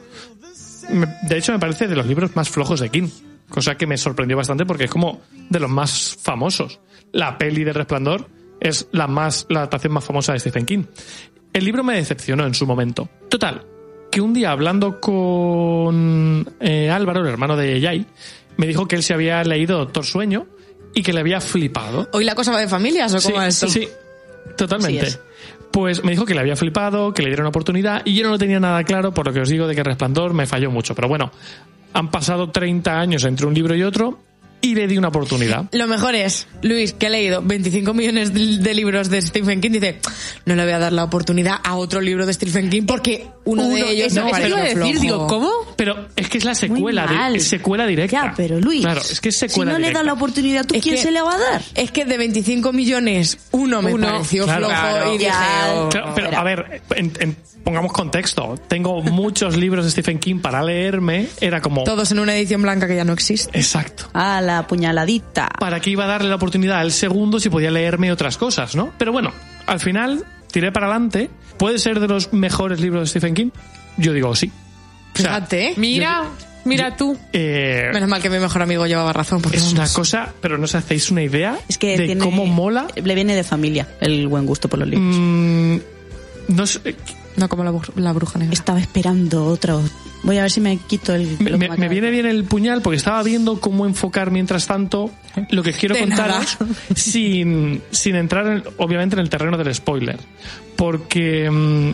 De 1.29 1.39
hecho, 1.39 1.53
me 1.53 1.59
parece 1.59 1.89
de 1.89 1.97
los 1.97 2.07
libros 2.07 2.35
más 2.35 2.49
flojos 2.49 2.81
de 2.81 2.91
King, 2.91 3.09
cosa 3.49 3.77
que 3.77 3.87
me 3.87 3.97
sorprendió 3.97 4.37
bastante 4.37 4.67
porque 4.67 4.85
es 4.85 4.91
como 4.91 5.21
de 5.51 5.61
los 5.61 5.71
más 5.71 6.17
famosos. 6.21 6.81
La 7.13 7.39
peli 7.39 7.65
del 7.65 7.75
Resplandor 7.75 8.29
es 8.61 8.89
la 8.93 9.07
más 9.07 9.47
la 9.49 9.61
adaptación 9.61 9.93
más 9.93 10.05
famosa 10.05 10.33
de 10.33 10.41
Stephen 10.41 10.67
King. 10.67 10.85
El 11.53 11.65
libro 11.65 11.85
me 11.85 11.95
decepcionó 11.97 12.47
en 12.47 12.55
su 12.55 12.67
momento. 12.67 13.09
Total, 13.29 13.65
que 14.11 14.21
un 14.21 14.33
día 14.33 14.51
hablando 14.51 15.01
con 15.01 16.53
eh, 16.61 16.91
Álvaro, 16.91 17.21
el 17.21 17.29
hermano 17.29 17.57
de 17.57 17.81
Yai, 17.81 18.07
me 18.57 18.67
dijo 18.67 18.87
que 18.89 18.97
él 18.97 19.03
se 19.03 19.15
había 19.15 19.43
leído 19.45 19.79
Doctor 19.79 20.05
Sueño 20.05 20.47
y 20.95 21.03
que 21.03 21.13
le 21.13 21.21
había 21.21 21.41
flipado. 21.41 22.09
¿Hoy 22.13 22.25
la 22.25 22.35
cosa 22.35 22.53
va 22.53 22.61
de 22.61 22.69
familias 22.69 23.13
o 23.15 23.21
Sí, 23.21 23.29
cómo 23.29 23.39
va 23.39 23.49
esto? 23.49 23.69
sí, 23.69 23.89
totalmente. 24.57 25.07
Es. 25.07 25.21
Pues 25.75 26.05
me 26.05 26.13
dijo 26.13 26.25
que 26.25 26.35
le 26.35 26.41
había 26.41 26.55
flipado, 26.55 27.13
que 27.13 27.21
le 27.21 27.31
diera 27.31 27.43
una 27.43 27.49
oportunidad 27.49 28.03
y 28.05 28.15
yo 28.15 28.23
no 28.23 28.31
lo 28.31 28.39
tenía 28.39 28.61
nada 28.61 28.85
claro, 28.85 29.13
por 29.13 29.27
lo 29.27 29.33
que 29.33 29.41
os 29.41 29.49
digo 29.49 29.67
de 29.67 29.75
que 29.75 29.83
Resplandor 29.83 30.33
me 30.33 30.47
falló 30.47 30.71
mucho. 30.71 30.95
Pero 30.95 31.09
bueno, 31.09 31.33
han 31.93 32.13
pasado 32.13 32.49
30 32.49 33.01
años 33.01 33.25
entre 33.25 33.45
un 33.45 33.55
libro 33.55 33.75
y 33.75 33.83
otro 33.83 34.21
y 34.65 34.75
le 34.75 34.87
di 34.87 34.97
una 34.97 35.09
oportunidad. 35.09 35.67
Lo 35.73 35.87
mejor 35.87 36.15
es, 36.15 36.47
Luis, 36.63 36.95
que 36.95 37.07
ha 37.09 37.11
leído 37.11 37.43
25 37.43 37.93
millones 37.93 38.33
de, 38.33 38.75
libros 38.75 39.11
de 39.11 39.21
Stephen 39.21 39.61
King, 39.61 39.73
dice, 39.73 39.99
no 40.47 40.55
le 40.55 40.65
voy 40.65 40.73
a 40.73 40.79
dar 40.79 40.93
la 40.93 41.05
oportunidad 41.05 41.57
a 41.63 41.75
otro 41.77 42.01
libro 42.01 42.25
de 42.25 42.33
Stephen 42.33 42.71
King 42.71 42.85
porque 42.87 43.27
uno, 43.45 43.69
de 43.69 43.91
ellos 43.91 44.13
me 44.15 44.21
eso 44.21 44.29
iba 44.29 44.37
a 44.59 44.63
decir, 44.63 44.75
flojo. 44.77 45.01
digo, 45.01 45.27
¿cómo? 45.27 45.51
Pero 45.77 46.09
es 46.17 46.29
que 46.31 46.39
es 46.39 46.45
la 46.45 46.55
secuela, 46.55 47.07
de, 47.07 47.37
es 47.37 47.47
secuela 47.47 47.87
directa. 47.87 48.29
Ya, 48.29 48.35
pero 48.35 48.59
Luis, 48.59 48.81
Claro, 48.83 49.03
es 49.03 49.21
que 49.21 49.29
es 49.29 49.37
si 49.37 49.49
secuela 49.49 49.73
no 49.73 49.79
le 49.79 49.93
da 49.93 50.03
la 50.03 50.15
oportunidad, 50.15 50.65
¿tú 50.65 50.75
Es 50.75 50.83
quién 50.83 50.95
que- 50.97 51.03
se 51.03 51.11
le 51.11 51.21
va 51.21 51.35
a 51.35 51.39
dar? 51.39 51.63
Es 51.75 51.91
que 51.91 52.07
de 52.07 52.17
25 52.17 52.73
millones, 52.73 53.37
uno 53.51 53.83
me 53.83 53.93
Uno, 53.93 54.07
pareció 54.07 54.45
claro. 54.45 54.67
flojo 54.67 54.81
Claro. 54.81 55.15
y 55.15 55.19
dije, 55.19 55.31
oh, 55.75 55.89
Claro, 55.91 56.13
pero 56.15 56.37
a 56.39 56.43
ver, 56.43 56.83
en- 56.97 57.13
en- 57.21 57.37
pongamos 57.65 57.93
contexto. 57.93 58.57
Tengo 58.69 59.03
muchos 59.03 59.57
libros 59.57 59.87
de 59.87 59.91
Stephen 59.91 60.19
King 60.19 60.41
para 60.41 60.63
leerme. 60.63 61.29
Era 61.41 61.63
como... 61.63 61.83
todos 61.85 62.11
en 62.13 62.19
una 62.19 62.37
edición 62.37 62.61
blanca 62.61 62.87
que 62.87 62.95
ya 62.95 63.05
no 63.05 63.15
existe. 63.15 63.57
Exacto. 63.59 64.05
La 64.57 64.67
puñaladita. 64.67 65.49
¿Para 65.59 65.81
qué 65.81 65.91
iba 65.91 66.05
a 66.05 66.09
darle 66.09 66.29
la 66.29 66.37
oportunidad 66.37 66.79
al 66.81 66.93
segundo 66.93 67.39
si 67.41 67.49
podía 67.51 67.71
leerme 67.71 68.11
otras 68.13 68.37
cosas, 68.37 68.75
no? 68.77 68.93
Pero 68.99 69.13
bueno, 69.13 69.33
al 69.67 69.81
final 69.81 70.25
tiré 70.51 70.73
para 70.73 70.87
adelante. 70.87 71.31
¿Puede 71.59 71.79
ser 71.79 72.01
de 72.01 72.09
los 72.09 72.33
mejores 72.33 72.81
libros 72.81 73.03
de 73.03 73.07
Stephen 73.09 73.35
King? 73.35 73.51
Yo 73.97 74.13
digo 74.13 74.35
sí. 74.35 74.51
O 75.15 75.19
sea, 75.19 75.35
Fíjate. 75.35 75.75
Mira, 75.77 76.25
mira 76.65 76.97
tú. 76.97 77.17
eh, 77.33 77.91
Menos 77.93 78.09
mal 78.09 78.21
que 78.21 78.29
mi 78.31 78.39
mejor 78.39 78.63
amigo 78.63 78.87
llevaba 78.87 79.13
razón. 79.13 79.41
Porque 79.41 79.59
es 79.59 79.73
una 79.73 79.87
cosa, 79.89 80.33
pero 80.41 80.59
no 80.59 80.65
os 80.65 80.75
hacéis 80.75 81.11
una 81.13 81.23
idea 81.23 81.57
Es 81.69 81.79
que 81.79 81.97
de 81.97 82.07
tiene- 82.07 82.21
cómo 82.21 82.47
mola. 82.47 82.87
Le 82.97 83.15
viene 83.15 83.37
de 83.37 83.45
familia 83.45 83.87
el 84.01 84.27
buen 84.27 84.45
gusto 84.47 84.69
por 84.69 84.81
los 84.81 84.89
libros. 84.89 85.15
Mm, 85.17 85.77
no 86.49 86.67
sé, 86.67 86.97
No 87.37 87.49
como 87.49 87.65
la, 87.65 87.73
bru- 87.73 87.95
la 87.97 88.13
bruja 88.13 88.39
negra. 88.39 88.53
Estaba 88.55 88.79
esperando 88.81 89.45
otro. 89.47 89.83
Voy 90.23 90.39
a 90.39 90.43
ver 90.43 90.51
si 90.51 90.61
me 90.61 90.77
quito 90.79 91.15
el. 91.15 91.37
me, 91.41 91.69
pelo 91.69 91.89
viene 91.89 92.11
bien 92.11 92.27
el 92.27 92.45
puñal 92.45 92.81
porque 92.81 92.97
estaba 92.97 93.23
viendo 93.23 93.61
cómo 93.61 93.87
enfocar 93.87 94.31
mientras 94.31 94.67
tanto 94.67 95.11
lo 95.51 95.63
que 95.63 95.73
quiero 95.73 95.97
contaros 95.99 96.57
sin, 96.95 97.83
sin 97.91 98.15
entrar 98.17 98.47
en- 98.47 98.63
obviamente 98.79 99.17
en 99.17 99.21
el 99.21 99.29
terreno 99.29 99.57
del 99.59 99.75
spoiler. 99.75 100.19
Porque 100.77 101.51
mm, 101.51 101.91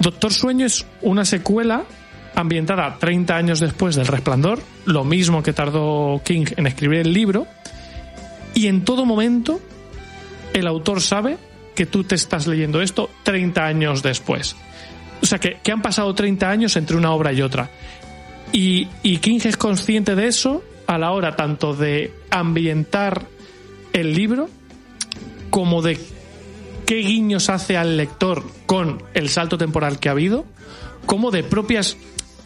Doctor 0.00 0.32
Sueño 0.32 0.64
es 0.66 0.86
una 1.02 1.24
secuela 1.24 1.84
ambientada 2.34 2.96
30 2.98 3.36
años 3.36 3.60
después 3.60 3.96
del 3.96 4.06
Resplandor, 4.06 4.60
lo 4.86 5.04
mismo 5.04 5.42
que 5.42 5.52
tardó 5.52 6.22
King 6.24 6.46
en 6.56 6.66
escribir 6.66 7.00
el 7.00 7.12
libro, 7.12 7.46
y 8.54 8.68
en 8.68 8.84
todo 8.84 9.04
momento 9.04 9.60
el 10.54 10.66
autor 10.66 11.00
sabe 11.02 11.36
que 11.74 11.86
tú 11.86 12.04
te 12.04 12.14
estás 12.14 12.46
leyendo 12.46 12.82
esto 12.82 13.10
30 13.22 13.64
años 13.64 14.02
después. 14.02 14.56
O 15.22 15.26
sea, 15.26 15.38
que, 15.38 15.58
que 15.62 15.72
han 15.72 15.82
pasado 15.82 16.14
30 16.14 16.48
años 16.48 16.76
entre 16.76 16.96
una 16.96 17.12
obra 17.12 17.32
y 17.32 17.42
otra. 17.42 17.70
Y, 18.52 18.88
y 19.02 19.18
King 19.18 19.40
es 19.44 19.56
consciente 19.56 20.14
de 20.14 20.26
eso 20.26 20.64
a 20.86 20.98
la 20.98 21.12
hora 21.12 21.36
tanto 21.36 21.74
de 21.74 22.12
ambientar 22.30 23.26
el 23.92 24.12
libro 24.12 24.48
como 25.50 25.82
de 25.82 26.00
qué 26.86 26.96
guiños 26.96 27.48
hace 27.48 27.76
al 27.76 27.96
lector 27.96 28.44
con 28.66 29.02
el 29.14 29.28
salto 29.28 29.58
temporal 29.58 30.00
que 30.00 30.08
ha 30.08 30.12
habido, 30.12 30.44
como 31.06 31.30
de 31.30 31.44
propias 31.44 31.96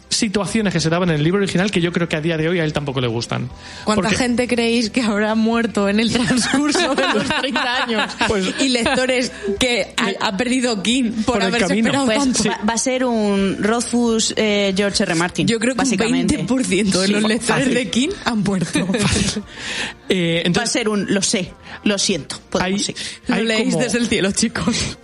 situaciones 0.09 0.71
que 0.71 0.79
se 0.79 0.89
daban 0.89 1.09
en 1.09 1.15
el 1.15 1.23
libro 1.23 1.39
original 1.39 1.71
que 1.71 1.81
yo 1.81 1.91
creo 1.91 2.07
que 2.07 2.15
a 2.15 2.21
día 2.21 2.37
de 2.37 2.47
hoy 2.47 2.59
a 2.59 2.63
él 2.63 2.71
tampoco 2.71 3.01
le 3.01 3.07
gustan. 3.07 3.49
¿Cuánta 3.83 4.03
Porque- 4.03 4.15
gente 4.15 4.47
creéis 4.47 4.89
que 4.89 5.01
habrá 5.01 5.35
muerto 5.35 5.89
en 5.89 5.99
el 5.99 6.11
transcurso 6.13 6.95
de 6.95 7.03
los 7.13 7.23
30 7.41 7.83
años? 7.83 8.13
Pues- 8.27 8.53
y 8.61 8.69
lectores 8.69 9.31
que 9.59 9.93
ha, 9.97 10.27
ha 10.27 10.37
perdido 10.37 10.81
King 10.81 11.11
por, 11.25 11.35
Por 11.39 11.43
haberse 11.43 11.75
esperado 11.77 12.05
Pues 12.05 12.17
tanto. 12.17 12.43
va, 12.49 12.59
va 12.69 12.73
a 12.73 12.77
ser 12.77 13.03
un 13.03 13.57
Rothfuss 13.61 14.33
eh, 14.37 14.73
George 14.77 15.03
R. 15.03 15.15
Martin. 15.15 15.47
Yo 15.47 15.59
creo 15.59 15.73
que 15.75 15.81
un 15.81 15.85
básicamente. 15.85 16.39
20% 16.45 16.99
de 17.01 17.07
Sí. 17.07 17.11
los 17.11 17.21
lectores 17.23 17.43
fácil. 17.45 17.73
de 17.73 17.89
King 17.89 18.09
han 18.25 18.39
muerto. 18.39 18.87
Eh, 20.07 20.35
Va 20.35 20.39
a 20.39 20.47
entonces, 20.47 20.71
ser 20.71 20.87
un 20.87 21.13
lo 21.13 21.21
sé, 21.23 21.51
lo 21.83 21.97
siento. 21.97 22.39
Podemos 22.49 22.73
hay, 22.79 22.83
seguir. 22.83 23.01
Lo 23.27 23.35
hay 23.35 23.43
leéis 23.45 23.73
como- 23.73 23.83
desde 23.83 23.97
el 23.97 24.07
cielo, 24.07 24.31
chicos. 24.31 24.97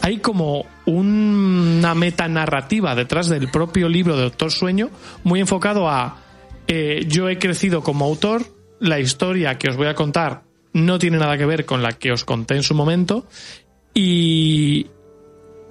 Hay 0.00 0.18
como 0.18 0.66
una 0.86 1.94
metanarrativa 1.94 2.94
detrás 2.94 3.28
del 3.28 3.50
propio 3.50 3.88
libro 3.88 4.16
de 4.16 4.22
Doctor 4.22 4.50
Sueño, 4.50 4.90
muy 5.24 5.40
enfocado 5.40 5.88
a 5.88 6.18
eh, 6.66 7.06
yo 7.08 7.28
he 7.28 7.38
crecido 7.38 7.82
como 7.82 8.04
autor, 8.04 8.44
la 8.80 9.00
historia 9.00 9.58
que 9.58 9.70
os 9.70 9.76
voy 9.76 9.86
a 9.88 9.94
contar 9.94 10.42
no 10.72 10.98
tiene 10.98 11.18
nada 11.18 11.36
que 11.38 11.46
ver 11.46 11.64
con 11.64 11.82
la 11.82 11.92
que 11.92 12.12
os 12.12 12.24
conté 12.24 12.54
en 12.54 12.62
su 12.62 12.74
momento 12.74 13.26
y 13.94 14.86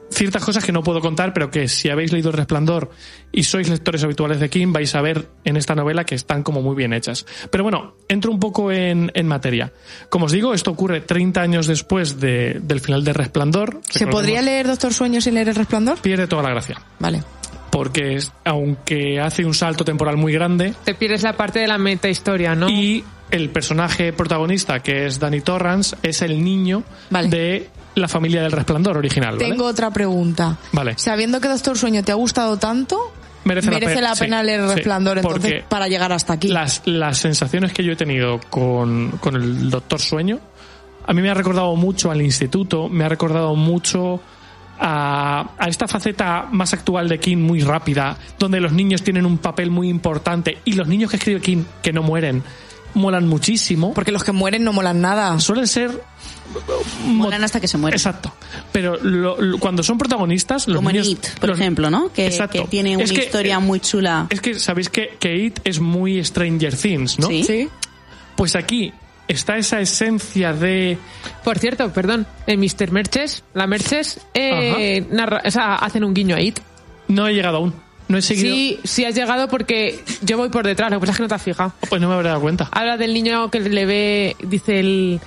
ciertas 0.10 0.44
cosas 0.44 0.64
que 0.66 0.72
no 0.72 0.84
puedo 0.84 1.02
contar, 1.02 1.34
pero 1.34 1.50
que 1.52 1.68
si 1.68 1.90
habéis 1.90 2.12
leído 2.12 2.30
El 2.30 2.38
Resplandor 2.38 2.90
y 3.32 3.44
sois 3.44 3.70
lectores 3.70 4.04
habituales 4.04 4.40
de 4.40 4.50
King, 4.50 4.72
vais 4.72 4.94
a 4.96 5.02
ver 5.02 5.28
en 5.44 5.58
esta 5.58 5.76
novela 5.76 6.04
que 6.06 6.16
están 6.16 6.44
como 6.44 6.62
muy 6.62 6.76
bien 6.76 6.94
hechas. 6.94 7.26
Pero 7.52 7.64
bueno, 7.64 7.96
entro 8.08 8.32
un 8.32 8.40
poco 8.40 8.72
en, 8.72 9.12
en 9.14 9.28
materia. 9.28 9.72
Como 10.10 10.26
os 10.26 10.32
digo, 10.32 10.54
esto 10.54 10.72
ocurre 10.72 11.02
30 11.02 11.42
años 11.42 11.68
después 11.68 12.20
de- 12.20 12.60
del 12.62 12.80
final 12.80 13.04
de 13.04 13.14
Resplandor. 13.14 13.82
¿Se 13.90 14.08
podría 14.08 14.42
leer 14.42 14.68
Doctor 14.68 14.94
Sueño 14.94 15.20
sin 15.22 15.34
leer 15.36 15.50
El 15.50 15.56
Resplandor? 15.56 16.00
Pierde 16.00 16.28
toda 16.28 16.44
la 16.44 16.50
gracia. 16.50 16.82
Vale. 17.00 17.22
Porque 17.70 18.18
aunque 18.46 19.20
hace 19.20 19.46
un 19.46 19.54
salto 19.54 19.84
temporal 19.84 20.18
muy 20.18 20.32
grande 20.34 20.74
Te 20.86 20.96
pierdes 20.96 21.22
la 21.24 21.34
parte 21.34 21.60
de 21.60 21.68
la 21.68 21.78
meta 21.78 22.10
historia, 22.10 22.56
¿no? 22.56 22.70
y 22.70 23.04
el 23.30 23.50
personaje 23.50 24.14
protagonista, 24.14 24.80
que 24.80 25.06
es 25.06 25.20
Danny 25.20 25.42
Torrance, 25.42 25.96
es 26.02 26.22
el 26.22 26.42
niño 26.44 26.84
Vale. 27.10 27.28
de 27.30 27.70
la 27.98 28.08
familia 28.08 28.42
del 28.44 28.52
Resplandor 28.52 28.98
original. 28.98 29.36
¿vale? 29.36 29.50
Tengo 29.50 29.66
otra 29.66 29.92
pregunta. 29.92 30.58
Vale. 30.72 30.98
Sabiendo 30.98 31.42
que 31.42 31.48
Doctor 31.48 31.78
Sueño 31.78 32.04
te 32.04 32.12
ha 32.12 32.16
gustado 32.16 32.58
tanto, 32.58 33.14
Merece, 33.44 34.02
la 34.02 34.14
sí, 34.14 34.26
pena 34.26 34.44
leer 34.44 34.60
El 34.60 34.70
sí, 34.70 34.76
Resplandor 34.76 35.18
entonces 35.20 35.52
porque 35.52 35.66
para 35.68 35.88
llegar 35.88 36.12
hasta 36.12 36.34
aquí. 36.34 36.50
Las, 36.50 36.82
las 36.86 37.18
sensaciones 37.18 37.72
que 37.74 37.84
yo 37.84 37.94
he 37.94 37.96
tenido 37.96 38.40
con, 38.50 39.12
con 39.20 39.36
el 39.36 39.70
Doctor 39.70 40.00
Sueño, 40.00 40.40
a 41.06 41.14
mí 41.14 41.22
me 41.22 41.30
ha 41.30 41.34
recordado 41.34 41.76
mucho 41.76 42.12
al 42.12 42.22
instituto, 42.22 42.90
me 42.90 43.06
ha 43.06 43.10
recordado 43.10 43.56
mucho 43.56 44.20
a, 44.80 45.52
a 45.58 45.70
esta 45.70 45.88
faceta 45.88 46.48
más 46.52 46.74
actual 46.74 47.08
de 47.08 47.20
King, 47.20 47.38
muy 47.38 47.62
rápida, 47.62 48.18
donde 48.38 48.60
los 48.60 48.74
niños 48.74 49.02
tienen 49.02 49.26
un 49.26 49.38
papel 49.38 49.72
muy 49.72 49.90
importante 49.90 50.58
y 50.66 50.74
los 50.74 50.88
niños 50.88 51.10
que 51.10 51.18
escribe 51.18 51.40
King, 51.40 51.64
que 51.82 51.94
no 51.94 52.04
mueren, 52.04 52.44
molan 52.98 53.28
muchísimo. 53.28 53.94
Porque 53.94 54.12
los 54.12 54.24
que 54.24 54.32
mueren 54.32 54.64
no 54.64 54.74
molan 54.74 55.00
nada. 55.02 55.40
Suelen 55.40 55.68
ser 55.68 56.04
Molan 57.06 57.44
hasta 57.44 57.60
que 57.60 57.68
se 57.68 57.78
mueren. 57.78 57.98
Exacto. 57.98 58.34
Pero 58.72 58.98
lo- 59.02 59.40
lo- 59.40 59.60
cuando 59.60 59.84
son 59.84 59.98
protagonistas, 59.98 60.68
los 60.68 60.78
Como 60.78 60.90
en. 60.90 61.04
It, 61.04 61.26
por 61.40 61.50
los- 61.50 61.60
ejemplo, 61.60 61.90
¿no? 61.90 62.12
Que, 62.14 62.28
Exacto. 62.28 62.64
que 62.64 62.68
tiene 62.70 62.96
una 62.96 63.04
Es 63.04 63.12
que, 63.12 63.20
historia 63.26 63.56
eh, 63.56 63.60
muy 63.60 63.80
chula. 63.80 64.28
Es 64.30 64.42
que 64.42 64.56
sabéis 64.60 64.90
que, 64.90 65.18
que 65.20 65.36
It 65.36 65.60
es 65.64 65.80
muy 65.80 66.24
Stranger 66.24 66.76
Things, 66.76 67.20
¿no? 67.20 67.28
Sí. 67.28 67.44
Sí. 67.44 67.70
Pues 68.36 68.56
aquí 68.56 68.94
está 69.28 69.58
esa 69.58 69.80
esencia 69.82 70.54
de. 70.54 70.98
Por 71.44 71.60
cierto, 71.60 71.92
perdón, 71.92 72.26
en 72.48 72.60
Mr. 72.60 72.92
Merches, 72.92 73.44
la 73.54 73.68
Merches, 73.68 74.20
eh, 74.34 75.06
narra- 75.12 75.42
o 75.46 75.52
sea, 75.52 75.76
hacen 75.76 76.04
un 76.04 76.14
guiño 76.14 76.36
a 76.36 76.42
IT. 76.42 76.60
No 77.10 77.28
he 77.28 77.34
llegado 77.34 77.58
aún. 77.58 77.74
No 78.08 78.18
he 78.18 78.22
seguido. 78.22 78.56
Sí, 78.56 78.80
sí 78.84 79.06
has 79.06 79.14
llegado 79.16 79.48
porque 79.50 80.04
yo 80.22 80.38
voy 80.38 80.50
por 80.50 80.66
detrás, 80.66 80.90
lo 80.92 80.98
que 80.98 81.02
pasa 81.02 81.12
es 81.12 81.18
que 81.18 81.24
no 81.24 81.30
te 81.30 81.36
has 81.36 81.42
fijado. 81.44 81.74
Pues 81.90 82.02
no 82.02 82.08
me 82.08 82.16
habré 82.16 82.30
dado 82.30 82.42
cuenta. 82.42 82.70
Habla 82.72 82.98
del 82.98 83.14
niño 83.14 83.50
que 83.52 83.60
le 83.62 83.86
ve, 83.86 84.36
dice 84.44 84.80
el... 84.80 85.20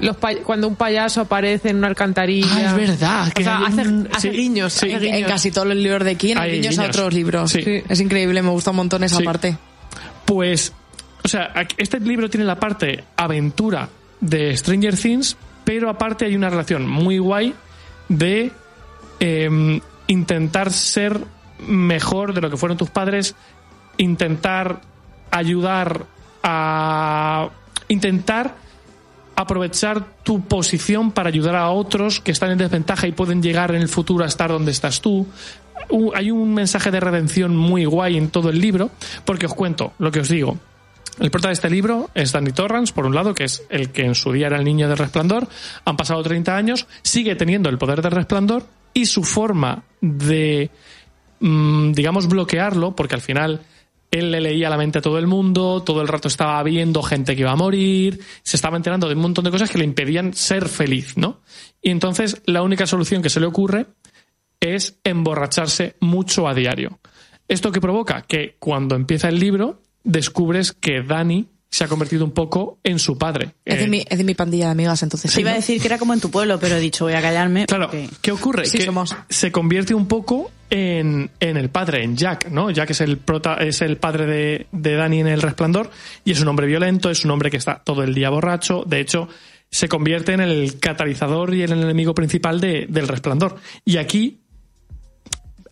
Los 0.00 0.16
pay- 0.16 0.40
cuando 0.42 0.66
un 0.66 0.76
payaso 0.76 1.20
aparece 1.20 1.68
en 1.70 1.76
una 1.76 1.88
alcantarilla. 1.88 2.48
Ah, 2.50 2.62
es 2.80 2.88
verdad, 2.88 3.28
O 3.28 3.32
que 3.32 3.44
sea, 3.44 3.58
hay 3.58 3.64
hace, 3.66 3.82
un- 3.82 4.08
hace 4.10 4.30
sí, 4.30 4.36
guiños. 4.36 4.72
sí. 4.72 4.90
hace 4.92 5.18
En, 5.18 5.24
casi 5.26 5.50
todos 5.50 5.66
los 5.68 5.76
libros 5.76 6.04
de 6.04 6.14
King 6.14 6.36
hay 6.38 6.52
guiños 6.60 6.78
a 6.78 6.86
otros 6.86 7.12
libros. 7.12 7.50
Sí. 7.50 7.62
Es 7.86 8.00
increíble, 8.00 8.40
me 8.42 8.48
gusta 8.48 8.70
un 8.70 8.76
montón 8.76 9.04
esa 9.04 9.18
Sí. 9.18 9.24
parte. 9.24 9.58
Pues. 10.24 10.72
O 11.22 11.28
sea, 11.28 11.52
este 11.76 12.00
libro 12.00 12.30
tiene 12.30 12.46
la 12.46 12.58
parte 12.58 13.04
aventura 13.16 13.90
de 14.22 14.56
Stranger 14.56 14.96
Things, 14.96 15.36
pero 15.64 15.90
aparte 15.90 16.24
hay 16.24 16.34
una 16.34 16.48
relación 16.48 16.88
muy 16.88 17.18
guay 17.18 17.52
de 18.08 18.52
em, 19.20 19.80
intentar 20.06 20.72
ser 20.72 21.20
mejor 21.66 22.34
de 22.34 22.40
lo 22.40 22.50
que 22.50 22.56
fueron 22.56 22.78
tus 22.78 22.90
padres, 22.90 23.34
intentar 23.96 24.80
ayudar 25.30 26.06
a. 26.42 27.50
intentar 27.88 28.54
aprovechar 29.36 30.04
tu 30.22 30.42
posición 30.42 31.12
para 31.12 31.30
ayudar 31.30 31.56
a 31.56 31.70
otros 31.70 32.20
que 32.20 32.30
están 32.30 32.50
en 32.50 32.58
desventaja 32.58 33.06
y 33.06 33.12
pueden 33.12 33.42
llegar 33.42 33.74
en 33.74 33.80
el 33.80 33.88
futuro 33.88 34.24
a 34.24 34.28
estar 34.28 34.50
donde 34.50 34.70
estás 34.70 35.00
tú. 35.00 35.26
Hay 36.14 36.30
un 36.30 36.52
mensaje 36.52 36.90
de 36.90 37.00
redención 37.00 37.56
muy 37.56 37.86
guay 37.86 38.18
en 38.18 38.28
todo 38.28 38.50
el 38.50 38.60
libro, 38.60 38.90
porque 39.24 39.46
os 39.46 39.54
cuento 39.54 39.94
lo 39.98 40.10
que 40.10 40.20
os 40.20 40.28
digo. 40.28 40.58
El 41.18 41.30
prota 41.30 41.48
de 41.48 41.54
este 41.54 41.70
libro 41.70 42.10
es 42.14 42.32
Danny 42.32 42.52
Torrance, 42.52 42.92
por 42.92 43.06
un 43.06 43.14
lado, 43.14 43.34
que 43.34 43.44
es 43.44 43.62
el 43.68 43.90
que 43.90 44.06
en 44.06 44.14
su 44.14 44.32
día 44.32 44.46
era 44.46 44.58
el 44.58 44.64
niño 44.64 44.88
del 44.88 44.98
resplandor. 44.98 45.48
Han 45.84 45.96
pasado 45.96 46.22
30 46.22 46.56
años, 46.56 46.86
sigue 47.02 47.34
teniendo 47.34 47.68
el 47.68 47.78
poder 47.78 48.02
del 48.02 48.12
resplandor 48.12 48.66
y 48.94 49.06
su 49.06 49.22
forma 49.22 49.82
de, 50.00 50.70
mm, 51.40 51.92
digamos, 51.92 52.28
bloquearlo, 52.28 52.94
porque 52.94 53.14
al 53.14 53.20
final 53.20 53.60
él 54.10 54.30
le 54.30 54.40
leía 54.40 54.68
la 54.68 54.76
mente 54.76 54.98
a 54.98 55.02
todo 55.02 55.18
el 55.18 55.26
mundo, 55.26 55.82
todo 55.82 56.02
el 56.02 56.08
rato 56.08 56.28
estaba 56.28 56.62
viendo 56.62 57.02
gente 57.02 57.34
que 57.34 57.42
iba 57.42 57.52
a 57.52 57.56
morir, 57.56 58.20
se 58.42 58.56
estaba 58.56 58.76
enterando 58.76 59.08
de 59.08 59.14
un 59.14 59.20
montón 59.20 59.44
de 59.44 59.50
cosas 59.50 59.70
que 59.70 59.78
le 59.78 59.84
impedían 59.84 60.34
ser 60.34 60.68
feliz, 60.68 61.16
¿no? 61.16 61.40
Y 61.80 61.90
entonces 61.90 62.42
la 62.46 62.62
única 62.62 62.86
solución 62.86 63.22
que 63.22 63.30
se 63.30 63.40
le 63.40 63.46
ocurre 63.46 63.86
es 64.58 64.98
emborracharse 65.04 65.96
mucho 66.00 66.48
a 66.48 66.54
diario. 66.54 66.98
Esto 67.48 67.72
que 67.72 67.80
provoca 67.80 68.22
que 68.22 68.56
cuando 68.58 68.94
empieza 68.94 69.28
el 69.28 69.38
libro 69.38 69.80
descubres 70.04 70.72
que 70.72 71.02
Dani 71.02 71.48
se 71.70 71.84
ha 71.84 71.88
convertido 71.88 72.24
un 72.24 72.32
poco 72.32 72.78
en 72.82 72.98
su 72.98 73.16
padre. 73.16 73.54
Es, 73.64 73.78
de 73.78 73.84
Eh, 73.84 73.88
mi, 73.88 74.04
es 74.08 74.18
de 74.18 74.24
mi 74.24 74.34
pandilla 74.34 74.66
de 74.66 74.70
amigas, 74.72 75.02
entonces. 75.04 75.30
Se 75.30 75.36
sí, 75.36 75.40
iba 75.42 75.52
a 75.52 75.54
decir 75.54 75.80
que 75.80 75.86
era 75.86 75.98
como 75.98 76.12
en 76.14 76.20
tu 76.20 76.30
pueblo, 76.30 76.58
pero 76.58 76.76
he 76.76 76.80
dicho, 76.80 77.04
voy 77.04 77.14
a 77.14 77.22
callarme. 77.22 77.66
Claro, 77.66 77.86
porque- 77.86 78.08
¿qué 78.20 78.32
ocurre? 78.32 78.66
Sí, 78.66 78.78
que 78.78 78.84
somos. 78.84 79.14
se 79.28 79.52
convierte 79.52 79.94
un 79.94 80.06
poco 80.08 80.50
en, 80.68 81.30
en 81.38 81.56
el 81.56 81.70
padre, 81.70 82.02
en 82.02 82.16
Jack, 82.16 82.48
¿no? 82.50 82.70
Jack 82.70 82.90
es 82.90 83.00
el 83.00 83.18
prota, 83.18 83.54
es 83.54 83.82
el 83.82 83.98
padre 83.98 84.26
de, 84.26 84.66
de 84.72 84.94
Danny 84.96 85.20
en 85.20 85.28
El 85.28 85.42
Resplandor 85.42 85.90
y 86.24 86.32
es 86.32 86.40
un 86.40 86.48
hombre 86.48 86.66
violento, 86.66 87.08
es 87.10 87.24
un 87.24 87.30
hombre 87.30 87.50
que 87.52 87.56
está 87.58 87.80
todo 87.84 88.02
el 88.02 88.14
día 88.14 88.30
borracho. 88.30 88.82
De 88.84 88.98
hecho, 89.00 89.28
se 89.70 89.88
convierte 89.88 90.32
en 90.32 90.40
el 90.40 90.80
catalizador 90.80 91.54
y 91.54 91.62
en 91.62 91.70
el 91.70 91.82
enemigo 91.84 92.14
principal 92.14 92.60
de- 92.60 92.86
del 92.88 93.06
Resplandor. 93.06 93.56
Y 93.84 93.98
aquí, 93.98 94.40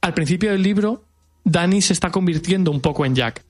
al 0.01 0.15
principio 0.15 0.53
del 0.53 0.63
libro, 0.63 1.05
Danny 1.45 1.83
se 1.83 1.93
está 1.93 2.11
convirtiendo 2.11 2.71
un 2.71 2.81
poco 2.81 3.05
en 3.05 3.15
Jack. 3.17 3.43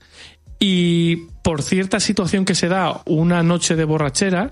Y 0.59 1.27
por 1.41 1.61
cierta 1.61 1.99
situación 1.99 2.45
que 2.45 2.55
se 2.55 2.67
da 2.67 3.01
una 3.05 3.43
noche 3.43 3.75
de 3.75 3.85
borrachera, 3.85 4.51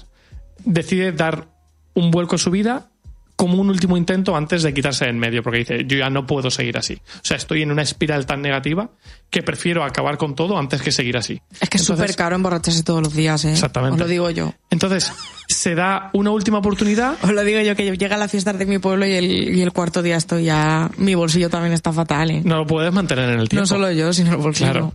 decide 0.64 1.12
dar 1.12 1.50
un 1.94 2.12
vuelco 2.12 2.36
a 2.36 2.40
su 2.40 2.50
vida, 2.50 2.92
como 3.38 3.62
un 3.62 3.70
último 3.70 3.96
intento 3.98 4.36
antes 4.36 4.64
de 4.64 4.74
quitarse 4.74 5.06
de 5.06 5.12
en 5.12 5.20
medio, 5.20 5.44
porque 5.44 5.60
dice, 5.60 5.86
yo 5.86 6.00
ya 6.00 6.10
no 6.10 6.26
puedo 6.26 6.50
seguir 6.50 6.76
así. 6.76 6.96
O 6.96 7.20
sea, 7.22 7.38
estoy 7.38 7.62
en 7.62 7.72
una 7.72 7.84
espiral 7.84 8.26
tan 8.26 8.42
negativa 8.42 8.90
que 9.30 9.44
prefiero 9.44 9.84
acabar 9.84 10.18
con 10.18 10.34
todo 10.34 10.58
antes 10.58 10.82
que 10.82 10.92
seguir 10.92 11.18
así. 11.18 11.40
Es 11.62 11.70
que 11.70 11.78
es 11.78 11.84
súper 11.84 12.16
caro 12.16 12.36
emborracharse 12.36 12.82
todos 12.82 13.04
los 13.04 13.14
días, 13.14 13.46
¿eh? 13.46 13.52
Exactamente. 13.52 13.94
Os 13.94 14.00
lo 14.00 14.08
digo 14.08 14.32
yo. 14.32 14.56
Entonces, 14.72 15.14
se 15.48 15.76
da 15.76 16.10
una 16.14 16.32
última 16.32 16.58
oportunidad. 16.58 17.16
Os 17.24 17.32
lo 17.32 17.44
digo 17.44 17.62
yo, 17.62 17.76
que 17.76 17.96
llega 17.96 18.16
a 18.16 18.20
la 18.20 18.28
fiesta 18.28 18.54
de 18.54 18.66
mi 18.66 18.80
pueblo 18.80 19.06
y 19.06 19.14
el, 19.14 19.56
y 19.56 19.62
el 19.62 19.72
cuarto 19.72 20.02
día 20.02 20.18
estoy 20.18 20.46
ya... 20.46 20.90
Mi 20.98 21.14
bolsillo 21.14 21.52
también 21.52 21.74
está 21.74 21.94
fatal, 21.94 22.32
¿eh? 22.32 22.42
No 22.44 22.58
lo 22.58 22.66
puedes 22.66 22.92
mantener 22.92 23.30
en 23.30 23.40
el 23.40 23.50
tiempo. 23.50 23.62
No 23.62 23.68
solo 23.68 23.92
yo, 23.92 24.14
sino 24.14 24.32
el 24.32 24.38
bolsillo. 24.38 24.72
Claro. 24.72 24.94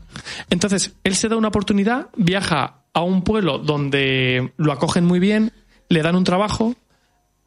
Entonces, 0.51 0.97
él 1.05 1.15
se 1.15 1.29
da 1.29 1.37
una 1.37 1.49
oportunidad, 1.49 2.09
viaja 2.17 2.83
a 2.93 3.03
un 3.03 3.23
pueblo 3.23 3.59
donde 3.59 4.53
lo 4.57 4.73
acogen 4.73 5.05
muy 5.05 5.21
bien, 5.21 5.53
le 5.89 6.03
dan 6.03 6.17
un 6.17 6.25
trabajo, 6.25 6.75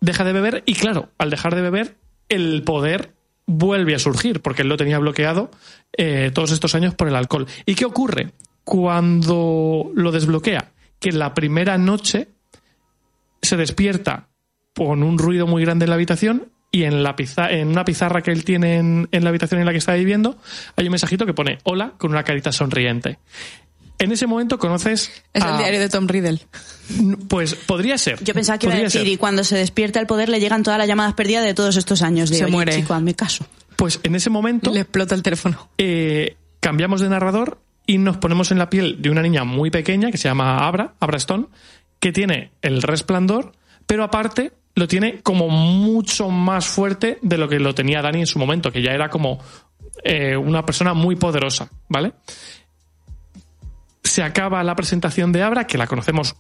deja 0.02 0.24
de 0.24 0.34
beber 0.34 0.64
y 0.66 0.74
claro, 0.74 1.10
al 1.18 1.30
dejar 1.30 1.56
de 1.56 1.62
beber, 1.62 1.96
el 2.30 2.64
poder 2.64 3.14
vuelve 3.48 3.96
a 3.96 4.00
surgir, 4.00 4.42
porque 4.42 4.64
él 4.64 4.70
lo 4.70 4.78
tenía 4.78 5.00
bloqueado 5.00 5.52
eh, 5.98 6.32
todos 6.34 6.52
estos 6.52 6.76
años 6.76 6.96
por 6.96 7.08
el 7.08 7.16
alcohol. 7.16 7.48
¿Y 7.66 7.76
qué 7.76 7.86
ocurre 7.86 8.34
cuando 8.64 9.92
lo 9.94 10.12
desbloquea? 10.12 10.72
Que 11.00 11.12
la 11.12 11.34
primera 11.34 11.78
noche 11.78 12.30
se 13.42 13.58
despierta 13.58 14.30
con 14.76 15.04
un 15.04 15.18
ruido 15.18 15.48
muy 15.48 15.64
grande 15.64 15.86
en 15.86 15.90
la 15.90 15.96
habitación 15.96 16.52
y 16.72 16.84
en, 16.84 17.04
la 17.04 17.16
pizarra, 17.16 17.54
en 17.54 17.70
una 17.70 17.86
pizarra 17.86 18.22
que 18.22 18.32
él 18.32 18.44
tiene 18.44 18.78
en, 18.78 19.08
en 19.12 19.24
la 19.24 19.30
habitación 19.30 19.62
en 19.62 19.66
la 19.66 19.72
que 19.72 19.78
está 19.78 19.94
viviendo 19.94 20.38
hay 20.76 20.86
un 20.86 20.92
mensajito 20.92 21.26
que 21.26 21.34
pone 21.34 21.60
hola 21.64 21.94
con 21.98 22.12
una 22.12 22.24
carita 22.24 22.52
sonriente. 22.52 23.20
En 24.00 24.12
ese 24.12 24.28
momento 24.28 24.60
conoces. 24.60 25.12
Es 25.34 25.42
a- 25.44 25.52
el 25.52 25.58
diario 25.58 25.80
de 25.80 25.90
Tom 25.90 26.08
Riddle. 26.08 26.40
Pues 27.28 27.56
podría 27.56 27.98
ser. 27.98 28.24
Yo 28.24 28.34
pensaba 28.34 28.58
que 28.60 28.66
iba 28.68 28.74
a 28.74 28.76
Podría 28.76 28.86
decir, 28.88 29.02
ser. 29.02 29.08
y 29.10 29.18
cuando 29.18 29.44
se 29.44 29.56
despierta 29.58 30.00
el 30.00 30.08
poder 30.08 30.30
le 30.30 30.40
llegan 30.40 30.64
todas 30.64 30.78
las 30.78 30.88
llamadas 30.88 31.14
perdidas 31.14 31.44
de 31.44 31.54
todos 31.54 31.78
estos 31.78 32.02
años. 32.02 32.30
De, 32.30 32.38
Se 32.38 32.44
"Oye, 32.46 32.52
muere. 32.52 32.76
chico, 32.76 32.94
hazme 32.94 33.14
caso. 33.16 33.46
Pues 33.76 34.00
en 34.04 34.16
ese 34.16 34.30
momento 34.30 34.72
Le 34.74 34.82
explota 34.82 35.16
el 35.16 35.24
teléfono. 35.24 35.70
eh, 35.78 36.36
cambiamos 36.60 37.02
de 37.02 37.10
narrador 37.10 37.60
y 37.88 37.98
nos 37.98 38.18
ponemos 38.18 38.52
en 38.52 38.58
la 38.60 38.70
piel 38.70 39.02
de 39.02 39.10
una 39.10 39.22
niña 39.22 39.44
muy 39.44 39.70
pequeña 39.72 40.12
que 40.12 40.18
se 40.18 40.28
llama 40.28 40.60
Abra, 40.68 40.94
Abra 41.00 41.18
Stone, 41.18 41.46
que 42.00 42.12
tiene 42.12 42.52
el 42.62 42.82
resplandor, 42.82 43.52
pero 43.86 44.04
aparte 44.04 44.52
lo 44.76 44.88
tiene 44.88 45.22
como 45.22 45.48
mucho 45.50 46.30
más 46.30 46.66
fuerte 46.68 47.18
de 47.22 47.38
lo 47.38 47.48
que 47.48 47.60
lo 47.60 47.74
tenía 47.76 48.02
Dani 48.02 48.20
en 48.22 48.28
su 48.28 48.40
momento, 48.40 48.72
que 48.72 48.82
ya 48.82 48.92
era 48.92 49.10
como 49.10 49.40
eh, 50.04 50.36
una 50.36 50.66
persona 50.66 50.94
muy 50.94 51.16
poderosa, 51.16 51.70
¿vale? 51.88 52.14
Se 54.16 54.24
acaba 54.24 54.64
la 54.64 54.78
presentación 54.78 55.34
de 55.34 55.44
Abra, 55.44 55.68
que 55.68 55.78
la 55.78 55.88
conocemos, 55.88 56.38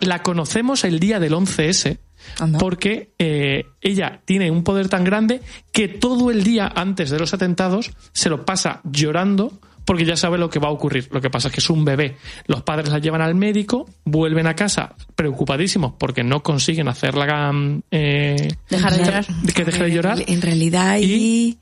la 0.00 0.22
conocemos 0.22 0.84
el 0.84 0.98
día 1.00 1.20
del 1.20 1.34
11S, 1.34 1.98
Anda. 2.38 2.58
porque 2.58 3.12
eh, 3.18 3.66
ella 3.82 4.22
tiene 4.24 4.50
un 4.50 4.64
poder 4.64 4.88
tan 4.88 5.04
grande 5.04 5.42
que 5.70 5.86
todo 5.86 6.30
el 6.30 6.44
día 6.44 6.72
antes 6.74 7.10
de 7.10 7.18
los 7.18 7.34
atentados 7.34 7.90
se 8.14 8.30
lo 8.30 8.46
pasa 8.46 8.80
llorando 8.84 9.52
porque 9.84 10.06
ya 10.06 10.16
sabe 10.16 10.38
lo 10.38 10.48
que 10.48 10.60
va 10.60 10.68
a 10.68 10.70
ocurrir. 10.70 11.10
Lo 11.12 11.20
que 11.20 11.28
pasa 11.28 11.48
es 11.48 11.54
que 11.54 11.60
es 11.60 11.68
un 11.68 11.84
bebé. 11.84 12.16
Los 12.46 12.62
padres 12.62 12.88
la 12.88 13.00
llevan 13.00 13.20
al 13.20 13.34
médico, 13.34 13.86
vuelven 14.06 14.46
a 14.46 14.56
casa 14.56 14.94
preocupadísimos 15.14 15.92
porque 15.98 16.24
no 16.24 16.42
consiguen 16.42 16.88
hacerla 16.88 17.52
eh, 17.90 18.48
Dejar 18.70 18.96
de 18.96 19.04
llorar. 19.04 19.26
que 19.54 19.64
deje 19.66 19.84
de 19.84 19.90
llorar. 19.90 20.24
En 20.26 20.40
realidad, 20.40 20.88
ahí, 20.88 21.58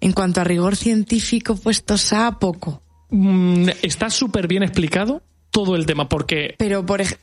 en 0.00 0.12
cuanto 0.12 0.40
a 0.40 0.44
rigor 0.44 0.74
científico, 0.74 1.54
puestos 1.54 2.14
a 2.14 2.38
poco. 2.38 2.80
Mm, 3.10 3.68
está 3.82 4.10
súper 4.10 4.48
bien 4.48 4.62
explicado 4.62 5.22
todo 5.50 5.76
el 5.76 5.86
tema 5.86 6.08
porque 6.08 6.54
Pero, 6.58 6.84
por 6.84 7.00
ej- 7.00 7.16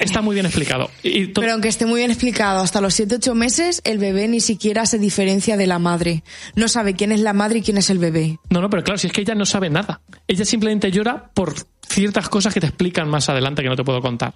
está 0.00 0.20
muy 0.22 0.34
bien 0.34 0.44
explicado. 0.46 0.90
Y 1.02 1.28
to- 1.28 1.40
pero 1.40 1.52
aunque 1.54 1.68
esté 1.68 1.86
muy 1.86 2.00
bien 2.00 2.10
explicado, 2.10 2.60
hasta 2.60 2.80
los 2.80 2.94
7-8 2.98 3.34
meses 3.34 3.80
el 3.84 3.98
bebé 3.98 4.28
ni 4.28 4.40
siquiera 4.40 4.84
se 4.86 4.98
diferencia 4.98 5.56
de 5.56 5.66
la 5.66 5.78
madre. 5.78 6.22
No 6.56 6.68
sabe 6.68 6.94
quién 6.94 7.12
es 7.12 7.20
la 7.20 7.32
madre 7.32 7.60
y 7.60 7.62
quién 7.62 7.78
es 7.78 7.88
el 7.90 7.98
bebé. 7.98 8.38
No, 8.50 8.60
no, 8.60 8.68
pero 8.68 8.82
claro, 8.82 8.98
si 8.98 9.06
es 9.06 9.12
que 9.12 9.22
ella 9.22 9.34
no 9.34 9.46
sabe 9.46 9.70
nada. 9.70 10.02
Ella 10.26 10.44
simplemente 10.44 10.90
llora 10.90 11.30
por 11.32 11.54
ciertas 11.88 12.28
cosas 12.28 12.52
que 12.52 12.60
te 12.60 12.66
explican 12.66 13.08
más 13.08 13.28
adelante 13.28 13.62
que 13.62 13.68
no 13.68 13.76
te 13.76 13.84
puedo 13.84 14.00
contar. 14.00 14.34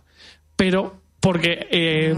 Pero 0.57 1.03
porque 1.21 1.67
eh, 1.71 2.15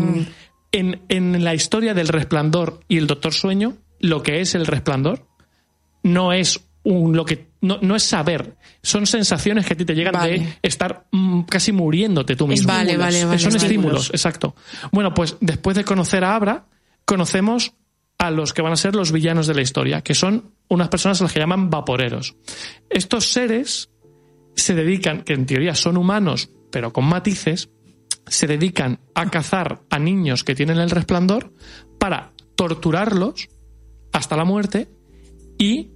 en, 0.72 1.00
en 1.08 1.44
la 1.44 1.54
historia 1.54 1.94
del 1.94 2.08
resplandor 2.08 2.80
y 2.88 2.98
el 2.98 3.06
doctor 3.06 3.32
sueño, 3.32 3.76
lo 4.00 4.22
que 4.22 4.40
es 4.40 4.54
el 4.54 4.66
resplandor 4.66 5.26
no 6.02 6.32
es 6.32 6.60
un, 6.84 7.16
lo 7.16 7.24
que 7.24 7.46
no, 7.66 7.78
no 7.82 7.96
es 7.96 8.02
saber, 8.02 8.56
son 8.82 9.06
sensaciones 9.06 9.66
que 9.66 9.74
a 9.74 9.76
ti 9.76 9.84
te 9.84 9.94
llegan 9.94 10.12
Vale. 10.12 10.38
de 10.38 10.58
estar 10.62 11.06
mm, 11.10 11.42
casi 11.42 11.72
muriéndote 11.72 12.36
tú 12.36 12.46
mismo. 12.46 12.68
Vale, 12.68 12.96
vale, 12.96 13.24
vale, 13.24 13.38
Son 13.38 13.54
estímulos, 13.54 14.10
exacto. 14.10 14.54
Bueno, 14.92 15.12
pues 15.12 15.36
después 15.40 15.76
de 15.76 15.84
conocer 15.84 16.24
a 16.24 16.34
Abra, 16.34 16.66
conocemos 17.04 17.74
a 18.18 18.30
los 18.30 18.52
que 18.52 18.62
van 18.62 18.72
a 18.72 18.76
ser 18.76 18.94
los 18.94 19.12
villanos 19.12 19.46
de 19.46 19.54
la 19.54 19.62
historia, 19.62 20.02
que 20.02 20.14
son 20.14 20.52
unas 20.68 20.88
personas 20.88 21.20
a 21.20 21.24
las 21.24 21.32
que 21.32 21.40
llaman 21.40 21.70
vaporeros. 21.70 22.36
Estos 22.88 23.30
seres 23.32 23.90
se 24.54 24.74
dedican, 24.74 25.22
que 25.22 25.34
en 25.34 25.46
teoría 25.46 25.74
son 25.74 25.96
humanos, 25.96 26.50
pero 26.70 26.92
con 26.92 27.04
matices, 27.04 27.68
se 28.26 28.46
dedican 28.46 29.00
a 29.14 29.30
cazar 29.30 29.82
a 29.90 29.98
niños 29.98 30.44
que 30.44 30.54
tienen 30.54 30.78
el 30.78 30.90
resplandor 30.90 31.52
para 31.98 32.32
torturarlos 32.56 33.48
hasta 34.12 34.36
la 34.36 34.44
muerte 34.44 34.88
y, 35.58 35.90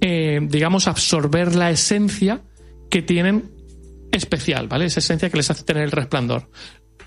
eh, 0.00 0.40
digamos, 0.42 0.88
absorber 0.88 1.54
la 1.54 1.70
esencia 1.70 2.42
que 2.90 3.02
tienen 3.02 3.50
especial, 4.12 4.68
¿vale? 4.68 4.86
Esa 4.86 5.00
esencia 5.00 5.30
que 5.30 5.36
les 5.36 5.50
hace 5.50 5.64
tener 5.64 5.82
el 5.82 5.90
resplandor. 5.90 6.48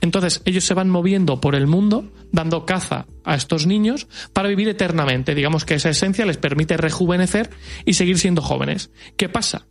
Entonces, 0.01 0.41
ellos 0.45 0.63
se 0.63 0.73
van 0.73 0.89
moviendo 0.89 1.41
por 1.41 1.55
el 1.55 1.67
mundo, 1.67 2.11
dando 2.31 2.65
caza 2.65 3.07
a 3.23 3.35
estos 3.35 3.65
niños 3.65 4.07
para 4.33 4.49
vivir 4.49 4.67
eternamente. 4.67 5.33
Digamos 5.33 5.65
que 5.65 5.75
esa 5.75 5.89
esencia 5.89 6.25
les 6.25 6.38
permite 6.38 6.77
rejuvenecer 6.77 7.49
y 7.85 7.93
seguir 7.93 8.19
siendo 8.19 8.41
jóvenes. 8.41 8.91
¿Qué 9.15 9.29
pasa? 9.29 9.67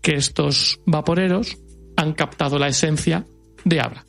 Que 0.00 0.12
estos 0.12 0.80
vaporeros 0.86 1.58
han 1.96 2.12
captado 2.12 2.58
la 2.58 2.68
esencia 2.68 3.26
de 3.64 3.80
Abra, 3.80 4.06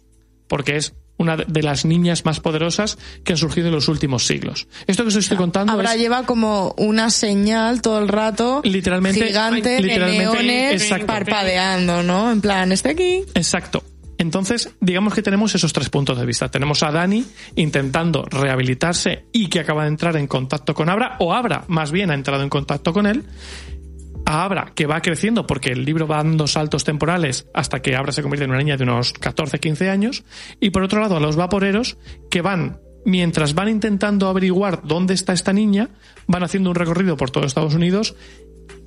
porque 0.48 0.76
es 0.76 0.94
una 1.18 1.38
de 1.38 1.64
las 1.64 1.86
niñas 1.86 2.26
más 2.26 2.40
poderosas 2.40 2.98
que 3.24 3.34
han 3.34 3.38
surgido 3.38 3.68
en 3.68 3.74
los 3.74 3.88
últimos 3.88 4.26
siglos. 4.26 4.68
Esto 4.88 5.04
que 5.04 5.10
os 5.10 5.16
estoy 5.16 5.38
contando 5.38 5.72
Ahora 5.72 5.94
es 5.94 6.00
lleva 6.02 6.24
como 6.26 6.74
una 6.78 7.10
señal 7.10 7.82
todo 7.82 8.00
el 8.00 8.08
rato 8.08 8.62
Literalmente- 8.64 9.26
gigante 9.28 9.82
literalmente, 9.82 10.24
de 10.38 10.44
neones 10.44 10.82
exacto. 10.82 11.06
parpadeando, 11.08 12.04
¿no? 12.04 12.32
En 12.32 12.42
plan, 12.42 12.72
está 12.72 12.90
aquí. 12.90 13.24
Exacto. 13.34 13.84
Entonces, 14.18 14.70
digamos 14.80 15.14
que 15.14 15.22
tenemos 15.22 15.54
esos 15.56 15.74
tres 15.74 15.90
puntos 15.90 16.18
de 16.18 16.26
vista. 16.26 16.50
Tenemos 16.50 16.84
a 16.84 16.92
Dani 16.92 17.26
intentando 17.56 18.24
rehabilitarse 18.24 19.26
y 19.34 19.48
que 19.48 19.60
acaba 19.60 19.84
de 19.84 19.90
entrar 19.90 20.16
en 20.16 20.28
contacto 20.28 20.74
con 20.74 20.90
Abra, 20.90 21.18
o 21.20 21.34
Abra 21.34 21.66
más 21.68 21.92
bien 21.92 22.12
ha 22.12 22.14
entrado 22.14 22.42
en 22.44 22.50
contacto 22.50 22.94
con 22.94 23.08
él. 23.08 23.26
A 24.26 24.44
Abra, 24.44 24.72
que 24.74 24.88
va 24.88 25.02
creciendo 25.02 25.46
porque 25.46 25.72
el 25.72 25.86
libro 25.86 26.08
va 26.08 26.18
dando 26.18 26.48
saltos 26.48 26.84
temporales 26.84 27.48
hasta 27.54 27.82
que 27.82 27.96
Abra 27.96 28.12
se 28.12 28.22
convierte 28.22 28.46
en 28.46 28.52
una 28.52 28.60
niña 28.60 28.78
de 28.78 28.84
unos 28.84 29.14
14, 29.14 29.60
15 29.60 29.90
años. 29.90 30.24
Y 30.60 30.72
por 30.72 30.84
otro 30.84 31.00
lado, 31.00 31.18
a 31.18 31.20
los 31.20 31.36
vaporeros 31.36 31.98
que 32.30 32.42
van, 32.42 32.80
mientras 33.06 33.54
van 33.54 33.70
intentando 33.70 34.28
averiguar 34.28 34.82
dónde 34.84 35.14
está 35.14 35.34
esta 35.34 35.54
niña, 35.54 35.90
van 36.28 36.44
haciendo 36.44 36.72
un 36.72 36.76
recorrido 36.76 37.18
por 37.18 37.30
todo 37.30 37.46
Estados 37.46 37.76
Unidos, 37.76 38.16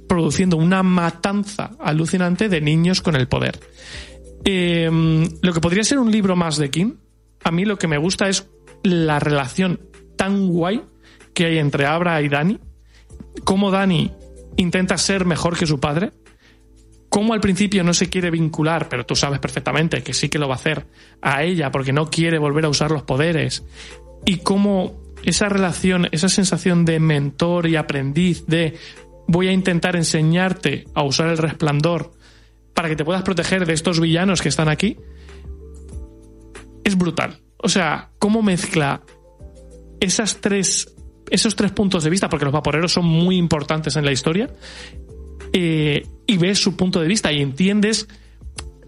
produciendo 0.08 0.56
una 0.56 0.82
matanza 0.82 1.70
alucinante 1.78 2.48
de 2.48 2.60
niños 2.60 3.00
con 3.00 3.14
el 3.14 3.28
poder. 3.28 3.60
Eh, 4.44 4.90
lo 5.42 5.52
que 5.52 5.60
podría 5.60 5.84
ser 5.84 5.98
un 5.98 6.10
libro 6.10 6.34
más 6.34 6.56
de 6.56 6.70
King, 6.70 6.94
a 7.44 7.52
mí 7.52 7.64
lo 7.64 7.78
que 7.78 7.86
me 7.86 7.98
gusta 7.98 8.28
es 8.28 8.48
la 8.82 9.20
relación 9.20 9.80
tan 10.16 10.48
guay 10.48 10.82
que 11.34 11.46
hay 11.46 11.58
entre 11.58 11.86
Abra 11.86 12.20
y 12.22 12.28
Dani, 12.28 12.58
cómo 13.44 13.70
Dani 13.70 14.12
intenta 14.58 14.98
ser 14.98 15.24
mejor 15.24 15.56
que 15.56 15.66
su 15.66 15.80
padre, 15.80 16.12
cómo 17.08 17.32
al 17.32 17.40
principio 17.40 17.82
no 17.82 17.94
se 17.94 18.10
quiere 18.10 18.30
vincular, 18.30 18.88
pero 18.88 19.06
tú 19.06 19.16
sabes 19.16 19.38
perfectamente 19.38 20.02
que 20.02 20.12
sí 20.12 20.28
que 20.28 20.38
lo 20.38 20.48
va 20.48 20.54
a 20.54 20.58
hacer 20.58 20.86
a 21.22 21.42
ella 21.42 21.70
porque 21.70 21.92
no 21.92 22.10
quiere 22.10 22.38
volver 22.38 22.66
a 22.66 22.68
usar 22.68 22.90
los 22.90 23.02
poderes, 23.02 23.64
y 24.26 24.38
cómo 24.38 25.00
esa 25.24 25.48
relación, 25.48 26.08
esa 26.12 26.28
sensación 26.28 26.84
de 26.84 27.00
mentor 27.00 27.66
y 27.66 27.76
aprendiz, 27.76 28.46
de 28.46 28.76
voy 29.26 29.48
a 29.48 29.52
intentar 29.52 29.96
enseñarte 29.96 30.84
a 30.94 31.02
usar 31.02 31.28
el 31.28 31.38
resplandor 31.38 32.12
para 32.74 32.88
que 32.88 32.96
te 32.96 33.04
puedas 33.04 33.22
proteger 33.22 33.66
de 33.66 33.74
estos 33.74 34.00
villanos 34.00 34.42
que 34.42 34.48
están 34.48 34.68
aquí, 34.68 34.96
es 36.84 36.96
brutal. 36.96 37.40
O 37.58 37.68
sea, 37.68 38.10
cómo 38.18 38.42
mezcla 38.42 39.02
esas 40.00 40.40
tres, 40.40 40.94
esos 41.30 41.56
tres 41.56 41.72
puntos 41.72 42.04
de 42.04 42.10
vista, 42.10 42.28
porque 42.28 42.44
los 42.44 42.54
vaporeros 42.54 42.92
son 42.92 43.06
muy 43.06 43.36
importantes 43.36 43.96
en 43.96 44.04
la 44.04 44.12
historia, 44.12 44.50
eh, 45.52 46.06
y 46.26 46.36
ves 46.36 46.58
su 46.58 46.76
punto 46.76 47.00
de 47.00 47.08
vista 47.08 47.32
y 47.32 47.40
entiendes 47.40 48.08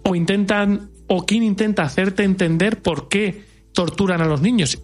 o 0.05 0.15
intentan 0.15 0.91
o 1.07 1.27
quien 1.27 1.43
intenta 1.43 1.83
hacerte 1.83 2.23
entender 2.23 2.83
por 2.83 3.09
qué 3.09 3.45
torturan 3.73 4.21
a 4.21 4.27
los 4.27 4.41
niños. 4.41 4.79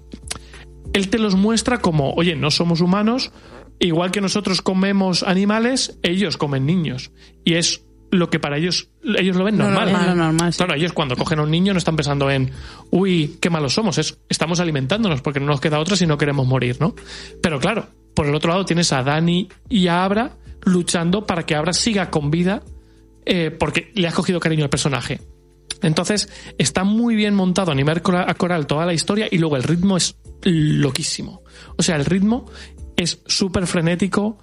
Él 0.93 1.09
te 1.09 1.19
los 1.19 1.35
muestra 1.35 1.79
como, 1.79 2.13
oye, 2.15 2.35
no 2.35 2.51
somos 2.51 2.81
humanos, 2.81 3.33
igual 3.79 4.11
que 4.11 4.21
nosotros 4.21 4.63
comemos 4.63 5.23
animales, 5.23 5.99
ellos 6.03 6.37
comen 6.37 6.67
niños. 6.67 7.13
Y 7.45 7.55
es 7.55 7.86
lo 8.17 8.31
que 8.31 8.39
para 8.41 8.57
ellos 8.59 8.89
ellos 9.19 9.37
lo 9.37 9.45
ven 9.45 9.57
normal. 9.59 9.85
normal. 9.93 10.03
Es 10.03 10.09
lo 10.17 10.23
normal, 10.25 10.53
sí. 10.53 10.57
Claro, 10.59 10.75
ellos 10.75 10.93
cuando 10.93 11.17
cogen 11.17 11.39
a 11.39 11.43
un 11.43 11.51
niño 11.51 11.73
no 11.73 11.79
están 11.79 11.97
pensando 11.97 12.31
en, 12.31 12.51
uy, 12.91 13.37
qué 13.41 13.51
malos 13.51 13.75
somos, 13.75 13.99
es, 13.99 14.19
estamos 14.29 14.59
alimentándonos 14.61 15.21
porque 15.23 15.41
no 15.41 15.47
nos 15.47 15.61
queda 15.61 15.79
otra 15.79 15.97
si 15.97 16.07
no 16.07 16.19
queremos 16.19 16.47
morir, 16.47 16.77
¿no? 16.81 16.95
Pero 17.43 17.59
claro, 17.61 17.89
por 18.15 18.27
el 18.27 18.35
otro 18.35 18.51
lado 18.51 18.65
tienes 18.65 18.93
a 18.93 19.03
Dani 19.03 19.49
y 19.69 19.87
a 19.89 20.05
Abra 20.05 20.37
luchando 20.65 21.27
para 21.27 21.45
que 21.47 21.55
Abra 21.55 21.73
siga 21.73 22.11
con 22.11 22.31
vida 22.31 22.63
eh, 23.25 23.51
porque 23.51 23.93
le 23.95 24.09
has 24.09 24.15
cogido 24.15 24.41
cariño 24.41 24.65
al 24.65 24.71
personaje. 24.71 25.21
Entonces, 25.83 26.29
está 26.59 26.85
muy 26.85 27.15
bien 27.17 27.35
montado 27.35 27.73
a 27.73 27.75
nivel 27.75 28.01
cora- 28.03 28.33
coral 28.35 28.67
toda 28.67 28.87
la 28.87 28.95
historia 28.95 29.29
y 29.31 29.39
luego 29.39 29.57
el 29.57 29.63
ritmo 29.63 29.97
es 29.97 30.17
loquísimo. 30.43 31.43
O 31.77 31.83
sea, 31.83 31.97
el 31.97 32.05
ritmo 32.05 32.47
es 32.97 33.21
súper 33.27 33.67
frenético, 33.67 34.39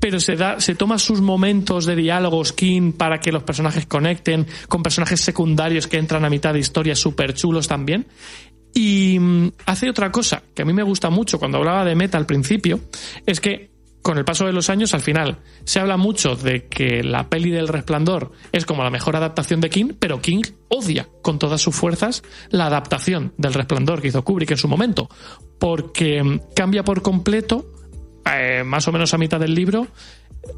pero 0.00 0.20
se 0.20 0.36
da, 0.36 0.60
se 0.60 0.74
toma 0.74 0.98
sus 0.98 1.20
momentos 1.20 1.86
de 1.86 1.96
diálogos 1.96 2.52
King 2.52 2.92
para 2.92 3.18
que 3.18 3.32
los 3.32 3.42
personajes 3.42 3.86
conecten 3.86 4.46
con 4.68 4.82
personajes 4.82 5.20
secundarios 5.20 5.86
que 5.86 5.98
entran 5.98 6.24
a 6.24 6.30
mitad 6.30 6.52
de 6.52 6.60
historias 6.60 6.98
súper 6.98 7.34
chulos 7.34 7.68
también. 7.68 8.06
Y 8.74 9.18
mm, 9.18 9.52
hace 9.66 9.88
otra 9.88 10.12
cosa 10.12 10.42
que 10.54 10.62
a 10.62 10.64
mí 10.64 10.72
me 10.72 10.82
gusta 10.82 11.10
mucho 11.10 11.38
cuando 11.38 11.58
hablaba 11.58 11.84
de 11.84 11.94
meta 11.94 12.18
al 12.18 12.26
principio, 12.26 12.80
es 13.24 13.40
que 13.40 13.76
con 14.06 14.18
el 14.18 14.24
paso 14.24 14.46
de 14.46 14.52
los 14.52 14.70
años, 14.70 14.94
al 14.94 15.00
final, 15.00 15.38
se 15.64 15.80
habla 15.80 15.96
mucho 15.96 16.36
de 16.36 16.68
que 16.68 17.02
la 17.02 17.28
peli 17.28 17.50
del 17.50 17.66
resplandor 17.66 18.30
es 18.52 18.64
como 18.64 18.84
la 18.84 18.90
mejor 18.90 19.16
adaptación 19.16 19.60
de 19.60 19.68
King, 19.68 19.94
pero 19.98 20.20
King 20.20 20.42
odia 20.68 21.08
con 21.22 21.40
todas 21.40 21.60
sus 21.60 21.74
fuerzas 21.74 22.22
la 22.50 22.66
adaptación 22.66 23.32
del 23.36 23.54
resplandor 23.54 24.00
que 24.00 24.06
hizo 24.06 24.22
Kubrick 24.22 24.52
en 24.52 24.58
su 24.58 24.68
momento, 24.68 25.08
porque 25.58 26.22
mm, 26.22 26.40
cambia 26.54 26.84
por 26.84 27.02
completo, 27.02 27.66
eh, 28.34 28.64
más 28.64 28.86
o 28.88 28.92
menos 28.92 29.14
a 29.14 29.18
mitad 29.18 29.40
del 29.40 29.54
libro, 29.54 29.86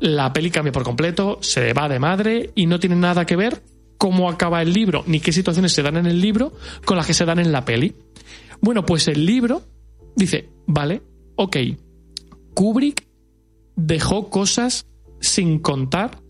la 0.00 0.32
peli 0.32 0.50
cambia 0.50 0.72
por 0.72 0.84
completo, 0.84 1.38
se 1.40 1.72
va 1.72 1.88
de 1.88 1.98
madre 1.98 2.50
y 2.54 2.66
no 2.66 2.78
tiene 2.78 2.96
nada 2.96 3.26
que 3.26 3.36
ver 3.36 3.62
cómo 3.96 4.30
acaba 4.30 4.62
el 4.62 4.72
libro, 4.72 5.02
ni 5.06 5.20
qué 5.20 5.32
situaciones 5.32 5.72
se 5.72 5.82
dan 5.82 5.96
en 5.96 6.06
el 6.06 6.20
libro 6.20 6.52
con 6.84 6.96
las 6.96 7.06
que 7.06 7.14
se 7.14 7.24
dan 7.24 7.38
en 7.38 7.52
la 7.52 7.64
peli. 7.64 7.94
Bueno, 8.60 8.86
pues 8.86 9.08
el 9.08 9.26
libro 9.26 9.62
dice, 10.16 10.48
vale, 10.66 11.02
ok, 11.36 11.56
Kubrick 12.54 13.06
dejó 13.76 14.30
cosas 14.30 14.86
sin 15.20 15.58
contar 15.58 16.22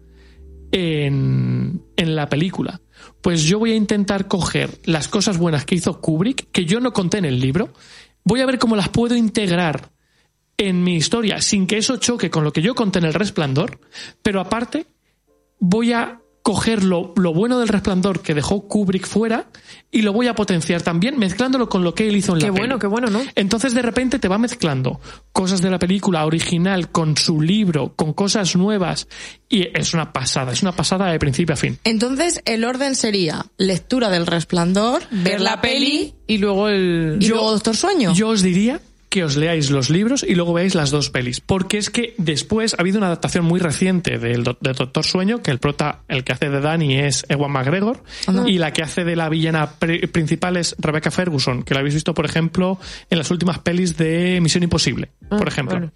en, 0.72 1.82
en 1.96 2.16
la 2.16 2.28
película. 2.28 2.80
Pues 3.22 3.44
yo 3.44 3.58
voy 3.58 3.72
a 3.72 3.76
intentar 3.76 4.28
coger 4.28 4.70
las 4.84 5.08
cosas 5.08 5.38
buenas 5.38 5.64
que 5.64 5.74
hizo 5.74 6.00
Kubrick, 6.00 6.50
que 6.50 6.64
yo 6.64 6.80
no 6.80 6.92
conté 6.92 7.18
en 7.18 7.26
el 7.26 7.40
libro, 7.40 7.70
voy 8.24 8.40
a 8.40 8.46
ver 8.46 8.58
cómo 8.58 8.76
las 8.76 8.88
puedo 8.88 9.14
integrar 9.14 9.90
en 10.58 10.82
mi 10.82 10.96
historia 10.96 11.40
sin 11.40 11.66
que 11.66 11.78
eso 11.78 11.96
choque 11.96 12.30
con 12.30 12.44
lo 12.44 12.52
que 12.52 12.62
yo 12.62 12.74
conté 12.74 12.98
en 12.98 13.06
el 13.06 13.14
resplandor, 13.14 13.80
pero 14.22 14.40
aparte 14.40 14.86
voy 15.60 15.92
a 15.92 16.20
coger 16.42 16.82
lo, 16.82 17.12
lo 17.16 17.34
bueno 17.34 17.58
del 17.58 17.68
resplandor 17.68 18.22
que 18.22 18.32
dejó 18.32 18.66
Kubrick 18.66 19.06
fuera 19.06 19.50
y 19.90 20.00
lo 20.00 20.14
voy 20.14 20.28
a 20.28 20.34
potenciar 20.34 20.80
también 20.80 21.18
mezclándolo 21.18 21.68
con 21.68 21.84
lo 21.84 21.94
que 21.94 22.08
él 22.08 22.16
hizo 22.16 22.32
en 22.32 22.38
Qué 22.38 22.46
la 22.46 22.52
peli. 22.52 22.60
bueno, 22.60 22.78
qué 22.78 22.86
bueno, 22.86 23.08
¿no? 23.10 23.20
Entonces 23.34 23.74
de 23.74 23.82
repente 23.82 24.18
te 24.18 24.28
va 24.28 24.38
mezclando 24.38 24.98
cosas 25.32 25.60
de 25.60 25.70
la 25.70 25.78
película 25.78 26.24
original 26.24 26.90
con 26.90 27.18
su 27.18 27.42
libro, 27.42 27.92
con 27.94 28.14
cosas 28.14 28.56
nuevas 28.56 29.08
y 29.46 29.68
es 29.78 29.92
una 29.92 30.12
pasada, 30.12 30.52
es 30.52 30.62
una 30.62 30.72
pasada 30.72 31.10
de 31.10 31.18
principio 31.18 31.52
a 31.52 31.56
fin. 31.56 31.78
Entonces, 31.84 32.40
el 32.46 32.64
orden 32.64 32.94
sería 32.94 33.44
lectura 33.58 34.08
del 34.08 34.26
resplandor, 34.26 35.02
ver 35.10 35.42
la 35.42 35.60
peli 35.60 36.14
y 36.26 36.38
luego 36.38 36.68
el. 36.68 37.18
y 37.20 37.28
luego 37.28 37.50
Doctor 37.50 37.76
Sueño. 37.76 38.14
Yo 38.14 38.28
os 38.28 38.40
diría 38.42 38.80
que 39.10 39.24
os 39.24 39.36
leáis 39.38 39.70
los 39.70 39.88
libros 39.88 40.22
y 40.22 40.34
luego 40.34 40.52
veáis 40.52 40.74
las 40.74 40.90
dos 40.90 41.08
pelis, 41.08 41.40
porque 41.40 41.78
es 41.78 41.88
que 41.88 42.14
después 42.18 42.74
ha 42.74 42.82
habido 42.82 42.98
una 42.98 43.06
adaptación 43.06 43.44
muy 43.44 43.58
reciente 43.58 44.18
del, 44.18 44.44
Do- 44.44 44.58
del 44.60 44.74
Doctor 44.74 45.04
Sueño, 45.04 45.42
que 45.42 45.50
el 45.50 45.58
prota, 45.58 46.02
el 46.08 46.24
que 46.24 46.32
hace 46.32 46.50
de 46.50 46.60
Danny 46.60 46.98
es 46.98 47.24
Ewan 47.30 47.50
McGregor, 47.52 48.02
y 48.46 48.58
la 48.58 48.72
que 48.74 48.82
hace 48.82 49.04
de 49.04 49.16
la 49.16 49.28
villana 49.30 49.70
pri- 49.78 50.06
principal 50.08 50.58
es 50.58 50.76
Rebecca 50.78 51.10
Ferguson, 51.10 51.62
que 51.62 51.72
la 51.72 51.80
habéis 51.80 51.94
visto, 51.94 52.12
por 52.12 52.26
ejemplo, 52.26 52.78
en 53.08 53.16
las 53.18 53.30
últimas 53.30 53.60
pelis 53.60 53.96
de 53.96 54.40
Misión 54.42 54.62
Imposible, 54.64 55.10
Ah, 55.30 55.36
por 55.38 55.48
ejemplo. 55.48 55.76
bueno. 55.78 55.92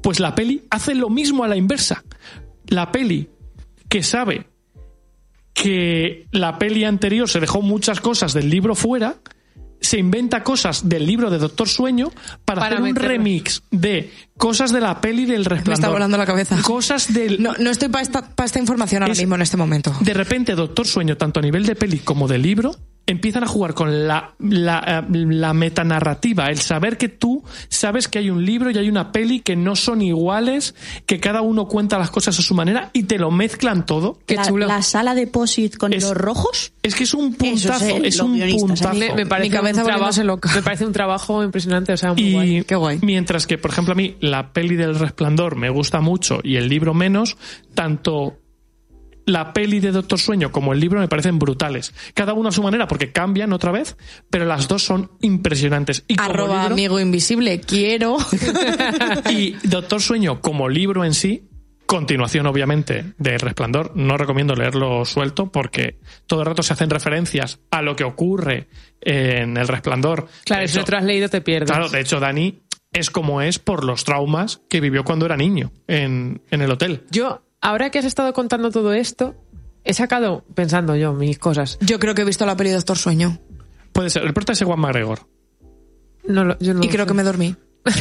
Pues 0.00 0.20
la 0.20 0.34
peli 0.34 0.62
hace 0.70 0.94
lo 0.94 1.10
mismo 1.10 1.42
a 1.44 1.48
la 1.48 1.56
inversa. 1.56 2.04
La 2.68 2.92
peli 2.92 3.28
que 3.88 4.02
sabe 4.02 4.46
que 5.52 6.26
la 6.32 6.58
peli 6.58 6.84
anterior 6.84 7.28
se 7.28 7.40
dejó 7.40 7.62
muchas 7.62 8.00
cosas 8.00 8.32
del 8.34 8.50
libro 8.50 8.74
fuera, 8.74 9.16
se 9.84 9.98
inventa 9.98 10.42
cosas 10.42 10.88
del 10.88 11.06
libro 11.06 11.30
de 11.30 11.38
Doctor 11.38 11.68
Sueño 11.68 12.10
para, 12.44 12.60
Para 12.60 12.66
hacer 12.66 12.78
un 12.78 12.84
meterlo. 12.88 13.08
remix 13.08 13.62
de 13.70 14.10
cosas 14.36 14.72
de 14.72 14.80
la 14.80 15.00
peli 15.00 15.24
del 15.26 15.44
resplandor. 15.44 15.68
Me 15.68 15.74
está 15.74 15.88
volando 15.90 16.16
la 16.16 16.26
cabeza. 16.26 16.60
Cosas 16.62 17.12
del... 17.12 17.42
No, 17.42 17.52
no 17.58 17.70
estoy 17.70 17.88
para 17.88 18.02
esta, 18.02 18.22
pa' 18.34 18.44
esta 18.44 18.58
información 18.58 19.02
ahora 19.02 19.12
Es- 19.12 19.18
mismo 19.20 19.34
en 19.36 19.42
este 19.42 19.56
momento. 19.56 19.94
De 20.00 20.14
repente, 20.14 20.54
Doctor 20.54 20.86
Sueño, 20.86 21.16
tanto 21.16 21.40
a 21.40 21.42
nivel 21.42 21.64
de 21.66 21.76
peli 21.76 21.98
como 22.00 22.26
de 22.28 22.38
libro, 22.38 22.74
empiezan 23.06 23.44
a 23.44 23.46
jugar 23.46 23.74
con 23.74 24.06
la, 24.08 24.34
la, 24.38 25.04
eh, 25.08 25.12
la 25.12 25.52
metanarrativa, 25.54 26.48
el 26.48 26.58
saber 26.58 26.96
que 26.96 27.08
tú 27.08 27.42
sabes 27.68 28.08
que 28.08 28.18
hay 28.18 28.30
un 28.30 28.44
libro 28.44 28.70
y 28.70 28.78
hay 28.78 28.88
una 28.88 29.12
peli 29.12 29.40
que 29.40 29.56
no 29.56 29.76
son 29.76 30.00
iguales, 30.02 30.74
que 31.06 31.20
cada 31.20 31.42
uno 31.42 31.66
cuenta 31.66 31.98
las 31.98 32.10
cosas 32.10 32.38
a 32.38 32.42
su 32.42 32.54
manera 32.54 32.90
y 32.92 33.04
te 33.04 33.18
lo 33.18 33.30
mezclan 33.30 33.84
todo. 33.86 34.18
la, 34.26 34.66
la 34.66 34.82
sala 34.82 35.14
de 35.14 35.26
POSIT 35.26 35.76
con 35.76 35.90
los 35.90 36.14
rojos. 36.14 36.72
Es 36.82 36.94
que 36.94 37.04
es 37.04 37.14
un 37.14 37.34
puntazo, 37.34 37.96
es, 38.02 38.20
un 38.20 38.34
guionistas, 38.34 38.80
puntazo. 38.80 38.96
¿eh? 39.02 39.08
Me, 39.10 39.14
me 39.24 39.26
parece 39.26 39.50
Mi 39.50 39.56
cabeza 39.56 39.80
un 39.82 39.86
trabajo, 39.86 40.22
loca. 40.22 40.50
me 40.54 40.62
parece 40.62 40.86
un 40.86 40.92
trabajo 40.92 41.42
impresionante, 41.44 41.92
o 41.92 41.96
sea, 41.96 42.12
muy 42.14 42.64
Y 42.68 42.74
guay. 42.74 42.98
mientras 43.02 43.46
que, 43.46 43.58
por 43.58 43.70
ejemplo, 43.70 43.92
a 43.92 43.96
mí 43.96 44.16
la 44.20 44.52
peli 44.52 44.76
del 44.76 44.98
resplandor 44.98 45.56
me 45.56 45.70
gusta 45.70 46.00
mucho 46.00 46.40
y 46.42 46.56
el 46.56 46.68
libro 46.68 46.94
menos, 46.94 47.36
tanto 47.74 48.38
la 49.26 49.52
peli 49.52 49.80
de 49.80 49.90
Doctor 49.92 50.18
Sueño 50.18 50.52
como 50.52 50.72
el 50.72 50.80
libro 50.80 51.00
me 51.00 51.08
parecen 51.08 51.38
brutales. 51.38 51.94
Cada 52.14 52.32
uno 52.34 52.50
a 52.50 52.52
su 52.52 52.62
manera, 52.62 52.86
porque 52.86 53.12
cambian 53.12 53.52
otra 53.52 53.72
vez, 53.72 53.96
pero 54.30 54.44
las 54.44 54.68
dos 54.68 54.82
son 54.82 55.10
impresionantes. 55.20 56.04
Y 56.08 56.16
Arroba 56.20 56.62
libro- 56.62 56.72
amigo 56.74 57.00
invisible, 57.00 57.60
quiero. 57.60 58.16
y 59.30 59.52
Doctor 59.66 60.00
Sueño 60.02 60.40
como 60.40 60.68
libro 60.68 61.04
en 61.04 61.14
sí, 61.14 61.48
continuación 61.86 62.46
obviamente 62.46 63.12
de 63.18 63.38
Resplandor, 63.38 63.92
no 63.94 64.16
recomiendo 64.16 64.54
leerlo 64.54 65.04
suelto 65.04 65.50
porque 65.52 65.98
todo 66.26 66.40
el 66.40 66.46
rato 66.46 66.62
se 66.62 66.72
hacen 66.72 66.90
referencias 66.90 67.60
a 67.70 67.82
lo 67.82 67.94
que 67.96 68.04
ocurre 68.04 68.68
en 69.00 69.56
el 69.56 69.68
Resplandor. 69.68 70.26
Claro, 70.44 70.66
si 70.66 70.76
hecho- 70.76 70.84
te 70.84 70.92
lo 70.92 70.98
has 70.98 71.04
leído 71.04 71.28
te 71.28 71.40
pierdes. 71.40 71.70
Claro, 71.70 71.88
de 71.88 72.00
hecho 72.00 72.20
Dani 72.20 72.62
es 72.92 73.10
como 73.10 73.42
es 73.42 73.58
por 73.58 73.84
los 73.84 74.04
traumas 74.04 74.60
que 74.68 74.80
vivió 74.80 75.04
cuando 75.04 75.26
era 75.26 75.36
niño 75.36 75.72
en, 75.86 76.42
en 76.50 76.62
el 76.62 76.70
hotel. 76.70 77.04
Yo, 77.10 77.42
ahora 77.64 77.90
que 77.90 77.98
has 77.98 78.04
estado 78.04 78.32
contando 78.32 78.70
todo 78.70 78.92
esto, 78.92 79.34
he 79.84 79.92
sacado, 79.94 80.44
pensando 80.54 80.94
yo, 80.96 81.12
mis 81.12 81.38
cosas. 81.38 81.78
Yo 81.80 81.98
creo 81.98 82.14
que 82.14 82.22
he 82.22 82.24
visto 82.24 82.46
la 82.46 82.56
peli 82.56 82.70
Doctor 82.70 82.96
Sueño. 82.96 83.38
Puede 83.92 84.10
ser, 84.10 84.22
el 84.22 84.32
prota 84.34 84.52
es 84.52 84.62
Juan 84.62 84.78
McGregor. 84.80 85.26
No, 86.26 86.44
lo- 86.44 86.58
yo 86.58 86.72
no 86.74 86.80
Y 86.82 86.86
lo 86.86 86.92
creo 86.92 87.04
sé. 87.04 87.08
que 87.08 87.14
me 87.14 87.22
dormí. 87.22 87.56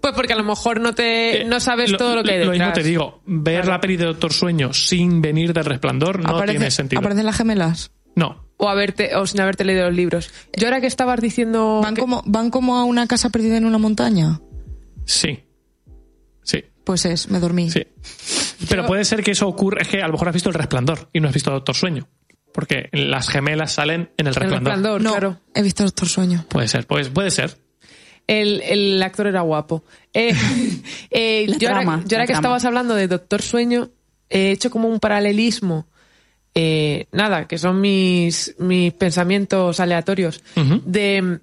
Pues 0.00 0.14
porque 0.14 0.32
a 0.32 0.36
lo 0.36 0.44
mejor 0.44 0.80
no 0.80 0.94
te 0.94 1.44
no 1.44 1.60
sabes 1.60 1.96
todo 1.96 2.14
lo 2.16 2.22
que 2.22 2.30
hay 2.32 2.36
Eh, 2.40 2.44
Lo 2.44 2.52
detrás. 2.52 2.68
mismo 2.70 2.82
te 2.82 2.88
digo, 2.88 3.22
ver 3.26 3.66
la 3.66 3.80
peli 3.80 3.96
de 3.96 4.06
Doctor 4.06 4.32
Sueño 4.32 4.72
sin 4.72 5.20
venir 5.20 5.52
del 5.52 5.64
Resplandor 5.64 6.20
no 6.20 6.30
Aparece- 6.38 6.50
tiene 6.52 6.70
sentido. 6.70 7.00
¿Aparecen 7.00 7.26
las 7.26 7.36
gemelas? 7.36 7.90
No. 8.14 8.44
O 8.56 8.68
haberte, 8.68 9.14
o 9.16 9.26
sin 9.26 9.40
haberte 9.40 9.64
leído 9.64 9.84
los 9.86 9.94
libros. 9.94 10.30
Yo 10.56 10.66
ahora 10.68 10.80
que 10.80 10.86
estabas 10.86 11.20
diciendo. 11.20 11.80
¿Van 11.82 11.96
como, 11.96 12.22
¿Van 12.26 12.50
como 12.50 12.76
a 12.76 12.84
una 12.84 13.06
casa 13.06 13.30
perdida 13.30 13.56
en 13.56 13.66
una 13.66 13.78
montaña? 13.78 14.40
Sí. 15.04 15.44
Sí. 16.42 16.64
Pues 16.84 17.04
es, 17.04 17.28
me 17.30 17.38
dormí. 17.40 17.70
Sí. 17.70 17.82
Pero 18.68 18.86
puede 18.86 19.04
ser 19.04 19.22
que 19.22 19.32
eso 19.32 19.46
ocurra, 19.46 19.82
es 19.82 19.88
que 19.88 20.02
a 20.02 20.06
lo 20.06 20.12
mejor 20.12 20.28
has 20.28 20.34
visto 20.34 20.48
el 20.48 20.54
resplandor 20.54 21.08
y 21.12 21.20
no 21.20 21.28
has 21.28 21.34
visto 21.34 21.50
Doctor 21.50 21.74
Sueño. 21.76 22.08
Porque 22.52 22.88
las 22.92 23.28
gemelas 23.28 23.72
salen 23.72 24.10
en 24.16 24.26
el 24.26 24.34
resplandor. 24.34 25.00
no, 25.00 25.40
he 25.54 25.62
visto 25.62 25.84
Doctor 25.84 26.08
Sueño. 26.08 26.44
Puede 26.48 26.66
ser, 26.68 26.86
pues 26.86 27.08
puede 27.08 27.30
ser. 27.30 27.56
El, 28.26 28.60
el 28.62 29.02
actor 29.02 29.26
era 29.26 29.42
guapo. 29.42 29.84
Eh, 30.12 30.34
eh, 31.10 31.44
La 31.48 31.56
yo, 31.58 31.68
trama, 31.68 31.94
ahora, 31.94 32.04
yo 32.06 32.16
ahora 32.16 32.18
la 32.18 32.26
que 32.26 32.32
trama. 32.32 32.38
estabas 32.38 32.64
hablando 32.64 32.94
de 32.94 33.06
Doctor 33.08 33.42
Sueño, 33.42 33.90
he 34.28 34.50
hecho 34.50 34.70
como 34.70 34.88
un 34.88 34.98
paralelismo. 34.98 35.86
eh, 36.54 37.06
nada, 37.12 37.46
que 37.46 37.58
son 37.58 37.80
mis, 37.80 38.54
mis 38.58 38.92
pensamientos 38.92 39.78
aleatorios. 39.80 40.42
De 40.84 41.40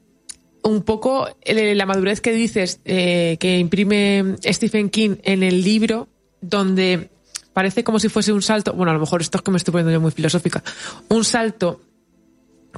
un 0.64 0.82
poco 0.82 1.30
la 1.46 1.86
madurez 1.86 2.22
que 2.22 2.34
dices 2.34 2.82
eh, 2.86 3.38
que 3.40 3.58
imprime 3.60 4.36
Stephen 4.44 4.90
King 4.90 5.18
en 5.24 5.44
el 5.44 5.64
libro, 5.64 6.10
donde 6.50 7.10
parece 7.54 7.84
como 7.84 8.00
si 8.00 8.10
fuese 8.10 8.34
un 8.34 8.42
salto. 8.42 8.74
Bueno, 8.74 8.92
a 8.92 8.94
lo 8.94 9.00
mejor 9.00 9.22
esto 9.22 9.38
es 9.38 9.42
que 9.44 9.52
me 9.52 9.58
estoy 9.58 9.72
poniendo 9.72 9.92
yo 9.92 10.02
muy 10.02 10.12
filosófica. 10.12 10.64
Un 11.10 11.24
salto 11.24 11.82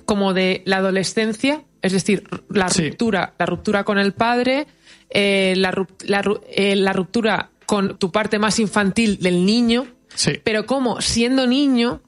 como 0.05 0.33
de 0.33 0.61
la 0.65 0.77
adolescencia, 0.77 1.63
es 1.81 1.91
decir, 1.91 2.23
la 2.49 2.69
Sí. 2.69 2.89
ruptura, 2.89 3.33
la 3.39 3.45
ruptura 3.45 3.83
con 3.83 3.97
el 3.97 4.13
padre, 4.13 4.67
eh, 5.09 5.53
la, 5.57 5.71
la 6.05 6.23
eh, 6.49 6.75
la 6.75 6.93
ruptura 6.93 7.49
con 7.65 7.97
tu 7.97 8.11
parte 8.11 8.39
más 8.39 8.59
infantil 8.59 9.17
del 9.19 9.45
niño, 9.45 9.87
Sí. 10.13 10.33
pero 10.43 10.65
como 10.65 11.01
siendo 11.01 11.47
niño 11.47 12.01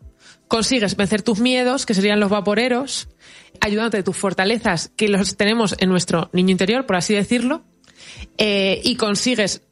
consigues 0.47 0.95
vencer 0.95 1.21
tus 1.21 1.39
miedos, 1.39 1.85
que 1.85 1.93
serían 1.93 2.19
los 2.19 2.29
vaporeros, 2.29 3.07
ayudándote 3.61 3.97
de 3.97 4.03
tus 4.03 4.15
fortalezas, 4.17 4.91
que 4.95 5.07
los 5.09 5.35
tenemos 5.37 5.75
en 5.79 5.89
nuestro 5.89 6.29
niño 6.33 6.51
interior, 6.51 6.85
por 6.85 6.95
así 6.95 7.13
decirlo, 7.13 7.63
eh, 8.37 8.81
y 8.83 8.95
consigues 8.95 9.63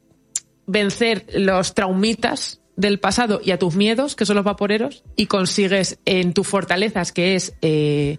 vencer 0.68 1.26
los 1.34 1.74
traumitas 1.74 2.60
del 2.76 3.00
pasado 3.00 3.40
y 3.42 3.50
a 3.50 3.58
tus 3.58 3.74
miedos, 3.74 4.14
que 4.14 4.24
son 4.24 4.36
los 4.36 4.44
vaporeros, 4.44 5.02
y 5.16 5.26
consigues 5.26 5.98
en 6.04 6.32
tus 6.32 6.46
fortalezas, 6.46 7.10
que 7.10 7.34
es 7.34 7.54
eh, 7.60 8.18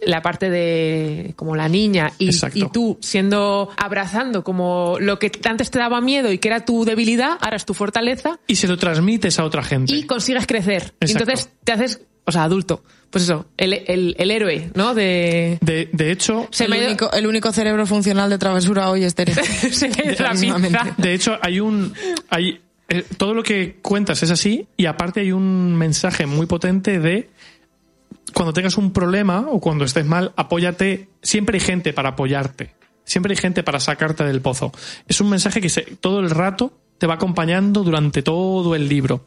la 0.00 0.22
parte 0.22 0.48
de 0.48 1.34
como 1.36 1.56
la 1.56 1.68
niña, 1.68 2.12
y, 2.18 2.30
tú 2.72 2.96
siendo 3.02 3.68
abrazando 3.76 4.44
como 4.44 4.96
lo 4.98 5.18
que 5.18 5.30
antes 5.44 5.70
te 5.70 5.78
daba 5.78 6.00
miedo 6.00 6.32
y 6.32 6.38
que 6.38 6.48
era 6.48 6.64
tu 6.64 6.86
debilidad, 6.86 7.36
ahora 7.40 7.56
es 7.56 7.66
tu 7.66 7.74
fortaleza, 7.74 8.38
Y 8.46 8.56
se 8.56 8.66
lo 8.66 8.78
transmites 8.78 9.38
a 9.38 9.44
otra 9.44 9.62
gente. 9.62 9.94
y 9.94 10.04
consigues 10.04 10.46
crecer. 10.46 10.94
Exacto. 11.00 11.24
entonces 11.24 11.50
te 11.64 11.72
haces, 11.72 12.00
o 12.28 12.32
sea, 12.32 12.44
adulto. 12.44 12.82
Pues 13.10 13.24
eso, 13.24 13.46
el, 13.56 13.72
el, 13.72 14.14
el 14.18 14.30
héroe, 14.30 14.70
¿no? 14.74 14.94
De... 14.94 15.56
De, 15.62 15.88
de 15.92 16.12
hecho, 16.12 16.46
Se 16.50 16.64
el, 16.64 16.70
me 16.70 16.76
ha 16.76 16.80
ido- 16.80 16.88
único, 16.88 17.12
el 17.12 17.26
único 17.26 17.50
cerebro 17.52 17.86
funcional 17.86 18.28
de 18.28 18.36
travesura 18.36 18.90
hoy 18.90 19.04
es 19.04 19.14
Tere. 19.14 19.32
se 19.72 19.88
me 19.88 20.14
pinza. 20.14 20.94
de 20.98 21.14
hecho 21.14 21.38
hay 21.40 21.58
un 21.60 21.94
hay 22.28 22.60
eh, 22.90 23.04
todo 23.16 23.32
lo 23.32 23.42
que 23.42 23.78
cuentas 23.80 24.22
es 24.22 24.30
así 24.30 24.66
y 24.76 24.84
aparte 24.86 25.20
hay 25.20 25.32
un 25.32 25.74
mensaje 25.76 26.26
muy 26.26 26.46
potente 26.46 26.98
de 27.00 27.30
cuando 28.34 28.52
tengas 28.52 28.76
un 28.76 28.92
problema 28.92 29.46
o 29.48 29.58
cuando 29.60 29.84
estés 29.86 30.04
mal, 30.04 30.32
apóyate. 30.36 31.08
Siempre 31.22 31.56
hay 31.56 31.60
gente 31.60 31.92
para 31.94 32.10
apoyarte. 32.10 32.74
Siempre 33.04 33.32
hay 33.32 33.36
gente 33.38 33.62
para 33.62 33.80
sacarte 33.80 34.22
del 34.24 34.42
pozo. 34.42 34.70
Es 35.06 35.20
un 35.22 35.30
mensaje 35.30 35.62
que 35.62 35.70
se- 35.70 35.96
todo 35.98 36.20
el 36.20 36.28
rato 36.28 36.78
te 36.98 37.06
va 37.06 37.14
acompañando 37.14 37.82
durante 37.84 38.22
todo 38.22 38.74
el 38.74 38.86
libro. 38.86 39.26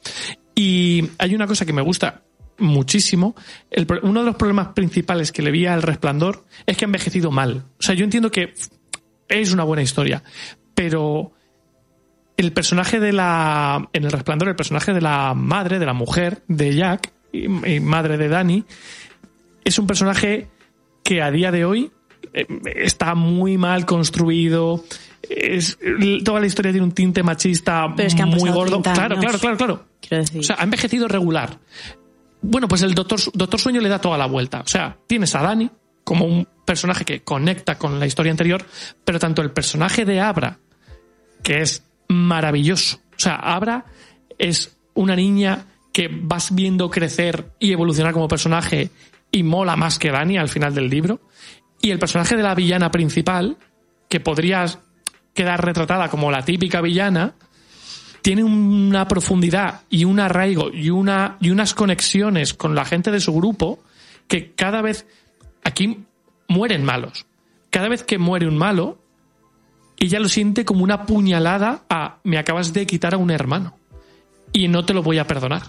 Y 0.53 1.09
hay 1.17 1.33
una 1.33 1.47
cosa 1.47 1.65
que 1.65 1.73
me 1.73 1.81
gusta 1.81 2.21
muchísimo. 2.57 3.35
El 3.69 3.87
uno 4.03 4.21
de 4.21 4.25
los 4.25 4.35
problemas 4.35 4.69
principales 4.69 5.31
que 5.31 5.41
le 5.41 5.51
vi 5.51 5.65
al 5.65 5.81
resplandor 5.81 6.45
es 6.65 6.77
que 6.77 6.85
ha 6.85 6.87
envejecido 6.87 7.31
mal. 7.31 7.65
O 7.79 7.81
sea, 7.81 7.95
yo 7.95 8.03
entiendo 8.03 8.31
que 8.31 8.53
es 9.27 9.53
una 9.53 9.63
buena 9.63 9.81
historia, 9.81 10.23
pero 10.75 11.33
el 12.37 12.51
personaje 12.53 12.99
de 12.99 13.13
la. 13.13 13.89
En 13.93 14.03
el 14.03 14.11
resplandor, 14.11 14.49
el 14.49 14.55
personaje 14.55 14.93
de 14.93 15.01
la 15.01 15.33
madre, 15.33 15.79
de 15.79 15.85
la 15.85 15.93
mujer 15.93 16.43
de 16.47 16.75
Jack, 16.75 17.11
y, 17.31 17.45
y 17.45 17.79
madre 17.79 18.17
de 18.17 18.27
Danny, 18.27 18.65
es 19.63 19.79
un 19.79 19.87
personaje 19.87 20.49
que 21.03 21.21
a 21.21 21.31
día 21.31 21.51
de 21.51 21.65
hoy 21.65 21.91
eh, 22.33 22.45
está 22.75 23.15
muy 23.15 23.57
mal 23.57 23.85
construido. 23.85 24.83
Es, 25.29 25.77
toda 26.23 26.39
la 26.39 26.47
historia 26.47 26.71
tiene 26.71 26.85
un 26.85 26.93
tinte 26.93 27.21
machista 27.21 27.93
Pero 27.95 28.07
es 28.07 28.15
que 28.15 28.21
han 28.21 28.29
muy 28.29 28.49
gordo. 28.49 28.81
30 28.81 28.93
Claro, 28.93 29.19
claro, 29.19 29.39
claro, 29.39 29.57
claro. 29.57 29.85
Quiero 30.01 30.23
decir. 30.23 30.39
O 30.39 30.43
sea, 30.43 30.57
ha 30.59 30.63
envejecido 30.63 31.07
regular. 31.07 31.59
Bueno, 32.41 32.67
pues 32.67 32.81
el 32.81 32.93
Doctor, 32.93 33.19
Doctor 33.33 33.59
Sueño 33.59 33.81
le 33.81 33.89
da 33.89 34.01
toda 34.01 34.17
la 34.17 34.25
vuelta. 34.25 34.61
O 34.61 34.67
sea, 34.67 34.97
tienes 35.07 35.35
a 35.35 35.41
Dani 35.41 35.69
como 36.03 36.25
un 36.25 36.47
personaje 36.65 37.05
que 37.05 37.23
conecta 37.23 37.77
con 37.77 37.99
la 37.99 38.07
historia 38.07 38.31
anterior, 38.31 38.65
pero 39.05 39.19
tanto 39.19 39.41
el 39.41 39.51
personaje 39.51 40.05
de 40.05 40.19
Abra, 40.19 40.59
que 41.43 41.61
es 41.61 41.83
maravilloso. 42.07 42.99
O 43.15 43.19
sea, 43.19 43.35
Abra 43.35 43.85
es 44.37 44.77
una 44.93 45.15
niña 45.15 45.65
que 45.93 46.09
vas 46.11 46.55
viendo 46.55 46.89
crecer 46.89 47.51
y 47.59 47.71
evolucionar 47.71 48.13
como 48.13 48.27
personaje 48.27 48.89
y 49.31 49.43
mola 49.43 49.75
más 49.75 49.99
que 49.99 50.11
Dani 50.11 50.37
al 50.37 50.49
final 50.49 50.73
del 50.73 50.89
libro. 50.89 51.21
Y 51.81 51.91
el 51.91 51.99
personaje 51.99 52.35
de 52.35 52.43
la 52.43 52.55
villana 52.55 52.91
principal, 52.91 53.57
que 54.09 54.19
podría 54.19 54.65
quedar 55.33 55.63
retratada 55.63 56.09
como 56.09 56.31
la 56.31 56.43
típica 56.43 56.81
villana, 56.81 57.35
tiene 58.21 58.43
una 58.43 59.07
profundidad 59.07 59.81
y 59.89 60.05
un 60.05 60.19
arraigo 60.19 60.71
y, 60.71 60.89
una, 60.89 61.37
y 61.39 61.49
unas 61.49 61.73
conexiones 61.73 62.53
con 62.53 62.75
la 62.75 62.85
gente 62.85 63.11
de 63.11 63.19
su 63.19 63.33
grupo 63.33 63.79
que 64.27 64.51
cada 64.53 64.81
vez 64.81 65.05
aquí 65.63 66.05
mueren 66.47 66.83
malos. 66.83 67.25
Cada 67.69 67.89
vez 67.89 68.03
que 68.03 68.17
muere 68.17 68.47
un 68.47 68.57
malo, 68.57 68.99
ella 69.97 70.19
lo 70.19 70.29
siente 70.29 70.65
como 70.65 70.83
una 70.83 71.05
puñalada 71.05 71.83
a 71.89 72.17
me 72.23 72.37
acabas 72.37 72.73
de 72.73 72.85
quitar 72.85 73.13
a 73.13 73.17
un 73.17 73.31
hermano 73.31 73.77
y 74.53 74.67
no 74.67 74.85
te 74.85 74.93
lo 74.93 75.03
voy 75.03 75.17
a 75.17 75.27
perdonar. 75.27 75.63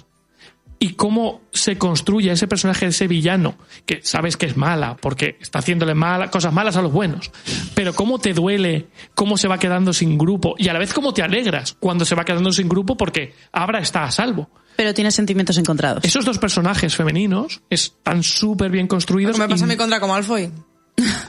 Y 0.83 0.95
cómo 0.95 1.43
se 1.53 1.79
construye 1.79 2.33
ese 2.33 2.49
personaje, 2.49 2.87
ese 2.87 3.07
villano, 3.07 3.55
que 3.87 4.01
sabes 4.03 4.37
que 4.37 4.47
es 4.47 4.57
mala, 4.57 4.97
porque 4.97 5.37
está 5.41 5.61
haciéndole 5.61 5.95
mala, 5.95 6.29
cosas 6.29 6.53
malas 6.53 6.77
a 6.77 6.83
los 6.83 6.91
buenos. 6.93 7.31
Pero 7.75 7.95
cómo 7.95 8.19
te 8.19 8.33
duele, 8.33 8.89
cómo 9.15 9.37
se 9.37 9.47
va 9.47 9.59
quedando 9.59 9.93
sin 9.93 10.19
grupo, 10.19 10.57
y 10.59 10.67
a 10.69 10.73
la 10.73 10.81
vez 10.81 10.93
cómo 10.93 11.15
te 11.15 11.23
alegras 11.23 11.77
cuando 11.79 12.05
se 12.05 12.17
va 12.17 12.25
quedando 12.25 12.51
sin 12.51 12.69
grupo 12.69 12.97
porque 12.97 13.33
Abra 13.53 13.79
está 13.79 14.03
a 14.03 14.11
salvo. 14.11 14.51
Pero 14.75 14.93
tienes 14.93 15.15
sentimientos 15.15 15.57
encontrados. 15.57 16.05
Esos 16.05 16.25
dos 16.25 16.39
personajes 16.39 16.97
femeninos 16.97 17.61
están 17.71 18.25
súper 18.25 18.73
bien 18.73 18.89
construidos. 18.89 19.39
me 19.39 19.49
pasa 19.49 19.63
y- 19.65 19.69
a 19.69 19.69
mí 19.69 19.77
contra 19.77 20.01
como 20.01 20.17
Alfoy. 20.17 20.51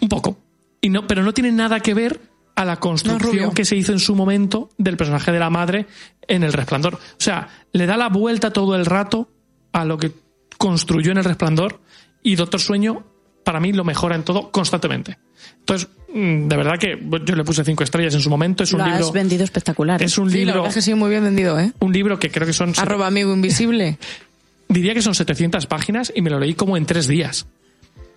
un 0.02 0.10
poco. 0.10 0.36
Y 0.82 0.90
no, 0.90 1.06
pero 1.06 1.22
no 1.22 1.32
tiene 1.32 1.52
nada 1.52 1.80
que 1.80 1.94
ver 1.94 2.20
a 2.56 2.66
la 2.66 2.78
construcción 2.80 3.52
que 3.54 3.66
se 3.66 3.76
hizo 3.76 3.92
en 3.92 4.00
su 4.00 4.16
momento 4.16 4.70
del 4.80 4.98
personaje 4.98 5.32
de 5.32 5.38
la 5.40 5.52
madre 5.52 5.86
en 6.28 6.44
El 6.44 6.54
Resplandor. 6.54 6.96
O 6.96 7.00
sea, 7.18 7.50
le 7.72 7.86
da 7.86 7.98
la 7.98 8.10
vuelta 8.10 8.52
todo 8.52 8.76
el 8.76 8.86
rato 8.86 9.30
a 9.74 9.84
lo 9.86 9.98
que 9.98 10.12
construyó 10.58 11.12
en 11.12 11.18
El 11.18 11.24
Resplandor 11.26 11.82
y 12.22 12.36
Doctor 12.36 12.62
Sueño, 12.62 13.04
para 13.44 13.60
mí, 13.60 13.74
lo 13.74 13.84
mejora 13.84 14.16
en 14.16 14.24
todo 14.24 14.50
constantemente. 14.52 15.18
Entonces, 15.60 15.90
mm, 16.14 16.48
de 16.48 16.56
verdad 16.58 16.78
que 16.80 16.98
yo 17.26 17.36
le 17.36 17.44
puse 17.44 17.64
cinco 17.66 17.84
estrellas 17.84 18.14
en 18.14 18.22
su 18.22 18.30
momento. 18.30 18.64
Es 18.64 18.72
un 18.72 18.80
Lo 18.80 18.86
libro. 18.86 19.06
has 19.06 19.12
vendido 19.12 19.44
espectacular. 19.44 20.02
Es 20.02 20.18
un 20.18 20.30
Sí, 20.30 20.38
la 20.38 20.40
libro. 20.46 20.54
verdad 20.62 20.70
es 20.70 20.76
que 20.76 20.82
sí, 20.82 20.94
muy 20.94 21.10
bien 21.10 21.24
vendido, 21.26 21.60
¿eh? 21.60 21.74
Un 21.80 21.92
libro 21.92 22.18
que 22.18 22.32
creo 22.32 22.48
que 22.48 22.54
son. 22.54 22.74
Arroba 22.78 23.08
amigo 23.08 23.34
invisible. 23.34 23.98
Diría 24.70 24.94
que 24.94 25.02
son 25.02 25.14
700 25.14 25.66
páginas 25.68 26.12
y 26.16 26.22
me 26.22 26.30
lo 26.30 26.40
leí 26.40 26.54
como 26.54 26.78
en 26.78 26.86
tres 26.86 27.08
días. 27.08 27.46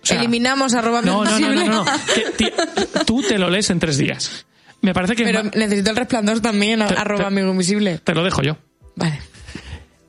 O 0.01 0.05
sea, 0.05 0.17
Eliminamos 0.19 0.73
arroba 0.73 0.99
amigo 0.99 1.25
no, 1.25 1.29
no, 1.31 1.39
no, 1.39 1.47
no, 1.47 1.53
invisible. 1.53 1.69
no, 1.75 1.83
no. 1.83 1.91
Que, 2.15 2.31
tía, 2.37 2.53
tú 3.05 3.21
te 3.21 3.37
lo 3.37 3.49
lees 3.49 3.69
en 3.69 3.79
tres 3.79 3.97
días. 3.97 4.45
Me 4.81 4.93
parece 4.93 5.15
que 5.15 5.25
Pero 5.25 5.43
necesito 5.43 5.89
el 5.89 5.95
resplandor 5.97 6.39
también, 6.39 6.79
Te- 6.87 6.95
arroba 6.95 7.23
te- 7.23 7.27
amigo 7.27 7.51
invisible. 7.51 7.97
te 7.97 8.13
lo 8.15 8.23
dejo 8.23 8.41
yo. 8.43 8.57
Vale. 8.95 9.19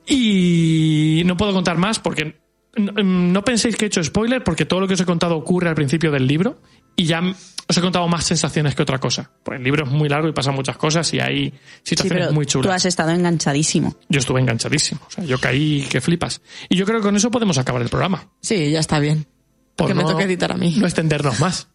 Y 0.09 1.21
no 1.25 1.37
puedo 1.37 1.53
contar 1.53 1.77
más 1.77 1.99
porque 1.99 2.39
no, 2.75 2.91
no 3.03 3.43
penséis 3.43 3.75
que 3.75 3.85
he 3.85 3.87
hecho 3.87 4.03
spoiler 4.03 4.43
porque 4.43 4.65
todo 4.65 4.79
lo 4.79 4.87
que 4.87 4.95
os 4.95 4.99
he 5.01 5.05
contado 5.05 5.35
ocurre 5.37 5.69
al 5.69 5.75
principio 5.75 6.11
del 6.11 6.27
libro 6.27 6.61
y 6.95 7.05
ya 7.05 7.21
os 7.67 7.77
he 7.77 7.81
contado 7.81 8.07
más 8.07 8.25
sensaciones 8.25 8.73
que 8.75 8.81
otra 8.81 8.97
cosa. 8.97 9.31
Pues 9.43 9.57
el 9.59 9.63
libro 9.63 9.85
es 9.85 9.91
muy 9.91 10.09
largo 10.09 10.27
y 10.27 10.33
pasan 10.33 10.55
muchas 10.55 10.77
cosas 10.77 11.13
y 11.13 11.19
hay 11.19 11.51
Sí, 11.83 11.91
situaciones 11.95 12.25
pero 12.27 12.33
muy 12.33 12.45
tú 12.45 12.53
chulas. 12.61 12.75
has 12.75 12.85
estado 12.85 13.11
enganchadísimo. 13.11 13.95
Yo 14.09 14.19
estuve 14.19 14.41
enganchadísimo. 14.41 15.01
O 15.07 15.11
sea, 15.11 15.23
yo 15.23 15.37
caí 15.39 15.85
que 15.89 16.01
flipas. 16.01 16.41
Y 16.67 16.75
yo 16.75 16.85
creo 16.85 16.97
que 16.99 17.03
con 17.03 17.15
eso 17.15 17.29
podemos 17.31 17.57
acabar 17.57 17.81
el 17.81 17.89
programa. 17.89 18.27
Sí, 18.41 18.71
ya 18.71 18.79
está 18.79 18.99
bien. 18.99 19.27
Por 19.75 19.87
que 19.87 19.93
me 19.93 20.03
toque 20.03 20.23
editar 20.23 20.51
a 20.51 20.55
mí. 20.57 20.75
No 20.77 20.85
extendernos 20.87 21.39
más. 21.39 21.67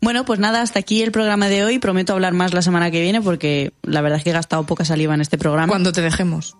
Bueno, 0.00 0.24
pues 0.24 0.38
nada, 0.38 0.62
hasta 0.62 0.78
aquí 0.78 1.02
el 1.02 1.10
programa 1.12 1.48
de 1.48 1.64
hoy. 1.64 1.78
Prometo 1.78 2.12
hablar 2.12 2.32
más 2.32 2.52
la 2.54 2.62
semana 2.62 2.90
que 2.90 3.00
viene 3.00 3.20
porque 3.22 3.72
la 3.82 4.00
verdad 4.00 4.18
es 4.18 4.24
que 4.24 4.30
he 4.30 4.34
gastado 4.34 4.64
poca 4.64 4.84
saliva 4.84 5.14
en 5.14 5.20
este 5.20 5.38
programa. 5.38 5.68
Cuando 5.68 5.92
te 5.92 6.02
dejemos. 6.02 6.56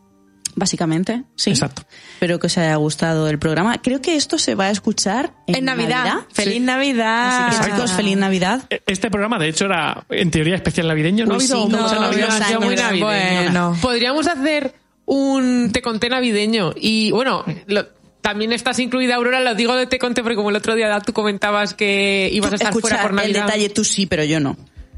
Básicamente, 0.59 1.23
sí. 1.37 1.51
Exacto. 1.51 1.83
Espero 2.15 2.39
que 2.41 2.49
os 2.49 2.59
haya 2.59 2.75
gustado 2.77 3.29
el 3.29 3.39
programa. 3.39 3.81
Creo 3.81 4.03
que 4.03 4.17
esto 4.17 4.39
se 4.39 4.55
va 4.55 4.67
a 4.67 4.71
escuchar 4.71 5.33
en, 5.47 5.55
En 5.57 5.65
Navidad. 5.67 6.19
Feliz 6.33 6.61
Navidad. 6.61 7.29
Así 7.29 7.51
que, 7.51 7.57
Exacto. 7.57 7.75
chicos, 7.77 7.93
feliz 7.93 8.17
Navidad. 8.17 8.63
Este 8.87 9.11
programa, 9.11 9.39
de 9.39 9.49
hecho, 9.49 9.67
era 9.67 10.05
en 10.11 10.31
teoría 10.31 10.57
especial 10.57 10.89
navideño. 10.89 11.27
¿No 11.27 11.35
ha 11.35 11.37
habido 11.37 11.63
sí, 11.65 11.69
no, 11.71 12.61
muy 12.61 12.75
navideño. 12.77 13.05
Bueno. 13.07 13.77
Podríamos 13.81 14.27
hacer 14.27 14.75
un 15.07 15.71
te 15.73 15.81
conté 15.81 16.09
navideño 16.11 16.73
y 16.77 17.11
bueno, 17.13 17.45
lo- 17.67 17.87
también 18.21 18.53
estás 18.53 18.79
incluida 18.79 19.15
Aurora, 19.15 19.41
lo 19.41 19.55
digo 19.55 19.75
de 19.75 19.87
te 19.87 19.99
conté 19.99 20.23
porque 20.23 20.37
como 20.37 20.51
el 20.51 20.57
otro 20.57 20.75
día 20.75 21.01
tú 21.01 21.13
comentabas 21.15 21.73
que 21.73 22.29
ibas 22.33 22.53
a 22.53 22.57
estar 22.57 22.71
Escucha, 22.71 22.89
fuera 22.89 23.03
por 23.03 23.11
el 23.13 23.17
Navidad. 23.17 23.47
detalle 23.47 23.69
tú 23.71 23.85
sí, 23.85 24.07
pero 24.07 24.25
yo 24.25 24.39
no. 24.41 24.57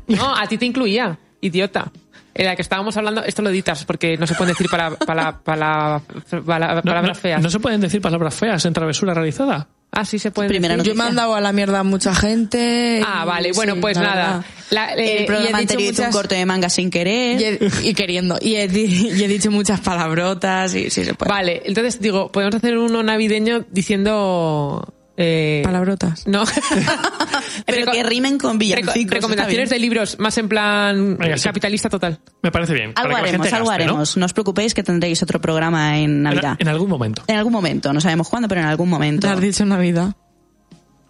No, 0.09 0.35
a 0.37 0.49
ti 0.49 0.59
te 0.59 0.65
incluía, 0.67 1.19
idiota. 1.41 1.93
En 2.35 2.47
la 2.47 2.55
que 2.57 2.63
estábamos 2.63 2.97
hablando, 2.97 3.25
esto 3.25 3.43
lo 3.43 3.51
editas 3.51 3.85
porque 3.85 4.17
no 4.17 4.27
se 4.27 4.35
pueden 4.35 4.55
decir 4.55 4.69
para, 4.71 4.91
para, 4.91 5.39
para, 5.41 6.01
para- 6.47 6.75
No, 6.77 6.83
palabras 6.83 7.17
no- 7.17 7.21
feas. 7.21 7.43
no 7.43 7.51
se 7.51 7.59
pueden 7.61 7.81
decir 7.81 8.01
palabras 8.01 8.35
feas 8.35 8.65
en 8.65 8.73
travesura 8.73 9.15
realizada. 9.15 9.67
Ah, 9.93 10.05
sí 10.05 10.21
se 10.21 10.31
pueden 10.31 10.49
Primera 10.49 10.77
decir. 10.77 10.93
Yo 10.93 10.97
me 10.97 11.03
he 11.03 11.07
mandado 11.07 11.35
a 11.35 11.41
la 11.41 11.53
mierda 11.53 11.81
a 11.81 11.83
mucha 11.83 12.15
gente. 12.15 13.03
Ah, 13.05 13.23
y 13.25 13.27
vale, 13.27 13.53
bueno, 13.53 13.75
sí, 13.75 13.81
pues 13.81 13.97
la 13.97 14.03
nada. 14.05 14.45
La- 14.71 14.95
eh, 14.95 15.17
el 15.19 15.23
y 15.25 15.27
programa 15.27 15.59
he 15.59 15.63
dicho 15.63 15.73
anterior 15.75 15.93
hizo 15.93 16.03
un 16.03 16.07
muchas- 16.09 16.15
corte 16.17 16.35
de 16.37 16.47
manga 16.47 16.69
sin 16.69 16.91
querer. 16.91 17.41
Y, 17.41 17.45
he- 17.45 17.59
y 17.89 17.95
queriendo. 17.95 18.39
Y 18.41 18.55
he, 18.55 18.67
y 18.67 19.25
he 19.25 19.27
dicho 19.29 19.51
muchas 19.51 19.81
palabrotas 19.81 20.73
y 20.77 20.89
sí 20.91 21.05
se 21.05 21.15
puede. 21.15 21.29
Vale, 21.33 21.63
entonces 21.65 22.01
digo, 22.01 22.31
podemos 22.31 22.55
hacer 22.55 22.79
uno 22.79 23.03
navideño 23.03 23.65
diciendo... 23.73 24.95
Eh, 25.23 25.61
Palabrotas. 25.65 26.27
No. 26.27 26.45
Pero 27.67 27.93
que 27.93 28.03
rimen 28.03 28.39
con 28.39 28.59
villancicos. 28.59 28.95
reco- 28.97 29.11
recomendaciones 29.11 29.71
de 29.71 29.79
libros 29.79 30.19
más 30.19 30.37
en 30.39 30.49
plan 30.49 31.17
Venga, 31.19 31.37
sí. 31.37 31.45
capitalista 31.45 31.89
total. 31.89 32.19
Me 32.43 32.51
parece 32.51 32.75
bien. 32.75 32.93
Algo 32.97 33.17
haremos, 33.17 33.31
gente 33.47 33.55
algo 33.57 33.69
gaste, 33.69 33.83
haremos. 33.85 34.17
No 34.17 34.27
os 34.27 34.33
preocupéis 34.33 34.75
que 34.75 34.83
tendréis 34.83 35.23
otro 35.23 35.41
programa 35.41 35.99
en 35.99 36.23
Navidad. 36.23 36.57
en 36.59 36.69
algún 36.69 36.89
momento. 36.89 37.23
En 37.27 37.37
algún 37.37 37.53
momento, 37.53 37.93
no 37.93 38.01
sabemos 38.01 38.29
cuándo, 38.29 38.49
pero 38.49 38.61
en 38.63 38.67
algún 38.69 38.89
momento. 38.89 39.29
Has 39.29 39.41
dicho 39.41 39.65
Navidad. 39.65 40.15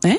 ¿Eh? 0.05 0.19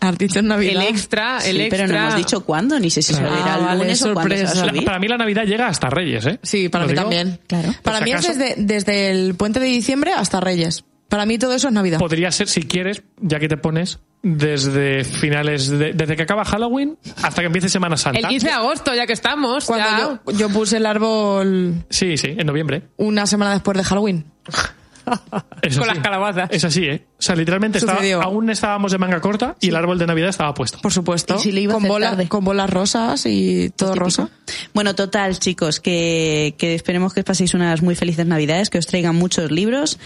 Has 0.00 0.16
dicho 0.18 0.40
Navidad. 0.42 0.82
El 0.82 0.88
extra, 0.88 1.38
el 1.38 1.56
Sí, 1.56 1.62
extra. 1.62 1.84
pero 1.86 1.92
no 1.92 1.98
hemos 2.06 2.16
dicho 2.16 2.44
cuándo, 2.44 2.80
ni 2.80 2.90
sé 2.90 3.02
si 3.02 3.12
se 3.12 3.20
Claro. 3.20 3.36
subirá 3.36 3.54
Ah, 3.54 3.58
vale, 3.58 3.78
lunes 3.84 4.02
o 4.02 4.14
cuándo 4.14 4.34
va 4.34 4.50
a 4.50 4.84
para 4.84 4.98
mí 4.98 5.06
la 5.08 5.16
Navidad 5.18 5.44
llega 5.44 5.68
hasta 5.68 5.90
Reyes, 5.90 6.26
¿eh? 6.26 6.40
Sí, 6.42 6.68
para 6.70 6.84
Lo 6.84 6.88
mí 6.88 6.94
digo. 6.94 7.02
también. 7.02 7.38
Claro. 7.46 7.74
Para 7.82 7.98
Por 7.98 8.06
mí 8.06 8.12
es 8.12 8.26
desde, 8.26 8.54
desde 8.58 9.10
el 9.10 9.34
puente 9.34 9.60
de 9.60 9.66
diciembre 9.66 10.12
hasta 10.12 10.40
Reyes. 10.40 10.84
Para 11.08 11.24
mí 11.26 11.38
todo 11.38 11.52
eso 11.54 11.68
es 11.68 11.74
Navidad. 11.74 11.98
Podría 11.98 12.30
ser, 12.32 12.48
si 12.48 12.62
quieres, 12.62 13.02
ya 13.20 13.38
que 13.38 13.48
te 13.48 13.56
pones, 13.56 14.00
desde 14.22 15.04
finales, 15.04 15.68
de- 15.68 15.92
desde 15.92 16.16
que 16.16 16.22
acaba 16.22 16.44
Halloween 16.44 16.98
hasta 17.22 17.42
que 17.42 17.46
empiece 17.46 17.68
Semana 17.68 17.96
Santa. 17.96 18.18
El 18.18 18.26
15 18.26 18.46
de 18.48 18.52
agosto, 18.52 18.92
ya 18.94 19.06
que 19.06 19.12
estamos. 19.12 19.68
ya. 19.68 19.74
Cuando 19.74 20.20
yo, 20.32 20.38
yo 20.38 20.48
puse 20.50 20.78
el 20.78 20.86
árbol 20.86 21.84
Sí, 21.90 22.16
sí, 22.16 22.34
en 22.36 22.46
noviembre. 22.46 22.82
una 22.96 23.26
semana 23.26 23.52
después 23.52 23.76
de 23.78 23.84
Halloween. 23.84 24.24
Eso 25.62 25.78
Con 25.80 25.88
sí. 25.88 25.94
las 25.94 25.98
calabazas. 26.02 26.48
Es 26.50 26.64
así, 26.64 26.84
¿eh? 26.84 27.06
O 27.16 27.22
sea, 27.22 27.36
literalmente 27.36 27.78
estaba- 27.78 28.00
aún 28.24 28.50
estábamos 28.50 28.90
de 28.90 28.98
manga 28.98 29.20
corta 29.20 29.54
y 29.60 29.68
el 29.68 29.76
árbol 29.76 29.98
de 30.00 30.06
Navidad 30.08 30.30
estaba 30.30 30.52
puesto. 30.52 30.80
Por 30.80 30.92
supuesto. 30.92 31.36
Y 31.36 31.38
si 31.38 31.52
le 31.52 31.60
iba 31.60 31.74
con, 31.74 31.84
bola- 31.84 32.16
con 32.28 32.44
bolas 32.44 32.68
rosas 32.68 33.24
y 33.26 33.70
todo 33.76 33.90
Típico. 33.92 34.04
rosa. 34.04 34.28
Bueno, 34.74 34.96
total, 34.96 35.38
chicos, 35.38 35.78
que, 35.78 36.56
que 36.58 36.74
esperemos 36.74 37.14
que 37.14 37.20
os 37.20 37.24
paséis 37.24 37.54
unas 37.54 37.82
muy 37.82 37.94
felices 37.94 38.26
Navidades, 38.26 38.68
que 38.68 38.78
os 38.78 38.86
traigan 38.88 39.14
muchos 39.14 39.52
libros. 39.52 40.00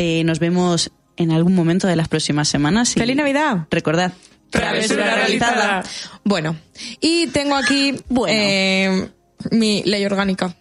Eh, 0.00 0.22
nos 0.22 0.38
vemos 0.38 0.92
en 1.16 1.32
algún 1.32 1.56
momento 1.56 1.88
de 1.88 1.96
las 1.96 2.06
próximas 2.06 2.46
semanas. 2.48 2.96
y 2.96 3.00
¡Feliz 3.00 3.16
Navidad! 3.16 3.66
Recordad. 3.68 4.12
Travesura 4.48 5.16
realizada. 5.16 5.82
Bueno, 6.22 6.54
y 7.00 7.26
tengo 7.26 7.56
aquí 7.56 7.96
Bueno. 8.08 8.32
eh, 8.32 9.10
mi 9.50 9.82
ley 9.82 10.04
orgánica 10.06 10.54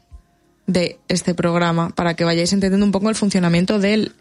de 0.66 1.00
este 1.08 1.36
programa 1.36 1.92
para 1.92 2.16
que 2.16 2.24
vayáis 2.24 2.52
entendiendo 2.52 2.84
un 2.84 2.92
poco 2.92 3.10
el 3.10 3.16
funcionamiento 3.16 3.78
del 3.78 4.14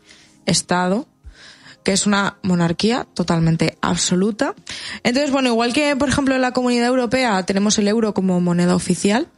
Estado, 0.45 1.09
que 1.83 1.93
es 1.93 2.05
una 2.07 2.37
monarquía 2.43 3.07
totalmente 3.15 3.79
absoluta. 3.81 4.55
Entonces, 5.03 5.31
bueno, 5.33 5.49
igual 5.49 5.73
que, 5.73 5.97
por 5.97 6.11
ejemplo, 6.11 6.35
en 6.35 6.43
la 6.43 6.53
Comunidad 6.53 6.89
Europea 6.89 7.43
tenemos 7.45 7.79
el 7.79 7.89
euro 7.89 8.13
como 8.13 8.39
moneda 8.43 8.75
oficial, 8.77 9.29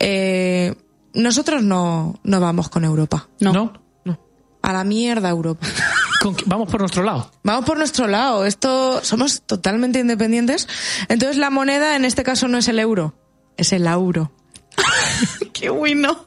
eh, 0.00 0.74
nosotros 1.14 1.62
no, 1.62 2.18
no 2.24 2.40
vamos 2.40 2.68
con 2.68 2.84
Europa. 2.84 3.28
No. 3.38 3.52
¿No? 3.52 3.81
A 4.62 4.72
la 4.72 4.84
mierda 4.84 5.28
Europa. 5.28 5.66
Con- 6.22 6.36
Vamos 6.46 6.70
por 6.70 6.80
nuestro 6.80 7.02
lado. 7.02 7.30
Vamos 7.42 7.64
por 7.64 7.76
nuestro 7.78 8.06
lado. 8.06 8.46
Esto 8.46 9.02
somos 9.04 9.42
totalmente 9.42 9.98
independientes. 9.98 10.68
Entonces 11.08 11.36
la 11.36 11.50
moneda 11.50 11.96
en 11.96 12.04
este 12.04 12.22
caso 12.22 12.46
no 12.48 12.58
es 12.58 12.68
el 12.68 12.78
euro, 12.78 13.14
es 13.56 13.72
el 13.72 13.86
euro. 13.86 14.30
¡Qué 15.52 15.68
bueno! 15.70 16.26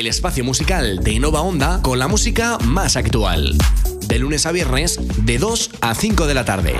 El 0.00 0.06
espacio 0.06 0.44
musical 0.44 1.00
de 1.00 1.18
Nova 1.20 1.42
Onda 1.42 1.82
con 1.82 1.98
la 1.98 2.08
música 2.08 2.56
más 2.64 2.96
actual. 2.96 3.58
De 4.06 4.18
lunes 4.18 4.46
a 4.46 4.52
viernes, 4.52 4.98
de 5.26 5.36
2 5.36 5.70
a 5.82 5.94
5 5.94 6.26
de 6.26 6.34
la 6.34 6.46
tarde. 6.46 6.74